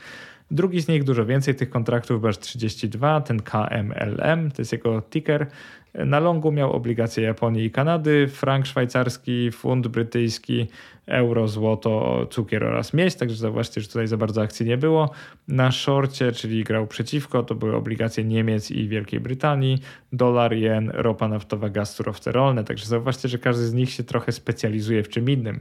Drugi 0.51 0.81
z 0.81 0.87
nich, 0.87 1.03
dużo 1.03 1.25
więcej 1.25 1.55
tych 1.55 1.69
kontraktów, 1.69 2.21
bo 2.21 2.27
aż 2.27 2.37
32, 2.37 3.21
ten 3.21 3.41
KMLM, 3.41 4.51
to 4.51 4.61
jest 4.61 4.71
jego 4.71 5.01
ticker. 5.01 5.47
Na 5.93 6.19
longu 6.19 6.51
miał 6.51 6.71
obligacje 6.73 7.23
Japonii 7.23 7.65
i 7.65 7.71
Kanady, 7.71 8.27
frank 8.27 8.65
szwajcarski, 8.65 9.51
fund 9.51 9.87
brytyjski, 9.87 10.67
euro, 11.07 11.47
złoto, 11.47 12.25
cukier 12.29 12.63
oraz 12.63 12.93
miedź, 12.93 13.15
także 13.15 13.35
zauważcie, 13.35 13.81
że 13.81 13.87
tutaj 13.87 14.07
za 14.07 14.17
bardzo 14.17 14.41
akcji 14.41 14.65
nie 14.65 14.77
było. 14.77 15.11
Na 15.47 15.71
shorcie, 15.71 16.31
czyli 16.31 16.63
grał 16.63 16.87
przeciwko, 16.87 17.43
to 17.43 17.55
były 17.55 17.75
obligacje 17.75 18.23
Niemiec 18.23 18.71
i 18.71 18.87
Wielkiej 18.87 19.19
Brytanii, 19.19 19.79
dolar, 20.13 20.53
jen, 20.53 20.91
ropa 20.93 21.27
naftowa, 21.27 21.69
gaz 21.69 21.95
surowce 21.95 22.31
rolne, 22.31 22.63
także 22.63 22.85
zauważcie, 22.85 23.29
że 23.29 23.37
każdy 23.37 23.65
z 23.65 23.73
nich 23.73 23.89
się 23.89 24.03
trochę 24.03 24.31
specjalizuje 24.31 25.03
w 25.03 25.09
czym 25.09 25.29
innym. 25.29 25.59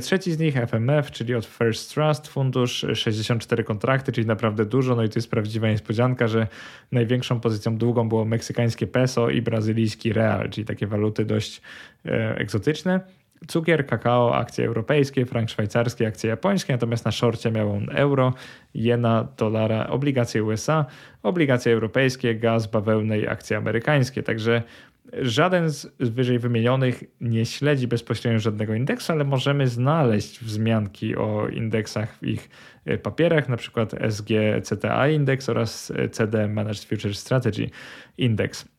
Trzeci 0.00 0.32
z 0.32 0.38
nich 0.38 0.54
FMF, 0.54 1.10
czyli 1.10 1.34
od 1.34 1.46
First 1.46 1.94
Trust 1.94 2.28
Fundusz, 2.28 2.86
64 2.94 3.64
kontrakty, 3.64 4.12
czyli 4.12 4.26
naprawdę 4.26 4.64
dużo. 4.64 4.96
No 4.96 5.04
i 5.04 5.08
to 5.08 5.18
jest 5.18 5.30
prawdziwa 5.30 5.68
niespodzianka, 5.68 6.28
że 6.28 6.46
największą 6.92 7.40
pozycją 7.40 7.76
długą 7.76 8.08
było 8.08 8.24
meksykańskie 8.24 8.86
peso 8.86 9.30
i 9.30 9.42
brazylijski 9.42 10.12
real, 10.12 10.50
czyli 10.50 10.64
takie 10.64 10.86
waluty 10.86 11.24
dość 11.24 11.60
e, 12.06 12.36
egzotyczne. 12.36 13.00
Cukier, 13.46 13.86
kakao, 13.86 14.34
akcje 14.34 14.66
europejskie, 14.66 15.26
frank 15.26 15.50
szwajcarski, 15.50 16.04
akcje 16.04 16.30
japońskie, 16.30 16.72
natomiast 16.72 17.04
na 17.04 17.12
szorcie 17.12 17.50
miał 17.50 17.72
on 17.72 17.86
euro, 17.90 18.34
jena, 18.74 19.28
dolara, 19.36 19.86
obligacje 19.86 20.44
USA, 20.44 20.86
obligacje 21.22 21.72
europejskie, 21.72 22.34
gaz, 22.34 22.66
bawełnę 22.66 23.18
i 23.18 23.28
akcje 23.28 23.56
amerykańskie. 23.56 24.22
Także 24.22 24.62
żaden 25.12 25.70
z 25.70 25.88
wyżej 25.98 26.38
wymienionych 26.38 27.04
nie 27.20 27.46
śledzi 27.46 27.88
bezpośrednio 27.88 28.38
żadnego 28.38 28.74
indeksu, 28.74 29.12
ale 29.12 29.24
możemy 29.24 29.68
znaleźć 29.68 30.40
wzmianki 30.40 31.16
o 31.16 31.48
indeksach 31.48 32.16
w 32.16 32.26
ich 32.26 32.50
e, 32.84 32.98
papierach, 32.98 33.48
na 33.48 33.56
przykład 33.56 33.94
SG 34.10 34.28
CTA 34.62 35.08
Index 35.08 35.48
oraz 35.48 35.92
CD 36.10 36.48
Managed 36.48 36.84
Future 36.84 37.14
Strategy 37.14 37.70
Index. 38.18 38.77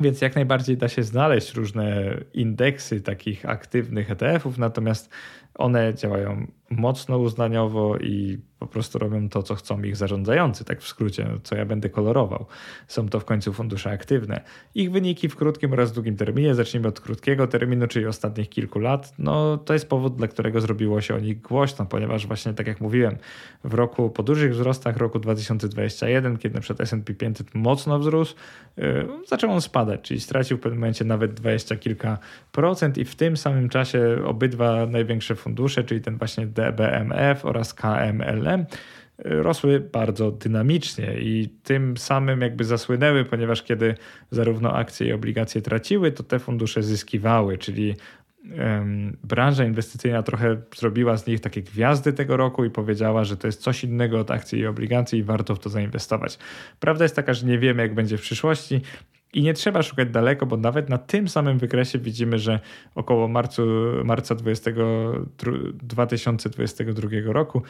Więc 0.00 0.20
jak 0.20 0.34
najbardziej 0.34 0.76
da 0.76 0.88
się 0.88 1.02
znaleźć 1.02 1.54
różne 1.54 2.16
indeksy 2.32 3.00
takich 3.00 3.46
aktywnych 3.46 4.10
ETF-ów, 4.10 4.58
natomiast 4.58 5.10
one 5.54 5.94
działają 5.94 6.46
mocno 6.70 7.18
uznaniowo 7.18 7.96
i 7.98 8.38
po 8.58 8.66
prostu 8.66 8.98
robią 8.98 9.28
to, 9.28 9.42
co 9.42 9.54
chcą 9.54 9.82
ich 9.82 9.96
zarządzający, 9.96 10.64
tak 10.64 10.80
w 10.80 10.88
skrócie, 10.88 11.26
co 11.42 11.56
ja 11.56 11.66
będę 11.66 11.90
kolorował. 11.90 12.46
Są 12.88 13.08
to 13.08 13.20
w 13.20 13.24
końcu 13.24 13.52
fundusze 13.52 13.90
aktywne. 13.90 14.40
Ich 14.74 14.92
wyniki 14.92 15.28
w 15.28 15.36
krótkim 15.36 15.72
oraz 15.72 15.92
długim 15.92 16.16
terminie, 16.16 16.54
zacznijmy 16.54 16.88
od 16.88 17.00
krótkiego 17.00 17.46
terminu, 17.46 17.86
czyli 17.86 18.06
ostatnich 18.06 18.48
kilku 18.48 18.78
lat, 18.78 19.14
no 19.18 19.56
to 19.58 19.72
jest 19.72 19.88
powód, 19.88 20.16
dla 20.16 20.28
którego 20.28 20.60
zrobiło 20.60 21.00
się 21.00 21.14
o 21.14 21.18
nich 21.18 21.40
głośno, 21.40 21.86
ponieważ 21.86 22.26
właśnie 22.26 22.54
tak 22.54 22.66
jak 22.66 22.80
mówiłem, 22.80 23.16
w 23.64 23.74
roku 23.74 24.10
po 24.10 24.22
dużych 24.22 24.52
wzrostach 24.52 24.96
roku 24.96 25.18
2021, 25.18 26.36
kiedy 26.36 26.60
przykład 26.60 26.80
S&P 26.80 27.14
500 27.14 27.54
mocno 27.54 27.98
wzrósł, 27.98 28.34
yy, 28.76 29.08
zaczął 29.26 29.50
on 29.50 29.60
spadać, 29.60 30.00
czyli 30.00 30.20
stracił 30.20 30.56
w 30.56 30.60
pewnym 30.60 30.80
momencie 30.80 31.04
nawet 31.04 31.34
20 31.34 31.76
kilka 31.76 32.18
procent 32.52 32.98
i 32.98 33.04
w 33.04 33.14
tym 33.14 33.36
samym 33.36 33.68
czasie 33.68 34.18
obydwa 34.24 34.86
największe 34.86 35.34
fundusze, 35.44 35.84
czyli 35.84 36.00
ten 36.00 36.18
właśnie 36.18 36.46
DBMF 36.46 37.44
oraz 37.44 37.74
KMLM 37.74 38.66
rosły 39.18 39.80
bardzo 39.80 40.30
dynamicznie 40.30 41.14
i 41.18 41.48
tym 41.62 41.96
samym 41.96 42.40
jakby 42.40 42.64
zasłynęły, 42.64 43.24
ponieważ 43.24 43.62
kiedy 43.62 43.94
zarówno 44.30 44.72
akcje 44.72 45.06
i 45.06 45.12
obligacje 45.12 45.62
traciły, 45.62 46.12
to 46.12 46.22
te 46.22 46.38
fundusze 46.38 46.82
zyskiwały, 46.82 47.58
czyli 47.58 47.94
branża 49.22 49.64
inwestycyjna 49.64 50.22
trochę 50.22 50.56
zrobiła 50.76 51.16
z 51.16 51.26
nich 51.26 51.40
takie 51.40 51.62
gwiazdy 51.62 52.12
tego 52.12 52.36
roku 52.36 52.64
i 52.64 52.70
powiedziała, 52.70 53.24
że 53.24 53.36
to 53.36 53.48
jest 53.48 53.62
coś 53.62 53.84
innego 53.84 54.20
od 54.20 54.30
akcji 54.30 54.58
i 54.58 54.66
obligacji 54.66 55.18
i 55.18 55.22
warto 55.22 55.54
w 55.54 55.58
to 55.58 55.70
zainwestować. 55.70 56.38
Prawda 56.80 57.04
jest 57.04 57.16
taka, 57.16 57.34
że 57.34 57.46
nie 57.46 57.58
wiemy 57.58 57.82
jak 57.82 57.94
będzie 57.94 58.18
w 58.18 58.20
przyszłości, 58.20 58.80
i 59.34 59.42
nie 59.42 59.54
trzeba 59.54 59.82
szukać 59.82 60.10
daleko, 60.10 60.46
bo 60.46 60.56
nawet 60.56 60.88
na 60.88 60.98
tym 60.98 61.28
samym 61.28 61.58
wykresie 61.58 61.98
widzimy, 61.98 62.38
że 62.38 62.60
około 62.94 63.28
marcu, 63.28 63.62
marca 64.04 64.34
20, 64.34 64.70
2022 65.82 67.08
roku 67.24 67.62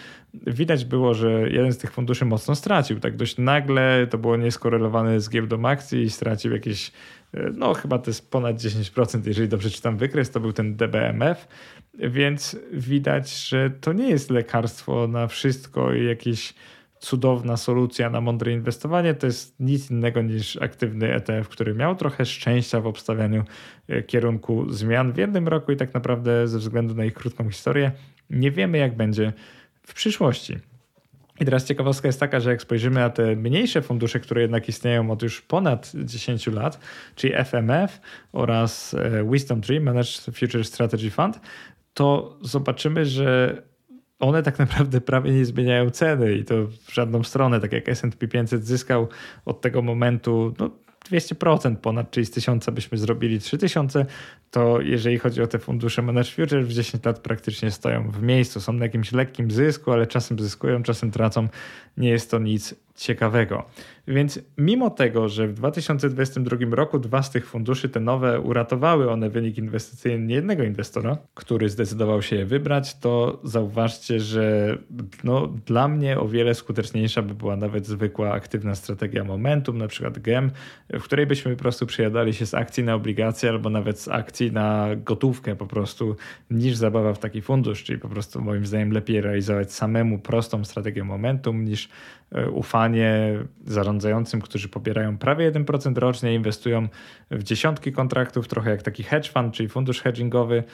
widać 0.46 0.84
było, 0.84 1.14
że 1.14 1.50
jeden 1.50 1.72
z 1.72 1.78
tych 1.78 1.92
funduszy 1.92 2.24
mocno 2.24 2.54
stracił. 2.54 3.00
Tak 3.00 3.16
dość 3.16 3.38
nagle 3.38 4.06
to 4.10 4.18
było 4.18 4.36
nieskorelowane 4.36 5.20
z 5.20 5.30
giełdą 5.30 5.66
akcji 5.66 6.02
i 6.02 6.10
stracił 6.10 6.52
jakieś, 6.52 6.92
no 7.54 7.74
chyba 7.74 7.98
to 7.98 8.10
jest 8.10 8.30
ponad 8.30 8.56
10%, 8.56 9.26
jeżeli 9.26 9.48
dobrze 9.48 9.70
czytam 9.70 9.96
wykres, 9.96 10.30
to 10.30 10.40
był 10.40 10.52
ten 10.52 10.76
DBMF. 10.76 11.48
Więc 11.98 12.56
widać, 12.72 13.48
że 13.48 13.70
to 13.70 13.92
nie 13.92 14.10
jest 14.10 14.30
lekarstwo 14.30 15.08
na 15.08 15.26
wszystko 15.26 15.92
i 15.94 16.04
jakieś 16.04 16.54
cudowna 17.05 17.57
solucja 17.57 18.11
na 18.11 18.20
mądre 18.20 18.52
inwestowanie 18.52 19.14
to 19.14 19.26
jest 19.26 19.61
nic 19.61 19.90
innego 19.90 20.22
niż 20.22 20.57
aktywny 20.57 21.14
ETF, 21.14 21.48
który 21.48 21.74
miał 21.74 21.96
trochę 21.96 22.26
szczęścia 22.26 22.80
w 22.80 22.86
obstawianiu 22.86 23.44
e, 23.88 24.02
kierunku 24.02 24.72
zmian 24.72 25.12
w 25.12 25.16
jednym 25.16 25.48
roku 25.48 25.72
i 25.72 25.76
tak 25.76 25.94
naprawdę 25.94 26.48
ze 26.48 26.59
względu 26.59 26.94
na 26.94 27.05
ich 27.05 27.14
krótką 27.14 27.50
historię 27.50 27.92
nie 28.30 28.50
wiemy 28.50 28.78
jak 28.78 28.96
będzie 28.96 29.32
w 29.82 29.94
przyszłości. 29.94 30.59
I 31.40 31.44
teraz 31.44 31.64
ciekawostka 31.64 32.09
jest 32.09 32.20
taka, 32.20 32.40
że 32.40 32.50
jak 32.50 32.62
spojrzymy 32.62 33.00
na 33.00 33.11
te 33.11 33.36
mniejsze 33.36 33.82
fundusze, 33.82 34.20
które 34.20 34.42
jednak 34.42 34.68
istnieją 34.68 35.11
od 35.11 35.22
już 35.22 35.42
ponad 35.42 35.92
10 35.94 36.46
lat, 36.46 36.80
czyli 37.16 37.32
FMF 37.44 38.00
oraz 38.32 38.94
e, 38.94 39.30
Wisdom 39.30 39.61
Tree, 39.61 39.80
Managed 39.80 40.36
Future 40.36 40.64
Strategy 40.64 41.11
Fund, 41.11 41.40
to 41.94 42.38
zobaczymy, 42.42 43.07
że 43.07 43.62
one 44.24 44.42
tak 44.42 44.58
naprawdę 44.58 45.00
prawie 45.00 45.30
nie 45.30 45.44
zmieniają 45.44 45.90
ceny 45.90 46.34
i 46.34 46.44
to 46.44 46.54
w 46.66 46.94
żadną 46.94 47.22
stronę, 47.22 47.60
tak 47.60 47.72
jak 47.72 47.88
S&P 47.88 48.28
500 48.28 48.66
zyskał 48.66 49.08
od 49.44 49.60
tego 49.60 49.82
momentu 49.82 50.54
no, 50.58 50.70
200% 51.10 51.76
ponad, 51.76 52.10
czyli 52.10 52.26
z 52.26 52.30
1000 52.30 52.70
byśmy 52.70 52.98
zrobili 52.98 53.38
3000, 53.38 54.06
to 54.50 54.80
jeżeli 54.80 55.18
chodzi 55.18 55.42
o 55.42 55.46
te 55.46 55.58
fundusze 55.58 56.02
Manage 56.02 56.30
Future, 56.30 56.64
w 56.64 56.72
10 56.72 57.04
lat 57.04 57.18
praktycznie 57.18 57.70
stoją 57.70 58.10
w 58.10 58.22
miejscu. 58.22 58.60
Są 58.60 58.72
na 58.72 58.84
jakimś 58.84 59.12
lekkim 59.12 59.50
zysku, 59.50 59.92
ale 59.92 60.06
czasem 60.06 60.38
zyskują, 60.38 60.82
czasem 60.82 61.10
tracą. 61.10 61.48
Nie 61.96 62.08
jest 62.08 62.30
to 62.30 62.38
nic 62.38 62.74
ciekawego. 62.95 63.64
Więc 64.09 64.40
mimo 64.59 64.90
tego, 64.90 65.28
że 65.28 65.49
w 65.49 65.53
2022 65.53 66.57
roku 66.70 66.99
dwa 66.99 67.22
z 67.22 67.30
tych 67.30 67.47
funduszy, 67.47 67.88
te 67.88 68.01
nowe, 68.01 68.40
uratowały 68.40 69.11
one 69.11 69.30
wynik 69.30 69.59
inwestycyjny 69.59 70.26
niejednego 70.26 70.62
inwestora, 70.62 71.18
który 71.34 71.68
zdecydował 71.68 72.22
się 72.22 72.36
je 72.36 72.47
wybrać, 72.47 72.99
to 72.99 73.40
zauważcie, 73.45 74.20
że 74.20 74.78
no, 75.24 75.47
dla 75.66 75.88
mnie 75.88 76.18
o 76.18 76.28
wiele 76.28 76.55
skuteczniejsza 76.55 77.22
by 77.22 77.34
była 77.34 77.57
nawet 77.57 77.86
zwykła 77.86 78.32
aktywna 78.32 78.74
strategia 78.74 79.24
momentum, 79.24 79.78
na 79.78 79.88
przykład 79.88 80.18
GEM, 80.18 80.51
w 80.92 81.03
której 81.03 81.26
byśmy 81.26 81.57
po 81.57 81.62
prostu 81.62 81.86
przejadali 81.86 82.34
się 82.34 82.47
z 82.47 82.55
akcji 82.55 82.84
na 82.84 82.95
obligacje 82.95 83.51
albo 83.51 83.70
nawet 83.70 84.01
z 84.01 84.09
akcji 84.09 84.53
na 84.53 84.88
gotówkę 84.97 85.57
po 85.57 85.66
prostu, 85.66 86.16
niż 86.51 86.76
zabawa 86.76 87.14
w 87.14 87.18
taki 87.18 87.42
fundusz, 87.42 87.84
czyli 87.84 87.99
po 87.99 88.09
prostu 88.09 88.40
moim 88.40 88.66
zdaniem 88.66 88.92
lepiej 88.92 89.20
realizować 89.20 89.72
samemu 89.72 90.18
prostą 90.18 90.64
strategię 90.64 91.05
momentum 91.05 91.64
niż 91.64 91.88
ufanie 92.53 93.39
zarządzającym, 93.66 94.41
którzy 94.41 94.68
pobierają 94.68 95.18
prawie 95.18 95.53
1% 95.53 95.99
rocznie, 95.99 96.35
inwestują 96.35 96.89
w 97.30 97.43
dziesiątki 97.43 97.93
kontraktów, 97.93 98.49
trochę 98.49 98.70
jak 98.70 98.82
taki 98.82 99.03
hedge 99.03 99.32
fund, 99.32 99.55
czyli 99.55 99.68
fundusz 99.68 100.01
hedgingowy, 100.01 100.64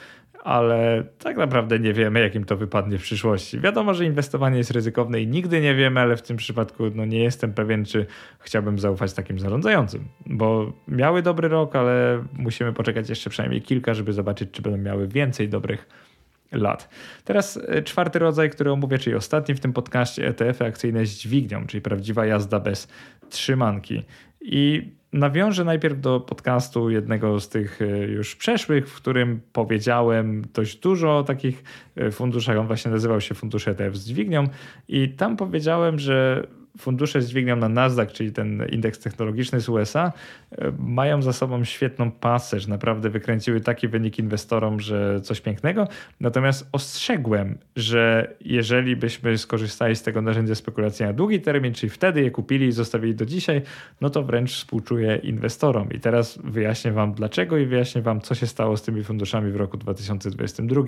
ale 0.44 1.04
tak 1.18 1.36
naprawdę 1.36 1.78
nie 1.78 1.92
wiemy, 1.92 2.20
jakim 2.20 2.44
to 2.44 2.56
wypadnie 2.56 2.98
w 2.98 3.02
przyszłości. 3.02 3.60
Wiadomo, 3.60 3.94
że 3.94 4.04
inwestowanie 4.04 4.58
jest 4.58 4.70
ryzykowne 4.70 5.20
i 5.20 5.26
nigdy 5.26 5.60
nie 5.60 5.74
wiemy, 5.74 6.00
ale 6.00 6.16
w 6.16 6.22
tym 6.22 6.36
przypadku 6.36 6.84
no, 6.94 7.04
nie 7.04 7.22
jestem 7.22 7.52
pewien, 7.52 7.84
czy 7.84 8.06
chciałbym 8.38 8.78
zaufać 8.78 9.12
takim 9.12 9.38
zarządzającym, 9.38 10.08
bo 10.26 10.72
miały 10.88 11.22
dobry 11.22 11.48
rok, 11.48 11.76
ale 11.76 12.24
musimy 12.38 12.72
poczekać 12.72 13.08
jeszcze 13.08 13.30
przynajmniej 13.30 13.62
kilka, 13.62 13.94
żeby 13.94 14.12
zobaczyć, 14.12 14.50
czy 14.50 14.62
będą 14.62 14.78
miały 14.78 15.08
więcej 15.08 15.48
dobrych 15.48 16.09
lat. 16.52 16.88
Teraz 17.24 17.58
e, 17.68 17.82
czwarty 17.82 18.18
rodzaj, 18.18 18.50
który 18.50 18.72
omówię, 18.72 18.98
czyli 18.98 19.16
ostatni 19.16 19.54
w 19.54 19.60
tym 19.60 19.72
podcaście, 19.72 20.28
ETF-y 20.28 20.64
akcyjne 20.64 21.06
z 21.06 21.10
dźwignią, 21.10 21.66
czyli 21.66 21.80
prawdziwa 21.80 22.26
jazda 22.26 22.60
bez 22.60 22.88
trzymanki. 23.28 24.02
I 24.40 24.92
nawiążę 25.12 25.64
najpierw 25.64 26.00
do 26.00 26.20
podcastu 26.20 26.90
jednego 26.90 27.40
z 27.40 27.48
tych 27.48 27.82
e, 27.82 27.98
już 27.98 28.36
przeszłych, 28.36 28.88
w 28.88 28.96
którym 28.96 29.40
powiedziałem 29.52 30.44
dość 30.54 30.76
dużo 30.76 31.18
o 31.18 31.22
takich 31.22 31.64
e, 31.96 32.10
funduszach. 32.10 32.58
On 32.58 32.66
właśnie 32.66 32.90
nazywał 32.90 33.20
się 33.20 33.34
Fundusz 33.34 33.68
ETF 33.68 33.96
z 33.96 34.06
dźwignią 34.06 34.48
i 34.88 35.08
tam 35.08 35.36
powiedziałem, 35.36 35.98
że 35.98 36.46
fundusze 36.78 37.22
z 37.22 37.28
dźwignią 37.28 37.56
na 37.56 37.68
Nasdaq, 37.68 38.12
czyli 38.12 38.32
ten 38.32 38.66
indeks 38.72 38.98
technologiczny 38.98 39.60
z 39.60 39.68
USA, 39.68 40.12
e, 40.52 40.72
mają 40.78 41.22
za 41.22 41.32
sobą 41.32 41.64
świetną 41.64 42.10
pasę, 42.10 42.60
że 42.60 42.68
naprawdę 42.68 43.10
wykręciły 43.10 43.60
taki 43.60 43.88
wynik 43.88 44.18
inwestorom, 44.18 44.80
że 44.80 45.20
coś 45.20 45.40
pięknego. 45.40 45.88
Natomiast 46.20 46.68
ostrzegłem, 46.72 47.58
że 47.76 48.34
jeżeli 48.40 48.96
byśmy 48.96 49.38
skorzystali 49.38 49.96
z 49.96 50.02
tego 50.02 50.22
narzędzia 50.22 50.54
spekulacji 50.54 51.06
na 51.06 51.12
długi 51.12 51.40
termin, 51.40 51.74
czyli 51.74 51.90
wtedy 51.90 52.22
je 52.22 52.30
kupili 52.30 52.66
i 52.66 52.72
zostawili 52.72 53.14
do 53.14 53.26
dzisiaj, 53.26 53.62
no 54.00 54.10
to 54.10 54.22
wręcz 54.22 54.52
współczuję 54.52 55.16
inwestorom. 55.16 55.92
I 55.92 56.00
teraz 56.00 56.38
wyjaśnię 56.44 56.92
Wam 56.92 57.12
dlaczego 57.12 57.58
i 57.58 57.66
wyjaśnię 57.66 58.02
Wam, 58.02 58.20
co 58.20 58.34
się 58.34 58.46
stało 58.46 58.76
z 58.76 58.82
tymi 58.82 59.04
funduszami 59.04 59.52
w 59.52 59.56
roku 59.56 59.76
2022. 59.76 60.82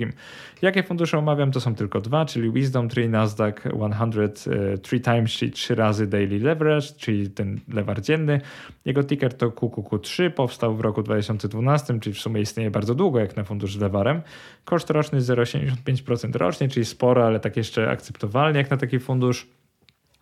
Jakie 0.62 0.83
fundusze 0.83 1.18
omawiam? 1.18 1.53
To 1.53 1.61
są 1.61 1.74
tylko 1.74 2.01
dwa, 2.01 2.24
czyli 2.24 2.53
Wisdom 2.53 2.89
Tree, 2.89 3.09
Nasdaq 3.09 3.61
100 4.37 4.51
Three 4.83 5.01
Times, 5.01 5.30
czyli 5.30 5.53
razy 5.75 6.07
daily 6.07 6.39
leverage, 6.39 6.87
czyli 6.99 7.31
ten 7.31 7.61
lewar 7.68 8.03
dzienny. 8.03 8.41
Jego 8.85 9.05
ticker 9.05 9.35
to 9.35 9.51
QQQ3, 9.51 10.31
powstał 10.31 10.77
w 10.77 10.81
roku 10.81 11.03
2012, 11.03 12.01
czyli 12.01 12.14
w 12.14 12.20
sumie 12.20 12.41
istnieje 12.41 12.70
bardzo 12.70 12.95
długo 12.95 13.18
jak 13.18 13.37
na 13.37 13.45
fundusz 13.45 13.77
z 13.77 13.81
lewarem. 13.81 14.23
Koszt 14.64 14.91
roczny 14.91 15.20
0,75% 15.20 16.37
rocznie, 16.37 16.68
czyli 16.68 16.87
sporo, 16.87 17.27
ale 17.27 17.41
tak 17.41 17.57
jeszcze 17.57 17.91
akceptowalnie 17.91 18.59
jak 18.59 18.70
na 18.70 18.77
taki 18.77 18.99
fundusz. 18.99 19.47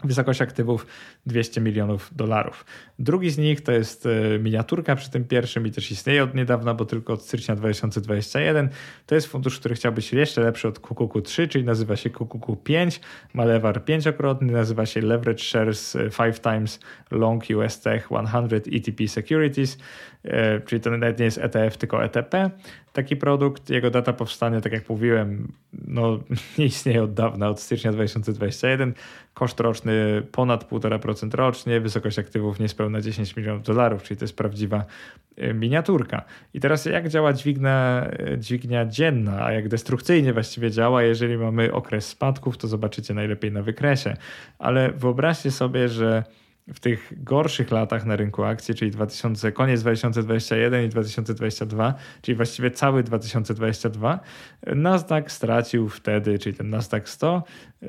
Wysokość 0.04 0.42
aktywów 0.42 0.86
200 1.26 1.60
milionów 1.60 2.10
dolarów. 2.16 2.64
Drugi 2.98 3.30
z 3.30 3.38
nich 3.38 3.60
to 3.60 3.72
jest 3.72 4.06
e, 4.06 4.38
miniaturka 4.38 4.96
przy 4.96 5.10
tym 5.10 5.24
pierwszym 5.24 5.66
i 5.66 5.70
też 5.70 5.90
istnieje 5.90 6.24
od 6.24 6.34
niedawna, 6.34 6.74
bo 6.74 6.84
tylko 6.84 7.12
od 7.12 7.22
stycznia 7.22 7.56
2021. 7.56 8.68
To 9.06 9.14
jest 9.14 9.26
fundusz, 9.26 9.58
który 9.58 9.74
chciał 9.74 9.92
być 9.92 10.12
jeszcze 10.12 10.40
lepszy 10.40 10.68
od 10.68 10.80
QQQ3, 10.80 11.48
czyli 11.48 11.64
nazywa 11.64 11.96
się 11.96 12.10
QQQ5, 12.10 13.00
ma 13.34 13.44
lewar 13.44 13.84
pięciokrotny, 13.84 14.52
nazywa 14.52 14.86
się 14.86 15.00
Leverage 15.00 15.44
Shares 15.44 15.96
5 16.18 16.36
e, 16.36 16.40
times 16.40 16.80
Long 17.10 17.44
US 17.56 17.80
Tech 17.80 18.06
100 18.06 18.56
ETP 18.72 19.08
Securities, 19.08 19.78
e, 20.24 20.60
czyli 20.60 20.80
to 20.80 20.90
nawet 20.90 21.18
nie 21.18 21.24
jest 21.24 21.38
ETF, 21.38 21.76
tylko 21.76 22.04
ETP. 22.04 22.50
Taki 22.92 23.16
produkt, 23.16 23.70
jego 23.70 23.90
data 23.90 24.12
powstania, 24.12 24.60
tak 24.60 24.72
jak 24.72 24.88
mówiłem, 24.88 25.52
no, 25.86 26.18
nie 26.58 26.64
istnieje 26.64 27.02
od 27.02 27.14
dawna, 27.14 27.48
od 27.48 27.60
stycznia 27.60 27.92
2021. 27.92 28.94
Koszt 29.34 29.60
roczny 29.60 30.22
ponad 30.32 30.70
1,5% 30.70 31.34
rocznie, 31.34 31.80
wysokość 31.80 32.18
aktywów 32.18 32.60
niespełna 32.60 33.00
10 33.00 33.36
milionów 33.36 33.62
dolarów, 33.62 34.02
czyli 34.02 34.18
to 34.18 34.24
jest 34.24 34.36
prawdziwa 34.36 34.84
e, 35.36 35.54
miniaturka. 35.54 36.24
I 36.54 36.60
teraz 36.60 36.84
jak 36.84 37.08
działa 37.08 37.32
dźwignia, 37.32 38.06
e, 38.18 38.38
dźwignia 38.38 38.86
dzienna, 38.86 39.44
a 39.44 39.52
jak 39.52 39.68
destrukcyjnie 39.68 40.32
właściwie 40.32 40.70
działa, 40.70 41.02
jeżeli 41.02 41.38
mamy 41.38 41.72
okres 41.72 42.08
spadków, 42.08 42.58
to 42.58 42.68
zobaczycie 42.68 43.14
najlepiej 43.14 43.52
na 43.52 43.62
wykresie. 43.62 44.16
Ale 44.58 44.92
wyobraźcie 44.92 45.50
sobie, 45.50 45.88
że 45.88 46.24
w 46.68 46.80
tych 46.80 47.24
gorszych 47.24 47.70
latach 47.70 48.06
na 48.06 48.16
rynku 48.16 48.44
akcji, 48.44 48.74
czyli 48.74 48.90
2000, 48.90 49.52
koniec 49.52 49.80
2021 49.80 50.84
i 50.84 50.88
2022, 50.88 51.94
czyli 52.22 52.36
właściwie 52.36 52.70
cały 52.70 53.02
2022, 53.02 54.20
Nasdaq 54.66 55.24
stracił 55.32 55.88
wtedy, 55.88 56.38
czyli 56.38 56.56
ten 56.56 56.70
Nasdaq 56.70 57.02
100, 57.08 57.42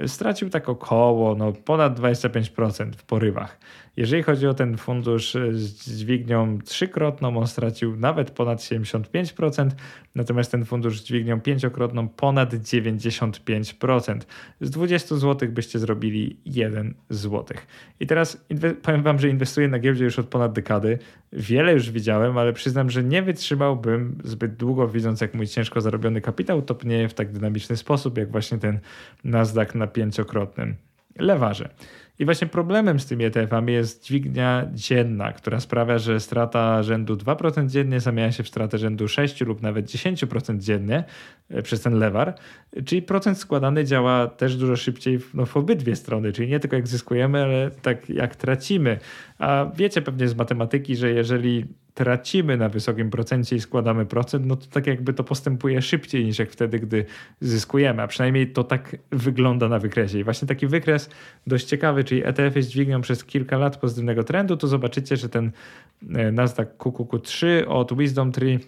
stracił 0.07 0.49
tak 0.49 0.69
około 0.69 1.36
no, 1.36 1.51
ponad 1.51 1.99
25% 1.99 2.91
w 2.95 3.03
porywach. 3.03 3.57
Jeżeli 3.97 4.23
chodzi 4.23 4.47
o 4.47 4.53
ten 4.53 4.77
fundusz 4.77 5.37
z 5.51 5.97
dźwignią 5.97 6.59
trzykrotną, 6.65 7.37
on 7.37 7.47
stracił 7.47 7.95
nawet 7.95 8.31
ponad 8.31 8.59
75%, 8.59 9.69
natomiast 10.15 10.51
ten 10.51 10.65
fundusz 10.65 11.01
z 11.01 11.03
dźwignią 11.03 11.41
pięciokrotną 11.41 12.09
ponad 12.09 12.53
95%. 12.53 14.19
Z 14.61 14.69
20 14.69 15.15
zł 15.15 15.49
byście 15.51 15.79
zrobili 15.79 16.37
1 16.45 16.93
zł. 17.09 17.57
I 17.99 18.07
teraz 18.07 18.45
powiem 18.81 19.03
Wam, 19.03 19.19
że 19.19 19.29
inwestuję 19.29 19.67
na 19.67 19.79
giełdzie 19.79 20.03
już 20.03 20.19
od 20.19 20.27
ponad 20.27 20.53
dekady. 20.53 20.99
Wiele 21.33 21.73
już 21.73 21.91
widziałem, 21.91 22.37
ale 22.37 22.53
przyznam, 22.53 22.89
że 22.89 23.03
nie 23.03 23.21
wytrzymałbym 23.21 24.17
zbyt 24.23 24.55
długo, 24.55 24.87
widząc 24.87 25.21
jak 25.21 25.33
mój 25.33 25.47
ciężko 25.47 25.81
zarobiony 25.81 26.21
kapitał 26.21 26.61
topnieje 26.61 27.09
w 27.09 27.13
tak 27.13 27.31
dynamiczny 27.31 27.77
sposób, 27.77 28.17
jak 28.17 28.31
właśnie 28.31 28.57
ten 28.57 28.79
Nasdaq 29.23 29.75
na 29.75 29.87
pięciokrotnym 29.87 30.75
lewarze. 31.19 31.69
I 32.22 32.26
właśnie 32.26 32.47
problemem 32.47 32.99
z 32.99 33.05
tymi 33.05 33.26
ETF-ami 33.26 33.74
jest 33.74 34.03
dźwignia 34.03 34.67
dzienna, 34.74 35.34
która 35.34 35.59
sprawia, 35.59 35.97
że 35.97 36.19
strata 36.19 36.84
rzędu 36.84 37.15
2% 37.15 37.67
dziennie 37.67 37.99
zamienia 37.99 38.32
się 38.32 38.43
w 38.43 38.47
stratę 38.47 38.78
rzędu 38.78 39.07
6 39.07 39.41
lub 39.41 39.61
nawet 39.61 39.86
10% 39.86 40.57
dziennie 40.57 41.03
e, 41.49 41.61
przez 41.61 41.82
ten 41.82 41.99
lewar. 41.99 42.36
Czyli 42.86 43.01
procent 43.01 43.38
składany 43.38 43.86
działa 43.86 44.28
też 44.28 44.57
dużo 44.57 44.76
szybciej 44.76 45.19
no, 45.34 45.45
w 45.45 45.57
obydwie 45.57 45.95
strony, 45.95 46.32
czyli 46.32 46.47
nie 46.47 46.59
tylko 46.59 46.76
jak 46.76 46.88
zyskujemy, 46.88 47.43
ale 47.43 47.72
tak 47.82 48.09
jak 48.09 48.36
tracimy. 48.36 48.99
A 49.39 49.72
wiecie 49.76 50.01
pewnie 50.01 50.28
z 50.28 50.36
matematyki, 50.36 50.95
że 50.95 51.11
jeżeli 51.11 51.65
tracimy 51.93 52.57
na 52.57 52.69
wysokim 52.69 53.09
procencie 53.09 53.55
i 53.55 53.59
składamy 53.59 54.05
procent, 54.05 54.45
no 54.45 54.55
to 54.55 54.67
tak 54.67 54.88
jakby 54.88 55.13
to 55.13 55.24
postępuje 55.24 55.82
szybciej 55.82 56.26
niż 56.26 56.39
jak 56.39 56.49
wtedy, 56.49 56.80
gdy 56.80 57.05
zyskujemy, 57.39 58.01
a 58.01 58.07
przynajmniej 58.07 58.51
to 58.51 58.63
tak 58.63 58.95
wygląda 59.11 59.69
na 59.69 59.80
wykresie. 59.80 60.19
I 60.19 60.24
właśnie 60.24 60.47
taki 60.47 60.67
wykres 60.67 61.09
dość 61.47 61.65
ciekawy, 61.65 62.03
czyli 62.12 62.28
ETF 62.28 62.55
jest 62.55 62.70
dźwignią 62.70 63.01
przez 63.01 63.26
kilka 63.26 63.57
lat 63.57 63.78
pozytywnego 63.78 64.24
trendu, 64.24 64.57
to 64.57 64.68
zobaczycie, 64.68 65.18
że 65.18 65.30
ten 65.30 65.51
e, 66.14 66.32
Nasdaq 66.32 66.68
QQQ3 66.78 67.45
od 67.68 67.97
Wisdom 67.97 68.32
Tree 68.32 68.59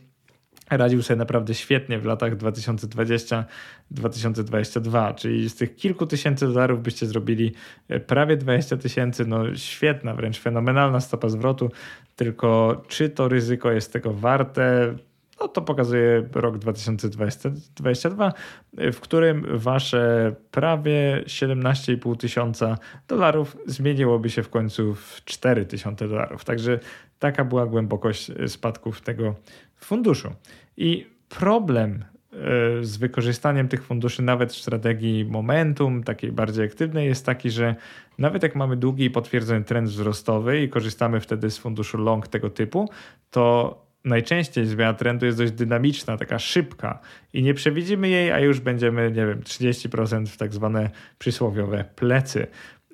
radził 0.71 1.01
sobie 1.01 1.17
naprawdę 1.17 1.53
świetnie 1.53 1.99
w 1.99 2.05
latach 2.05 2.37
2020-2022, 2.37 5.15
czyli 5.15 5.49
z 5.49 5.55
tych 5.55 5.75
kilku 5.75 6.05
tysięcy 6.05 6.47
dolarów 6.47 6.81
byście 6.81 7.05
zrobili 7.05 7.53
e, 7.87 7.99
prawie 7.99 8.37
20 8.37 8.77
tysięcy, 8.77 9.25
no 9.25 9.55
świetna, 9.55 10.13
wręcz 10.13 10.39
fenomenalna 10.39 10.99
stopa 10.99 11.29
zwrotu, 11.29 11.71
tylko 12.15 12.81
czy 12.87 13.09
to 13.09 13.27
ryzyko 13.27 13.71
jest 13.71 13.93
tego 13.93 14.13
warte? 14.13 14.95
No 15.39 15.47
to 15.47 15.61
pokazuje 15.61 16.29
rok 16.33 16.57
2022, 16.57 18.33
w 18.73 18.99
którym 18.99 19.45
wasze 19.53 20.35
prawie 20.51 21.23
17,5 21.25 22.17
tysiąca 22.17 22.77
dolarów 23.07 23.57
zmieniłoby 23.65 24.29
się 24.29 24.43
w 24.43 24.49
końcu 24.49 24.95
w 24.95 25.21
4 25.25 25.65
tysiące 25.65 26.07
dolarów. 26.07 26.45
Także 26.45 26.79
taka 27.19 27.45
była 27.45 27.65
głębokość 27.65 28.31
spadków 28.47 29.01
tego 29.01 29.35
funduszu. 29.75 30.29
I 30.77 31.07
problem 31.29 32.05
e, 32.31 32.37
z 32.83 32.97
wykorzystaniem 32.97 33.67
tych 33.67 33.85
funduszy 33.85 34.21
nawet 34.21 34.53
w 34.53 34.61
strategii 34.61 35.25
momentum, 35.25 36.03
takiej 36.03 36.31
bardziej 36.31 36.65
aktywnej, 36.65 37.07
jest 37.07 37.25
taki, 37.25 37.49
że 37.49 37.75
nawet 38.17 38.43
jak 38.43 38.55
mamy 38.55 38.77
długi 38.77 39.05
i 39.05 39.09
potwierdzony 39.09 39.63
trend 39.63 39.89
wzrostowy 39.89 40.61
i 40.61 40.69
korzystamy 40.69 41.19
wtedy 41.19 41.51
z 41.51 41.57
funduszu 41.57 41.97
long 41.97 42.27
tego 42.27 42.49
typu, 42.49 42.89
to 43.31 43.83
najczęściej 44.05 44.65
zmiana 44.65 44.93
trendu 44.93 45.25
jest 45.25 45.37
dość 45.37 45.51
dynamiczna, 45.51 46.17
taka 46.17 46.39
szybka 46.39 46.99
i 47.33 47.43
nie 47.43 47.53
przewidzimy 47.53 48.09
jej, 48.09 48.31
a 48.31 48.39
już 48.39 48.59
będziemy, 48.59 49.11
nie 49.11 49.25
wiem, 49.25 49.41
30% 49.41 50.25
w 50.25 50.37
tak 50.37 50.53
zwane 50.53 50.89
przysłowiowe 51.17 51.85
plecy. 51.95 52.47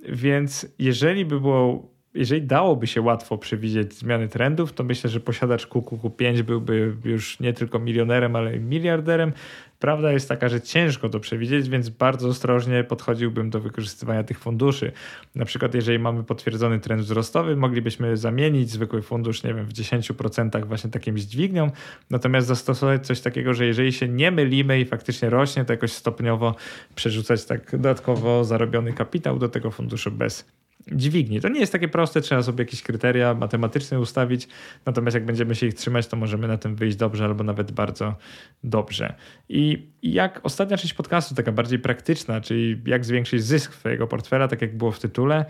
Więc 0.09 0.67
jeżeli 0.79 1.25
by 1.25 1.39
było 1.41 1.91
jeżeli 2.19 2.41
dałoby 2.41 2.87
się 2.87 3.01
łatwo 3.01 3.37
przewidzieć 3.37 3.93
zmiany 3.93 4.27
trendów, 4.27 4.73
to 4.73 4.83
myślę, 4.83 5.09
że 5.09 5.19
posiadacz 5.19 5.67
QQQ5 5.67 6.41
byłby 6.41 6.95
już 7.05 7.39
nie 7.39 7.53
tylko 7.53 7.79
milionerem, 7.79 8.35
ale 8.35 8.55
i 8.55 8.59
miliarderem. 8.59 9.33
Prawda 9.79 10.11
jest 10.11 10.29
taka, 10.29 10.49
że 10.49 10.61
ciężko 10.61 11.09
to 11.09 11.19
przewidzieć, 11.19 11.69
więc 11.69 11.89
bardzo 11.89 12.27
ostrożnie 12.27 12.83
podchodziłbym 12.83 13.49
do 13.49 13.59
wykorzystywania 13.59 14.23
tych 14.23 14.39
funduszy. 14.39 14.91
Na 15.35 15.45
przykład, 15.45 15.73
jeżeli 15.73 15.99
mamy 15.99 16.23
potwierdzony 16.23 16.79
trend 16.79 17.01
wzrostowy, 17.01 17.55
moglibyśmy 17.55 18.17
zamienić 18.17 18.69
zwykły 18.69 19.01
fundusz, 19.01 19.43
nie 19.43 19.53
wiem, 19.53 19.65
w 19.65 19.73
10% 19.73 20.65
właśnie 20.65 20.89
takim 20.89 21.17
dźwignią, 21.17 21.71
natomiast 22.09 22.47
zastosować 22.47 23.07
coś 23.07 23.21
takiego, 23.21 23.53
że 23.53 23.65
jeżeli 23.65 23.93
się 23.93 24.07
nie 24.07 24.31
mylimy 24.31 24.79
i 24.79 24.85
faktycznie 24.85 25.29
rośnie, 25.29 25.65
to 25.65 25.73
jakoś 25.73 25.91
stopniowo 25.91 26.55
przerzucać 26.95 27.45
tak 27.45 27.71
dodatkowo 27.71 28.43
zarobiony 28.43 28.93
kapitał 28.93 29.39
do 29.39 29.49
tego 29.49 29.71
funduszu 29.71 30.11
bez 30.11 30.58
dźwigni. 30.91 31.41
To 31.41 31.49
nie 31.49 31.59
jest 31.59 31.71
takie 31.71 31.87
proste, 31.87 32.21
trzeba 32.21 32.43
sobie 32.43 32.61
jakieś 32.61 32.81
kryteria 32.81 33.33
matematyczne 33.33 33.99
ustawić, 33.99 34.47
natomiast 34.85 35.15
jak 35.15 35.25
będziemy 35.25 35.55
się 35.55 35.67
ich 35.67 35.73
trzymać, 35.73 36.07
to 36.07 36.17
możemy 36.17 36.47
na 36.47 36.57
tym 36.57 36.75
wyjść 36.75 36.97
dobrze 36.97 37.25
albo 37.25 37.43
nawet 37.43 37.71
bardzo 37.71 38.15
dobrze. 38.63 39.13
I 39.49 39.87
jak 40.03 40.39
ostatnia 40.43 40.77
część 40.77 40.93
podcastu, 40.93 41.35
taka 41.35 41.51
bardziej 41.51 41.79
praktyczna, 41.79 42.41
czyli 42.41 42.81
jak 42.85 43.05
zwiększyć 43.05 43.43
zysk 43.43 43.71
twojego 43.71 44.07
portfela, 44.07 44.47
tak 44.47 44.61
jak 44.61 44.77
było 44.77 44.91
w 44.91 44.99
tytule, 44.99 45.45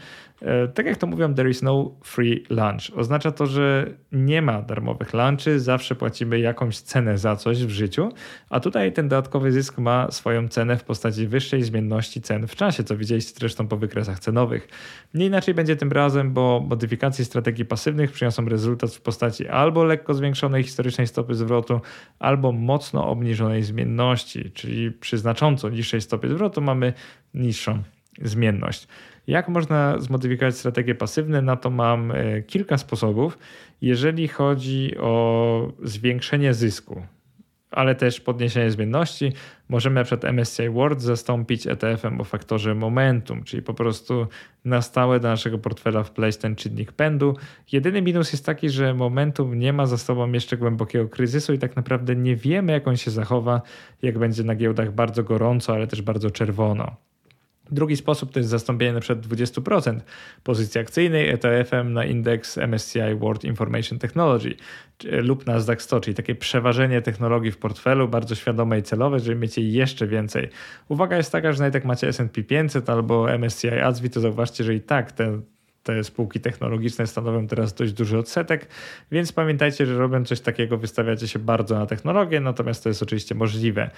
tak 0.74 0.86
jak 0.86 0.98
to 0.98 1.08
mówią, 1.08 1.34
there 1.34 1.50
is 1.50 1.62
no 1.62 1.92
free 2.04 2.44
lunch. 2.50 2.82
Oznacza 2.96 3.32
to, 3.32 3.46
że 3.46 3.94
nie 4.12 4.42
ma 4.42 4.62
darmowych 4.62 5.14
lunchy, 5.14 5.60
zawsze 5.60 5.96
płacimy 5.96 6.40
jakąś 6.40 6.80
cenę 6.80 7.18
za 7.18 7.36
coś 7.36 7.66
w 7.66 7.70
życiu, 7.70 8.10
a 8.50 8.60
tutaj 8.60 8.94
ten 8.94 9.08
dodatkowy 9.08 9.52
zysk 9.52 9.78
ma 9.78 10.12
swoją 10.12 10.48
cenę 10.48 10.78
w 10.78 10.84
postaci 10.84 11.28
wyższej 11.28 11.64
zmienności 11.64 12.22
cen 12.22 12.48
w 12.48 12.56
czasie, 12.56 12.84
co 12.84 12.98
widzieliście 12.98 13.34
zresztą 13.40 13.68
po 13.68 13.78
wykresach 13.78 14.20
cenowych. 14.20 14.68
Nie 15.14 15.26
inaczej 15.26 15.54
będzie 15.54 15.76
tym 15.76 15.92
razem, 15.92 16.34
bo 16.34 16.66
modyfikacje 16.70 17.26
strategii 17.26 17.66
pasywnych 17.66 18.12
przyniosą 18.12 18.46
rezultat 18.46 18.96
w 18.96 19.02
postaci 19.02 19.48
albo 19.48 19.84
lekko 19.84 20.14
zwiększonej 20.14 20.64
historycznej 20.64 21.08
stopy 21.08 21.36
zwrotu, 21.36 21.82
albo 22.20 22.52
mocno 22.52 23.08
obniżonej 23.10 23.64
zmienności, 23.64 24.52
czyli 24.52 24.92
przy 24.92 25.18
znacząco 25.18 25.70
niższej 25.70 26.02
stopie 26.02 26.30
zwrotu 26.30 26.62
mamy 26.62 26.94
niższą 27.34 27.84
zmienność. 28.22 28.88
Jak 29.30 29.50
można 29.50 30.00
zmodyfikować 30.00 30.58
strategie 30.58 30.96
pasywne? 30.96 31.42
Na 31.42 31.56
to 31.56 31.70
mam 31.70 32.12
e, 32.12 32.42
kilka 32.42 32.78
sposobów. 32.78 33.38
Jeżeli 33.82 34.28
chodzi 34.28 34.98
o 34.98 35.74
zwiększenie 35.84 36.54
zysku, 36.54 37.02
ale 37.72 37.96
też 37.96 38.22
podniesienie 38.22 38.72
zmienności. 38.72 39.34
Możemy 39.70 40.04
przykład 40.04 40.34
MSCI 40.34 40.70
World 40.70 41.02
zastąpić 41.02 41.68
ETF-em 41.68 42.22
o 42.22 42.24
faktorze 42.24 42.76
momentum, 42.76 43.44
czyli 43.44 43.64
po 43.64 43.74
prostu 43.74 44.28
na 44.66 44.82
stałe 44.82 45.20
do 45.20 45.28
naszego 45.28 45.58
portfela 45.58 46.04
wpleść 46.04 46.38
ten 46.38 46.56
czynnik 46.56 46.92
pędu. 46.92 47.36
Jedyny 47.72 48.02
minus 48.02 48.32
jest 48.32 48.46
taki, 48.46 48.70
że 48.70 48.94
momentum 48.94 49.60
nie 49.60 49.74
ma 49.74 49.86
za 49.86 49.98
sobą 49.98 50.32
jeszcze 50.32 50.58
głębokiego 50.58 51.10
kryzysu 51.10 51.54
i 51.54 51.60
tak 51.60 51.76
naprawdę 51.76 52.16
nie 52.16 52.36
wiemy, 52.36 52.72
jak 52.72 52.88
on 52.88 52.98
się 52.98 53.12
zachowa, 53.12 53.62
jak 54.02 54.20
będzie 54.20 54.44
na 54.44 54.56
giełdach 54.56 54.92
bardzo 54.92 55.24
gorąco, 55.24 55.74
ale 55.74 55.88
też 55.88 56.02
bardzo 56.02 56.32
czerwono. 56.32 57.09
Drugi 57.72 57.98
sposób 57.98 58.32
to 58.32 58.40
jest 58.40 58.50
zastąpienie 58.50 59.00
przykład 59.00 59.28
20% 59.28 60.00
pozycji 60.44 60.82
akcyjnej 60.82 61.30
ETF-em 61.30 61.94
na 61.94 62.06
indeks 62.06 62.58
MSCI 62.58 63.16
World 63.20 63.44
Information 63.44 64.00
Technology 64.00 64.56
lub 65.04 65.46
Nasdaq 65.46 65.82
100, 65.82 66.00
czyli 66.00 66.16
takie 66.16 66.36
przeważenie 66.36 67.02
technologii 67.02 67.52
w 67.52 67.58
portfelu, 67.58 68.08
bardzo 68.08 68.36
świadome 68.36 68.80
i 68.80 68.84
celowe, 68.84 69.20
żeby 69.20 69.36
mieć 69.36 69.58
jej 69.58 69.74
jeszcze 69.74 70.08
więcej. 70.08 70.50
Uwaga 70.88 71.18
jest 71.18 71.32
taka, 71.32 71.54
że 71.54 71.60
nawet 71.60 71.74
jak 71.74 71.86
macie 71.86 72.08
S&P 72.08 72.44
500 72.44 72.90
albo 72.90 73.38
MSCI 73.38 73.70
ASWI, 73.70 74.10
to 74.10 74.20
zauważcie, 74.20 74.64
że 74.64 74.76
i 74.76 74.82
tak 74.82 75.12
te 75.12 75.42
te 75.96 76.04
spółki 76.04 76.40
technologiczne 76.40 77.08
stanowią 77.08 77.48
teraz 77.48 77.74
dość 77.74 77.94
duży 77.94 78.18
odsetek, 78.18 78.68
więc 79.12 79.32
pamiętajcie, 79.32 79.86
że 79.86 79.98
robiąc 79.98 80.28
coś 80.28 80.40
takiego 80.40 80.78
wystawiacie 80.78 81.28
się 81.28 81.40
bardzo 81.40 81.80
na 81.80 81.86
technologię, 81.86 82.40
natomiast 82.40 82.84
to 82.84 82.90
jest 82.90 83.04
oczywiście 83.04 83.36
możliwe. 83.36 83.90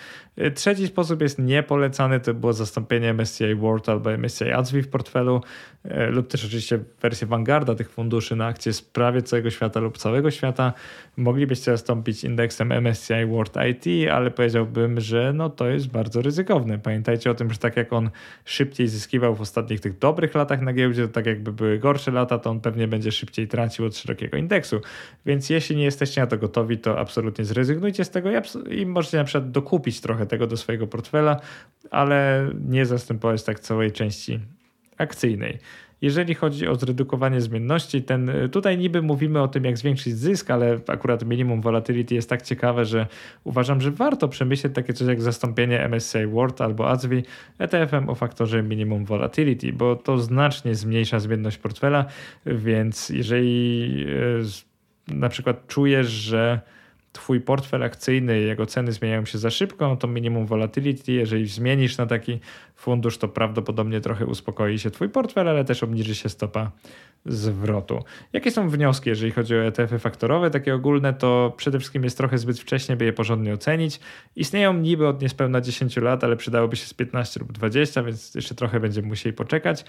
Trzeci 0.56 0.88
sposób 0.88 1.22
jest 1.22 1.40
niepolecany, 1.40 2.20
to 2.20 2.34
było 2.34 2.54
zastąpienie 2.54 3.14
MSCI 3.14 3.56
World 3.56 3.90
albo 3.90 4.12
MSCI 4.12 4.52
ADSV 4.52 4.82
w 4.82 4.88
portfelu 4.88 5.42
e, 5.84 6.08
lub 6.08 6.28
też 6.28 6.46
oczywiście 6.46 6.80
wersję 7.02 7.28
Vanguarda 7.28 7.76
tych 7.76 7.90
funduszy 7.90 8.36
na 8.36 8.46
akcje 8.46 8.74
z 8.74 8.82
prawie 8.82 9.22
całego 9.22 9.50
świata 9.50 9.80
lub 9.80 9.98
całego 9.98 10.32
świata. 10.32 10.74
Moglibyście 11.18 11.72
zastąpić 11.72 12.24
indeksem 12.24 12.72
MSCI 12.72 13.26
World 13.28 13.58
IT, 13.70 14.10
ale 14.12 14.32
powiedziałbym, 14.32 15.00
że 15.00 15.34
no 15.34 15.50
to 15.50 15.68
jest 15.68 15.88
bardzo 15.88 16.22
ryzykowne. 16.22 16.80
Pamiętajcie 16.80 17.32
o 17.32 17.34
tym, 17.34 17.52
że 17.52 17.58
tak 17.58 17.78
jak 17.78 17.94
on 17.94 18.10
szybciej 18.46 18.88
zyskiwał 18.88 19.36
w 19.36 19.42
ostatnich 19.42 19.80
tych 19.80 19.98
dobrych 19.98 20.36
latach 20.36 20.62
na 20.62 20.74
giełdzie, 20.74 21.08
to 21.08 21.14
tak 21.14 21.26
jakby 21.26 21.52
były 21.54 21.80
gorsze 21.82 22.12
lata, 22.12 22.40
to 22.40 22.50
on 22.50 22.60
pewnie 22.60 22.88
będzie 22.88 23.12
szybciej 23.12 23.48
tracił 23.48 23.86
od 23.86 23.98
szerokiego 23.98 24.38
indeksu. 24.38 24.82
Więc 25.26 25.50
jeśli 25.50 25.76
nie 25.76 25.84
jesteście 25.84 26.22
na 26.22 26.28
to 26.28 26.38
gotowi, 26.38 26.78
to 26.78 27.00
absolutnie 27.00 27.46
zrezygnujcie 27.46 28.06
z 28.06 28.10
tego 28.10 28.30
i, 28.70 28.86
możecie 28.86 29.18
na 29.18 29.24
przykład 29.24 29.52
dokupić 29.52 30.02
trochę 30.02 30.26
tego 30.26 30.48
do 30.48 30.58
swojego 30.58 30.88
portfela, 30.88 31.40
ale 31.92 32.50
nie 32.68 32.86
zastępować 32.86 33.44
tak 33.44 33.60
całej 33.60 33.92
części 33.92 34.40
akcyjnej. 34.98 35.60
Jeżeli 36.02 36.34
chodzi 36.34 36.68
o 36.68 36.76
zredukowanie 36.76 37.42
zmienności, 37.42 38.04
ten, 38.04 38.32
tutaj 38.52 38.78
niby 38.78 39.02
mówimy 39.02 39.42
o 39.42 39.48
tym, 39.48 39.66
jak 39.66 39.78
zwiększyć 39.78 40.18
zysk, 40.18 40.52
ale 40.52 40.80
akurat 40.88 41.26
minimum 41.26 41.62
volatility 41.62 42.16
jest 42.16 42.30
tak 42.30 42.42
ciekawe, 42.42 42.86
że 42.86 43.08
uważam, 43.44 43.82
że 43.82 43.92
warto 43.92 44.28
przemyśleć 44.28 44.76
takie 44.76 44.94
coś 44.94 45.08
jak 45.08 45.22
zastąpienie 45.22 45.90
MSCI 45.90 46.28
World 46.28 46.62
albo 46.62 46.90
AZWI 46.90 47.24
ETF-em 47.60 48.10
o 48.10 48.16
faktorze 48.16 48.64
minimum 48.64 49.06
volatility, 49.06 49.74
bo 49.74 49.96
to 49.96 50.18
znacznie 50.18 50.76
zmniejsza 50.76 51.20
zmienność 51.20 51.58
portfela, 51.58 52.06
więc 52.46 53.10
jeżeli 53.10 54.06
e, 55.10 55.16
na 55.16 55.30
przykład 55.30 55.68
czujesz, 55.68 56.08
że 56.08 56.62
twój 57.12 57.42
portfel 57.42 57.84
akcyjny, 57.84 58.40
jego 58.40 58.66
ceny 58.66 58.92
zmieniają 58.92 59.26
się 59.26 59.38
za 59.38 59.50
szybko, 59.50 59.88
no 59.88 59.96
to 59.96 60.08
minimum 60.08 60.46
volatility, 60.46 61.12
jeżeli 61.12 61.48
zmienisz 61.48 61.98
na 61.98 62.06
taki 62.06 62.40
fundusz, 62.76 63.18
to 63.18 63.28
prawdopodobnie 63.28 64.02
trochę 64.02 64.26
uspokoi 64.26 64.80
się 64.80 64.92
twój 64.92 65.10
portfel, 65.10 65.50
ale 65.50 65.66
też 65.66 65.84
obniży 65.84 66.16
się 66.16 66.30
stopa 66.30 66.72
zwrotu. 67.26 68.04
Jakie 68.34 68.52
są 68.52 68.70
wnioski, 68.70 69.10
jeżeli 69.10 69.32
chodzi 69.32 69.56
o 69.56 69.64
ETF-y 69.64 70.00
faktorowe, 70.00 70.50
takie 70.52 70.76
ogólne, 70.76 71.14
to 71.14 71.54
przede 71.58 71.80
wszystkim 71.80 72.04
jest 72.04 72.18
trochę 72.18 72.38
zbyt 72.38 72.60
wcześnie, 72.60 72.96
by 72.96 73.06
je 73.06 73.14
porządnie 73.14 73.54
ocenić. 73.54 74.00
Istnieją 74.36 74.74
niby 74.74 75.08
od 75.08 75.22
niespełna 75.22 75.62
10 75.62 75.98
lat, 75.98 76.24
ale 76.24 76.36
przydałoby 76.36 76.76
się 76.76 76.86
z 76.86 76.94
15 76.94 77.40
lub 77.40 77.52
20, 77.52 78.04
więc 78.04 78.36
jeszcze 78.36 78.56
trochę 78.56 78.80
będziemy 78.80 79.08
musieli 79.08 79.36
poczekać. 79.36 79.86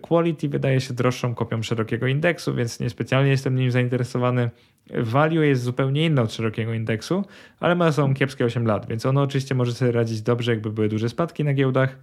Quality 0.00 0.48
wydaje 0.48 0.80
się 0.80 0.94
droższą 0.94 1.34
kopią 1.34 1.62
szerokiego 1.62 2.06
indeksu, 2.06 2.54
więc 2.54 2.80
niespecjalnie 2.80 3.30
jestem 3.30 3.54
nim 3.54 3.70
zainteresowany. 3.70 4.50
Value 4.94 5.42
jest 5.42 5.62
zupełnie 5.62 6.06
inne 6.06 6.22
od 6.22 6.32
szerokiego 6.32 6.51
indeksu, 6.58 7.24
ale 7.60 7.74
ma 7.74 7.92
są 7.92 8.14
kiepskie 8.14 8.44
8 8.44 8.66
lat, 8.66 8.88
więc 8.88 9.06
ono 9.06 9.22
oczywiście 9.22 9.54
może 9.54 9.72
sobie 9.72 9.92
radzić 9.92 10.22
dobrze, 10.22 10.52
jakby 10.52 10.70
były 10.70 10.88
duże 10.88 11.08
spadki 11.08 11.44
na 11.44 11.54
giełdach. 11.54 11.98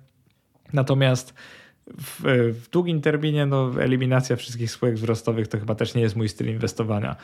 Natomiast 0.74 1.34
w, 1.98 2.22
w, 2.54 2.70
długim 2.70 3.02
terminie 3.02 3.46
no, 3.46 3.72
eliminacja 3.82 4.36
wszystkich 4.36 4.72
spółek 4.72 4.96
wzrostowych 4.96 5.48
to 5.48 5.60
chyba 5.60 5.76
też 5.76 5.96
nie 5.96 6.02
jest 6.02 6.16
mój 6.16 6.30
styl 6.30 6.50
inwestowania. 6.50 7.16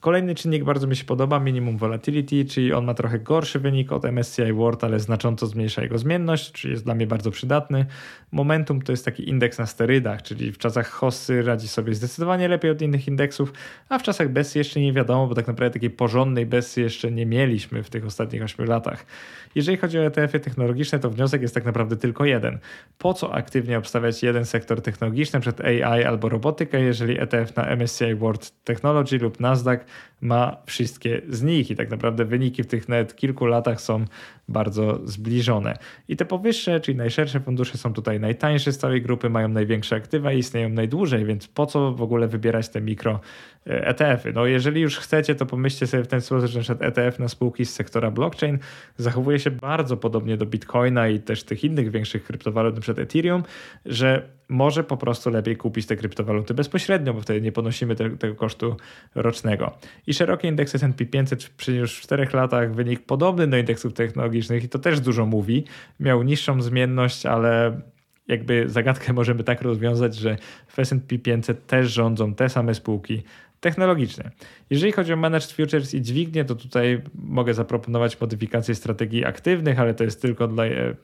Kolejny 0.00 0.34
czynnik 0.34 0.64
bardzo 0.64 0.86
mi 0.86 0.96
się 0.96 1.04
podoba, 1.04 1.40
minimum 1.40 1.76
volatility, 1.76 2.44
czyli 2.44 2.72
on 2.72 2.84
ma 2.84 2.94
trochę 2.94 3.18
gorszy 3.18 3.58
wynik 3.58 3.92
od 3.92 4.04
MSCI 4.04 4.52
World, 4.52 4.84
ale 4.84 5.00
znacząco 5.00 5.46
zmniejsza 5.46 5.82
jego 5.82 5.98
zmienność, 5.98 6.52
czyli 6.52 6.72
jest 6.72 6.84
dla 6.84 6.94
mnie 6.94 7.06
bardzo 7.06 7.30
przydatny. 7.30 7.86
Momentum 8.32 8.82
to 8.82 8.92
jest 8.92 9.04
taki 9.04 9.28
indeks 9.28 9.58
na 9.58 9.66
sterydach, 9.66 10.22
czyli 10.22 10.52
w 10.52 10.58
czasach 10.58 10.90
hossy 10.90 11.42
radzi 11.42 11.68
sobie 11.68 11.94
zdecydowanie 11.94 12.48
lepiej 12.48 12.70
od 12.70 12.82
innych 12.82 13.08
indeksów, 13.08 13.52
a 13.88 13.98
w 13.98 14.02
czasach 14.02 14.28
Bessy 14.28 14.58
jeszcze 14.58 14.80
nie 14.80 14.92
wiadomo, 14.92 15.26
bo 15.26 15.34
tak 15.34 15.46
naprawdę 15.46 15.72
takiej 15.72 15.90
porządnej 15.90 16.46
Bessy 16.46 16.80
jeszcze 16.80 17.12
nie 17.12 17.26
mieliśmy 17.26 17.82
w 17.82 17.90
tych 17.90 18.06
ostatnich 18.06 18.42
8 18.42 18.66
latach. 18.66 19.06
Jeżeli 19.54 19.76
chodzi 19.76 19.98
o 19.98 20.02
ETF-y 20.02 20.40
technologiczne, 20.40 20.98
to 20.98 21.10
wniosek 21.10 21.42
jest 21.42 21.54
tak 21.54 21.64
naprawdę 21.64 21.96
tylko 21.96 22.24
jeden. 22.24 22.58
Po 22.98 23.14
co 23.14 23.34
aktywnie 23.34 23.78
obstawiać 23.78 24.05
jeden 24.22 24.44
sektor 24.44 24.82
technologiczny, 24.82 25.40
przed 25.40 25.60
AI 25.60 26.04
albo 26.04 26.28
robotykę, 26.28 26.80
jeżeli 26.80 27.20
ETF 27.20 27.56
na 27.56 27.76
MSCI 27.76 28.14
World 28.14 28.64
Technology 28.64 29.18
lub 29.18 29.40
Nasdaq 29.40 29.80
ma 30.20 30.56
wszystkie 30.66 31.22
z 31.28 31.42
nich. 31.42 31.70
I 31.70 31.76
tak 31.76 31.90
naprawdę 31.90 32.24
wyniki 32.24 32.62
w 32.62 32.66
tych 32.66 32.88
nawet 32.88 33.16
kilku 33.16 33.46
latach 33.46 33.80
są 33.80 34.04
bardzo 34.48 35.00
zbliżone. 35.04 35.76
I 36.08 36.16
te 36.16 36.24
powyższe, 36.24 36.80
czyli 36.80 36.98
najszersze 36.98 37.40
fundusze 37.40 37.78
są 37.78 37.92
tutaj 37.92 38.20
najtańsze 38.20 38.72
z 38.72 38.78
całej 38.78 39.02
grupy, 39.02 39.30
mają 39.30 39.48
największe 39.48 39.96
aktywa 39.96 40.32
i 40.32 40.38
istnieją 40.38 40.68
najdłużej, 40.68 41.24
więc 41.24 41.48
po 41.48 41.66
co 41.66 41.92
w 41.92 42.02
ogóle 42.02 42.28
wybierać 42.28 42.68
te 42.68 42.80
mikro 42.80 43.20
ETF-y? 43.64 44.32
No 44.32 44.46
jeżeli 44.46 44.80
już 44.80 44.98
chcecie, 44.98 45.34
to 45.34 45.46
pomyślcie 45.46 45.86
sobie 45.86 46.02
w 46.02 46.06
ten 46.06 46.20
sposób, 46.20 46.50
że 46.50 46.74
na 46.74 46.86
ETF 46.86 47.18
na 47.18 47.28
spółki 47.28 47.66
z 47.66 47.74
sektora 47.74 48.10
blockchain 48.10 48.58
zachowuje 48.96 49.38
się 49.38 49.50
bardzo 49.50 49.96
podobnie 49.96 50.36
do 50.36 50.46
Bitcoina 50.46 51.08
i 51.08 51.20
też 51.20 51.44
tych 51.44 51.64
innych 51.64 51.90
większych 51.90 52.24
kryptowalut, 52.24 52.74
np. 52.74 53.02
Ethereum, 53.02 53.42
że 53.86 54.35
może 54.48 54.84
po 54.84 54.96
prostu 54.96 55.30
lepiej 55.30 55.56
kupić 55.56 55.86
te 55.86 55.96
kryptowaluty 55.96 56.54
bezpośrednio, 56.54 57.14
bo 57.14 57.20
wtedy 57.20 57.40
nie 57.40 57.52
ponosimy 57.52 57.96
te, 57.96 58.10
tego 58.10 58.34
kosztu 58.34 58.76
rocznego. 59.14 59.78
I 60.06 60.14
szeroki 60.14 60.48
indeks 60.48 60.74
S&P 60.74 61.06
500 61.06 61.48
przy 61.48 61.72
już 61.72 62.00
4 62.00 62.28
latach 62.32 62.74
wynik 62.74 63.00
podobny 63.00 63.46
do 63.46 63.56
indeksów 63.56 63.92
technologicznych 63.92 64.64
i 64.64 64.68
to 64.68 64.78
też 64.78 65.00
dużo 65.00 65.26
mówi. 65.26 65.64
Miał 66.00 66.22
niższą 66.22 66.62
zmienność, 66.62 67.26
ale 67.26 67.80
jakby 68.28 68.68
zagadkę 68.68 69.12
możemy 69.12 69.44
tak 69.44 69.62
rozwiązać, 69.62 70.14
że 70.14 70.36
w 70.68 70.78
S&P 70.78 71.18
500 71.18 71.66
też 71.66 71.92
rządzą 71.92 72.34
te 72.34 72.48
same 72.48 72.74
spółki 72.74 73.22
technologiczne. 73.60 74.30
Jeżeli 74.70 74.92
chodzi 74.92 75.12
o 75.12 75.16
Managed 75.16 75.52
Futures 75.52 75.94
i 75.94 76.02
dźwignię, 76.02 76.44
to 76.44 76.54
tutaj 76.54 77.02
mogę 77.14 77.54
zaproponować 77.54 78.20
modyfikację 78.20 78.74
strategii 78.74 79.24
aktywnych, 79.24 79.80
ale 79.80 79.94
to 79.94 80.04
jest 80.04 80.22
tylko 80.22 80.48
dla 80.48 80.66
e, 80.66 80.94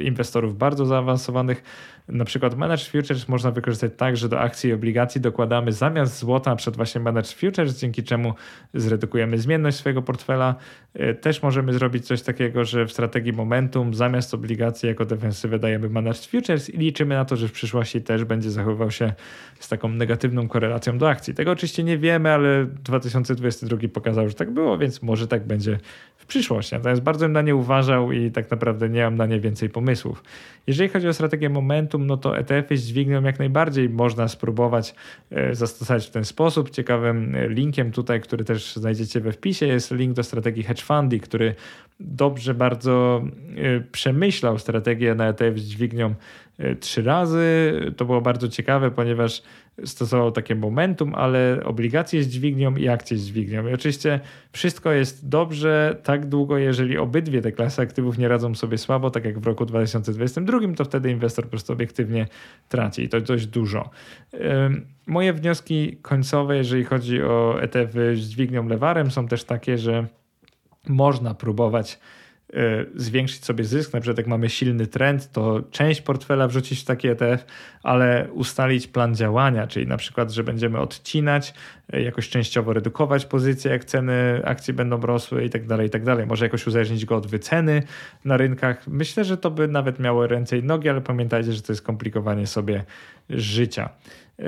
inwestorów 0.00 0.58
bardzo 0.58 0.86
zaawansowanych. 0.86 1.62
Na 2.08 2.24
przykład 2.24 2.56
Managed 2.56 2.86
Futures 2.86 3.28
można 3.28 3.50
wykorzystać 3.50 3.92
tak, 3.96 4.16
że 4.16 4.28
do 4.28 4.40
akcji 4.40 4.70
i 4.70 4.72
obligacji 4.72 5.20
dokładamy 5.20 5.72
zamiast 5.72 6.18
złota 6.18 6.56
przed 6.56 6.76
właśnie 6.76 7.00
Managed 7.00 7.32
Futures, 7.32 7.78
dzięki 7.78 8.02
czemu 8.02 8.34
zredukujemy 8.74 9.38
zmienność 9.38 9.76
swojego 9.76 10.02
portfela. 10.02 10.54
E, 10.94 11.14
też 11.14 11.42
możemy 11.42 11.72
zrobić 11.72 12.06
coś 12.06 12.22
takiego, 12.22 12.64
że 12.64 12.86
w 12.86 12.92
strategii 12.92 13.32
momentum 13.32 13.94
zamiast 13.94 14.34
obligacji 14.34 14.88
jako 14.88 15.04
defensywę 15.04 15.58
dajemy 15.58 15.88
Managed 15.88 16.26
Futures 16.26 16.70
i 16.70 16.78
liczymy 16.78 17.14
na 17.14 17.24
to, 17.24 17.36
że 17.36 17.48
w 17.48 17.52
przyszłości 17.52 18.02
też 18.02 18.24
będzie 18.24 18.50
zachowywał 18.50 18.90
się 18.90 19.12
z 19.60 19.68
taką 19.68 19.88
negatywną 19.88 20.48
korelacją 20.48 20.98
do 20.98 21.08
akcji. 21.08 21.34
Tego 21.34 21.50
oczywiście 21.50 21.84
nie 21.84 21.98
wiemy, 21.98 22.30
ale 22.30 22.66
2022 22.66 23.88
pokazał, 23.88 24.28
że 24.28 24.34
tak 24.34 24.50
było, 24.50 24.78
więc 24.78 25.02
może 25.02 25.28
tak 25.28 25.46
będzie 25.46 25.78
w 26.16 26.26
przyszłości. 26.26 26.74
Natomiast 26.74 27.02
bardzo 27.02 27.24
bym 27.24 27.32
na 27.32 27.42
nie 27.42 27.56
uważał 27.56 28.12
i 28.12 28.30
tak 28.30 28.50
naprawdę 28.50 28.88
nie 28.88 29.04
mam 29.04 29.16
na 29.16 29.26
nie 29.26 29.40
więcej 29.40 29.57
pomysłów. 29.68 30.22
Jeżeli 30.66 30.88
chodzi 30.88 31.08
o 31.08 31.12
strategię 31.12 31.48
momentum, 31.48 32.06
no 32.06 32.16
to 32.16 32.38
ETF-y 32.38 32.76
z 32.76 32.86
dźwignią 32.86 33.22
jak 33.22 33.38
najbardziej 33.38 33.88
można 33.88 34.28
spróbować 34.28 34.94
e, 35.30 35.54
zastosować 35.54 36.06
w 36.06 36.10
ten 36.10 36.24
sposób. 36.24 36.70
Ciekawym 36.70 37.34
e, 37.34 37.48
linkiem 37.48 37.92
tutaj, 37.92 38.20
który 38.20 38.44
też 38.44 38.76
znajdziecie 38.76 39.20
we 39.20 39.32
wpisie, 39.32 39.66
jest 39.66 39.90
link 39.90 40.12
do 40.12 40.22
strategii 40.22 40.62
hedge 40.62 40.82
fundy, 40.82 41.20
który 41.20 41.54
dobrze 42.00 42.54
bardzo 42.54 43.22
e, 43.56 43.80
przemyślał 43.80 44.58
strategię 44.58 45.14
na 45.14 45.28
ETF 45.28 45.58
z 45.58 45.62
dźwignią 45.62 46.14
trzy 46.80 47.02
razy. 47.02 47.72
To 47.96 48.04
było 48.04 48.20
bardzo 48.20 48.48
ciekawe, 48.48 48.90
ponieważ 48.90 49.42
stosował 49.84 50.32
takie 50.32 50.54
momentum, 50.54 51.14
ale 51.14 51.60
obligacje 51.64 52.22
z 52.22 52.28
dźwignią 52.28 52.76
i 52.76 52.88
akcje 52.88 53.16
z 53.16 53.26
dźwignią. 53.26 53.68
I 53.68 53.72
oczywiście 53.72 54.20
wszystko 54.52 54.92
jest 54.92 55.28
dobrze 55.28 56.00
tak 56.04 56.26
długo, 56.26 56.58
jeżeli 56.58 56.98
obydwie 56.98 57.42
te 57.42 57.52
klasy 57.52 57.82
aktywów 57.82 58.18
nie 58.18 58.28
radzą 58.28 58.54
sobie 58.54 58.78
słabo, 58.78 59.10
tak 59.10 59.24
jak 59.24 59.38
w 59.38 59.46
roku 59.46 59.66
2022, 59.66 60.58
to 60.76 60.84
wtedy 60.84 61.10
inwestor 61.10 61.44
po 61.44 61.50
prostu 61.50 61.72
obiektywnie 61.72 62.26
traci 62.68 63.02
i 63.02 63.08
to 63.08 63.20
dość 63.20 63.46
dużo. 63.46 63.90
Moje 65.06 65.32
wnioski 65.32 65.96
końcowe, 66.02 66.56
jeżeli 66.56 66.84
chodzi 66.84 67.22
o 67.22 67.62
ETF 67.62 67.92
z 67.92 68.18
dźwignią 68.18 68.68
lewarem, 68.68 69.10
są 69.10 69.28
też 69.28 69.44
takie, 69.44 69.78
że 69.78 70.06
można 70.88 71.34
próbować 71.34 71.98
zwiększyć 72.94 73.44
sobie 73.44 73.64
zysk, 73.64 73.92
na 73.92 74.00
przykład 74.00 74.18
jak 74.18 74.26
mamy 74.26 74.50
silny 74.50 74.86
trend, 74.86 75.32
to 75.32 75.62
część 75.70 76.00
portfela 76.00 76.48
wrzucić 76.48 76.80
w 76.80 76.84
taki 76.84 77.08
ETF, 77.08 77.44
ale 77.82 78.28
ustalić 78.32 78.86
plan 78.86 79.14
działania, 79.14 79.66
czyli 79.66 79.86
na 79.86 79.96
przykład, 79.96 80.30
że 80.30 80.44
będziemy 80.44 80.78
odcinać, 80.78 81.54
e, 81.92 82.02
jakoś 82.02 82.28
częściowo 82.28 82.72
redukować 82.72 83.26
pozycje, 83.26 83.70
jak 83.70 83.84
ceny 83.84 84.42
akcji 84.44 84.74
będą 84.74 85.00
rosły 85.00 85.44
i 85.44 85.50
tak 85.50 85.66
dalej, 85.66 85.86
i 85.86 85.90
tak 85.90 86.04
dalej. 86.04 86.26
Może 86.26 86.44
jakoś 86.44 86.66
uzależnić 86.66 87.04
go 87.04 87.16
od 87.16 87.26
wyceny 87.26 87.82
na 88.24 88.36
rynkach. 88.36 88.86
Myślę, 88.86 89.24
że 89.24 89.36
to 89.36 89.50
by 89.50 89.68
nawet 89.68 89.98
miało 89.98 90.26
ręce 90.26 90.58
i 90.58 90.62
nogi, 90.62 90.88
ale 90.88 91.00
pamiętajcie, 91.00 91.52
że 91.52 91.62
to 91.62 91.72
jest 91.72 91.82
komplikowanie 91.82 92.46
sobie 92.46 92.84
życia. 93.30 93.88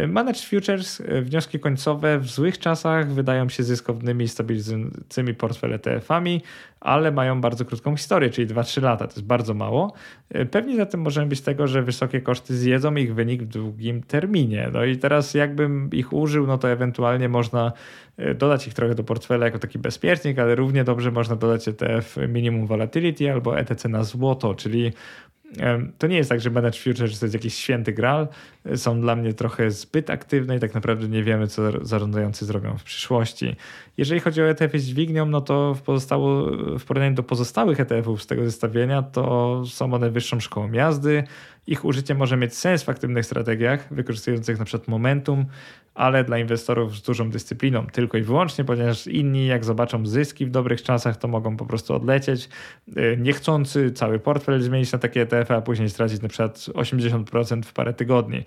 Managed 0.09 0.45
Futures, 0.45 1.01
e, 1.01 1.23
wnioski 1.23 1.61
końcowe 1.61 2.19
w 2.19 2.27
złych 2.27 2.59
czasach 2.59 3.13
wydają 3.13 3.49
się 3.49 3.63
zyskownymi, 3.63 4.29
stabilizującymi 4.29 5.35
portfel 5.35 5.73
ETF-ami, 5.73 6.43
ale 6.81 7.13
mają 7.13 7.41
bardzo 7.41 7.65
krótką 7.65 7.97
historię, 7.97 8.31
czyli 8.31 8.47
2-3 8.47 8.83
lata. 8.83 9.07
To 9.07 9.13
jest 9.13 9.27
bardzo 9.27 9.55
mało. 9.55 9.93
E, 10.29 10.47
pewnie 10.47 10.77
za 10.77 10.87
tym 10.87 11.01
możemy 11.01 11.27
być 11.27 11.41
tego, 11.41 11.67
że 11.67 11.83
wysokie 11.83 12.21
koszty 12.21 12.57
zjedzą 12.57 12.95
ich 12.95 13.15
wynik 13.15 13.43
w 13.43 13.47
długim 13.47 14.03
terminie. 14.03 14.71
No 14.73 14.85
i 14.85 14.97
teraz 14.97 15.35
jakbym 15.35 15.91
ich 15.93 16.13
użył, 16.13 16.47
no 16.47 16.59
to 16.59 16.71
ewentualnie 16.71 17.29
można 17.29 17.73
e, 18.17 18.35
dodać 18.35 18.67
ich 18.67 18.75
trochę 18.75 18.95
do 18.95 19.05
portfela 19.05 19.47
jako 19.47 19.59
taki 19.59 19.79
bezpiecznik, 19.79 20.39
ale 20.39 20.55
równie 20.55 20.85
dobrze 20.85 21.11
można 21.11 21.37
dodać 21.37 21.69
ETF 21.69 22.17
minimum 22.29 22.67
volatility 22.67 23.33
albo 23.33 23.59
ETC 23.59 23.89
na 23.89 24.05
złoto, 24.05 24.55
czyli 24.55 24.93
to 25.99 26.07
nie 26.07 26.17
jest 26.17 26.31
tak, 26.31 26.41
że 26.41 26.51
Managed 26.51 26.83
Futures 26.83 27.19
to 27.19 27.27
jest 27.27 27.35
jakiś 27.35 27.55
święty 27.55 27.93
gral. 27.93 28.29
Są 28.77 29.01
dla 29.01 29.17
mnie 29.17 29.35
trochę 29.35 29.71
zbyt 29.71 30.11
aktywne 30.11 30.57
i 30.57 30.61
tak 30.61 30.75
naprawdę 30.75 31.09
nie 31.09 31.23
wiemy, 31.23 31.47
co 31.47 31.87
zarządzający 31.87 32.47
zrobią 32.47 32.79
w 32.79 32.85
przyszłości. 32.85 33.57
Jeżeli 33.97 34.21
chodzi 34.21 34.43
o 34.43 34.45
ETF 34.45 34.73
z 34.75 34.85
dźwignią, 34.85 35.27
no 35.27 35.41
to 35.41 35.75
w, 35.75 35.83
pozostało, 35.83 36.47
w 36.79 36.85
porównaniu 36.85 37.15
do 37.15 37.23
pozostałych 37.23 37.81
ETF-ów 37.81 38.23
z 38.23 38.27
tego 38.27 38.45
zestawienia, 38.45 39.03
to 39.03 39.63
są 39.67 39.95
one 39.95 40.11
wyższą 40.11 40.41
szkołą 40.41 40.73
jazdy. 40.73 41.25
Ich 41.67 41.85
użycie 41.85 42.15
może 42.15 42.37
mieć 42.37 42.55
sens 42.55 42.83
w 42.83 42.89
aktywnych 42.89 43.27
strategiach, 43.27 43.95
wykorzystujących 43.95 44.59
na 44.59 44.65
przykład 44.65 44.89
momentum, 44.89 45.47
ale 46.01 46.25
dla 46.25 46.39
inwestorów 46.39 46.97
z 46.97 47.03
dużą 47.03 47.31
dyscypliną 47.31 47.87
tylko 47.87 48.19
i 48.19 48.23
wyłącznie, 48.23 48.65
ponieważ 48.65 49.07
inni 49.07 49.47
jak 49.47 49.65
zobaczą 49.65 50.07
zyski 50.07 50.47
w 50.47 50.51
dobrych 50.51 50.83
czasach, 50.83 51.17
to 51.17 51.29
mogą 51.29 51.57
po 51.57 51.67
prostu 51.67 51.95
odlecieć, 51.95 52.49
y, 52.89 53.17
niechcący 53.21 53.93
cały 53.93 54.19
portfel 54.19 54.63
zmienić 54.63 54.93
na 54.93 54.99
takie 54.99 55.23
ETF, 55.23 55.51
a 55.51 55.61
później 55.61 55.91
stracić 55.91 56.23
na 56.23 56.29
przykład 56.29 56.59
80% 56.75 57.67
w 57.67 57.73
parę 57.73 57.95
tygodni. 57.95 58.45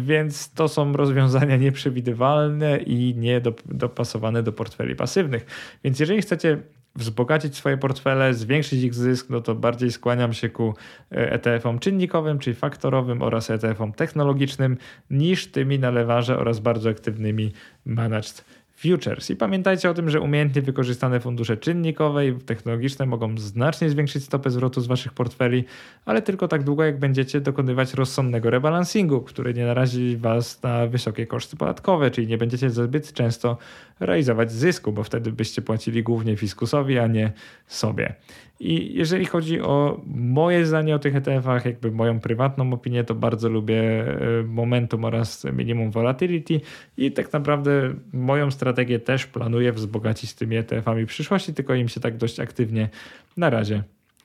Więc 0.00 0.52
to 0.54 0.68
są 0.68 0.92
rozwiązania 0.92 1.56
nieprzewidywalne 1.56 2.78
i 2.78 3.14
niedopasowane 3.14 4.42
do 4.42 4.52
portfeli 4.52 4.96
pasywnych. 4.96 5.46
Więc 5.84 6.00
jeżeli 6.00 6.22
chcecie 6.22 6.58
wzbogacić 6.96 7.56
swoje 7.56 7.76
portfele, 7.76 8.34
zwiększyć 8.34 8.82
ich 8.82 8.94
zysk, 8.94 9.30
no 9.30 9.40
to 9.40 9.54
bardziej 9.54 9.92
skłaniam 9.92 10.32
się 10.32 10.48
ku 10.48 10.74
e, 11.12 11.32
ETF-om 11.32 11.78
czynnikowym, 11.78 12.38
czyli 12.38 12.56
faktorowym 12.56 13.22
oraz 13.22 13.50
ETF-om 13.50 13.92
technologicznym 13.92 14.76
niż 15.10 15.50
tymi 15.50 15.78
na 15.78 15.90
lewarze 15.90 16.38
oraz 16.38 16.60
bardzo 16.60 16.90
aktywnymi 16.90 17.52
managed 17.86 18.44
futures. 18.80 19.30
I 19.30 19.36
pamiętajcie 19.36 19.90
o 19.90 19.94
tym, 19.94 20.10
że 20.10 20.20
umiejętnie 20.20 20.62
wykorzystane 20.62 21.20
fundusze 21.20 21.56
czynnikowe 21.56 22.26
i 22.26 22.34
technologiczne 22.34 23.06
mogą 23.06 23.38
znacznie 23.38 23.90
zwiększyć 23.90 24.24
stopę 24.24 24.50
zwrotu 24.50 24.80
z 24.80 24.86
waszych 24.86 25.12
portfeli, 25.12 25.64
ale 26.04 26.22
tylko 26.22 26.48
tak 26.48 26.62
długo, 26.62 26.84
jak 26.84 26.98
będziecie 26.98 27.40
dokonywać 27.40 27.94
rozsądnego 27.94 28.50
rebalansingu, 28.50 29.20
który 29.20 29.54
nie 29.54 29.66
narazi 29.66 30.16
was 30.16 30.62
na 30.62 30.86
wysokie 30.86 31.26
koszty 31.26 31.56
podatkowe, 31.56 32.10
czyli 32.10 32.26
nie 32.26 32.38
będziecie 32.38 32.70
zbyt 32.70 33.12
często 33.12 33.58
realizować 34.00 34.52
zysku, 34.52 34.92
bo 34.92 35.04
wtedy 35.04 35.32
byście 35.32 35.62
płacili 35.62 36.02
głównie 36.02 36.36
fiskusowi, 36.36 36.98
a 36.98 37.06
nie 37.06 37.32
sobie. 37.66 38.14
I 38.60 38.94
jeżeli 38.94 39.24
chodzi 39.24 39.60
o 39.60 40.00
moje 40.14 40.66
zdanie 40.66 40.94
o 40.94 40.98
tych 40.98 41.16
ETF-ach, 41.16 41.64
jakby 41.64 41.90
moją 41.90 42.20
prywatną 42.20 42.72
opinię, 42.72 43.04
to 43.04 43.14
bardzo 43.14 43.48
lubię 43.48 43.82
e, 43.82 44.42
momentum 44.42 45.04
oraz 45.04 45.44
minimum 45.52 45.90
volatility 45.90 46.60
i 46.96 47.12
tak 47.12 47.32
naprawdę 47.32 47.94
moją 48.12 48.50
strategię 48.50 48.98
też 48.98 49.26
planuję 49.26 49.72
wzbogacić 49.72 50.34
tymi 50.34 50.56
ETF-ami 50.56 51.04
w 51.04 51.08
przyszłości, 51.08 51.54
tylko 51.54 51.74
im 51.74 51.88
się 51.88 52.00
tak 52.00 52.16
dość 52.16 52.40
aktywnie 52.40 52.88
na 53.36 53.50
razie 53.50 53.82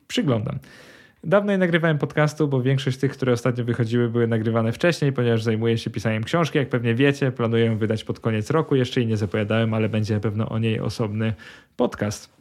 przyglądam. 0.08 0.60
Dawno 1.24 1.52
nie 1.52 1.58
nagrywałem 1.58 1.98
podcastu, 1.98 2.48
bo 2.48 2.62
większość 2.62 2.98
tych, 2.98 3.12
które 3.12 3.34
ostatnio 3.34 3.64
wychodziły, 3.64 4.10
były 4.10 4.28
nagrywane 4.28 4.72
wcześniej, 4.72 5.14
ponieważ 5.14 5.44
zajmuję 5.44 5.78
się 5.78 5.90
pisaniem 5.90 6.24
książki. 6.24 6.58
Jak 6.58 6.70
pewnie 6.70 6.96
wiecie, 6.96 7.32
planuję 7.32 7.76
wydać 7.76 8.04
pod 8.04 8.20
koniec 8.20 8.52
roku. 8.52 8.76
Jeszcze 8.76 9.00
jej 9.00 9.08
nie 9.08 9.18
zapowiadałem, 9.18 9.74
ale 9.74 9.90
będzie 9.90 10.20
pewno 10.20 10.50
o 10.50 10.60
niej 10.60 10.80
osobny 10.80 11.34
podcast 11.78 12.35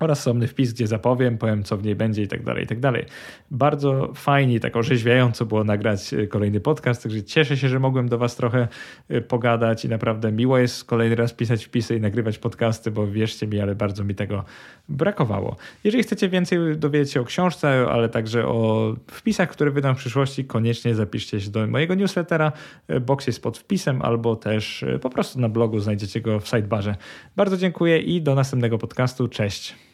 oraz 0.00 0.20
osobny 0.20 0.46
wpis, 0.46 0.72
gdzie 0.72 0.86
zapowiem, 0.86 1.38
powiem 1.38 1.62
co 1.62 1.76
w 1.76 1.84
niej 1.84 1.94
będzie 1.94 2.22
i 2.22 2.28
tak 2.28 2.42
dalej, 2.42 2.64
i 2.64 2.66
tak 2.66 2.80
dalej. 2.80 3.04
Bardzo 3.50 4.12
fajnie, 4.14 4.60
tak 4.60 4.76
orzeźwiająco 4.76 5.46
było 5.46 5.64
nagrać 5.64 6.14
e, 6.14 6.26
kolejny 6.26 6.60
podcast, 6.60 7.02
także 7.02 7.22
cieszę 7.22 7.56
się, 7.56 7.68
że 7.68 7.78
mogłem 7.78 8.08
do 8.08 8.18
Was 8.18 8.36
trochę 8.36 8.68
e, 9.08 9.20
pogadać 9.20 9.84
i 9.84 9.88
naprawdę 9.88 10.32
miło 10.32 10.58
jest 10.58 10.84
kolejny 10.84 11.16
raz 11.16 11.32
pisać 11.32 11.64
wpisy 11.64 11.96
i 11.96 12.00
nagrywać 12.00 12.38
podcasty, 12.38 12.90
bo 12.90 13.06
wierzcie 13.06 13.46
mi, 13.46 13.60
ale 13.60 13.74
bardzo 13.74 14.04
mi 14.04 14.14
tego 14.14 14.44
brakowało. 14.88 15.56
Jeżeli 15.84 16.02
chcecie 16.02 16.28
więcej 16.28 16.58
dowiedzieć 16.76 17.12
się 17.12 17.20
o 17.20 17.24
książce, 17.24 17.86
ale 17.90 18.08
także 18.08 18.46
o 18.46 18.94
wpisach, 19.10 19.50
które 19.50 19.70
wydam 19.70 19.94
w 19.94 19.98
przyszłości, 19.98 20.44
koniecznie 20.44 20.94
zapiszcie 20.94 21.40
się 21.40 21.50
do 21.50 21.66
mojego 21.66 21.94
newslettera. 21.94 22.52
E, 22.88 23.00
box 23.00 23.26
jest 23.26 23.42
pod 23.42 23.58
wpisem 23.58 24.02
albo 24.02 24.36
też 24.36 24.84
po 25.00 25.10
prostu 25.10 25.40
na 25.40 25.48
blogu 25.48 25.80
znajdziecie 25.80 26.20
go 26.20 26.40
w 26.40 26.48
sidebarze. 26.48 26.96
Bardzo 27.36 27.56
dziękuję 27.56 27.98
i 27.98 28.22
do 28.22 28.34
następnego 28.34 28.78
podcastu. 28.78 29.28
Cześć. 29.28 29.85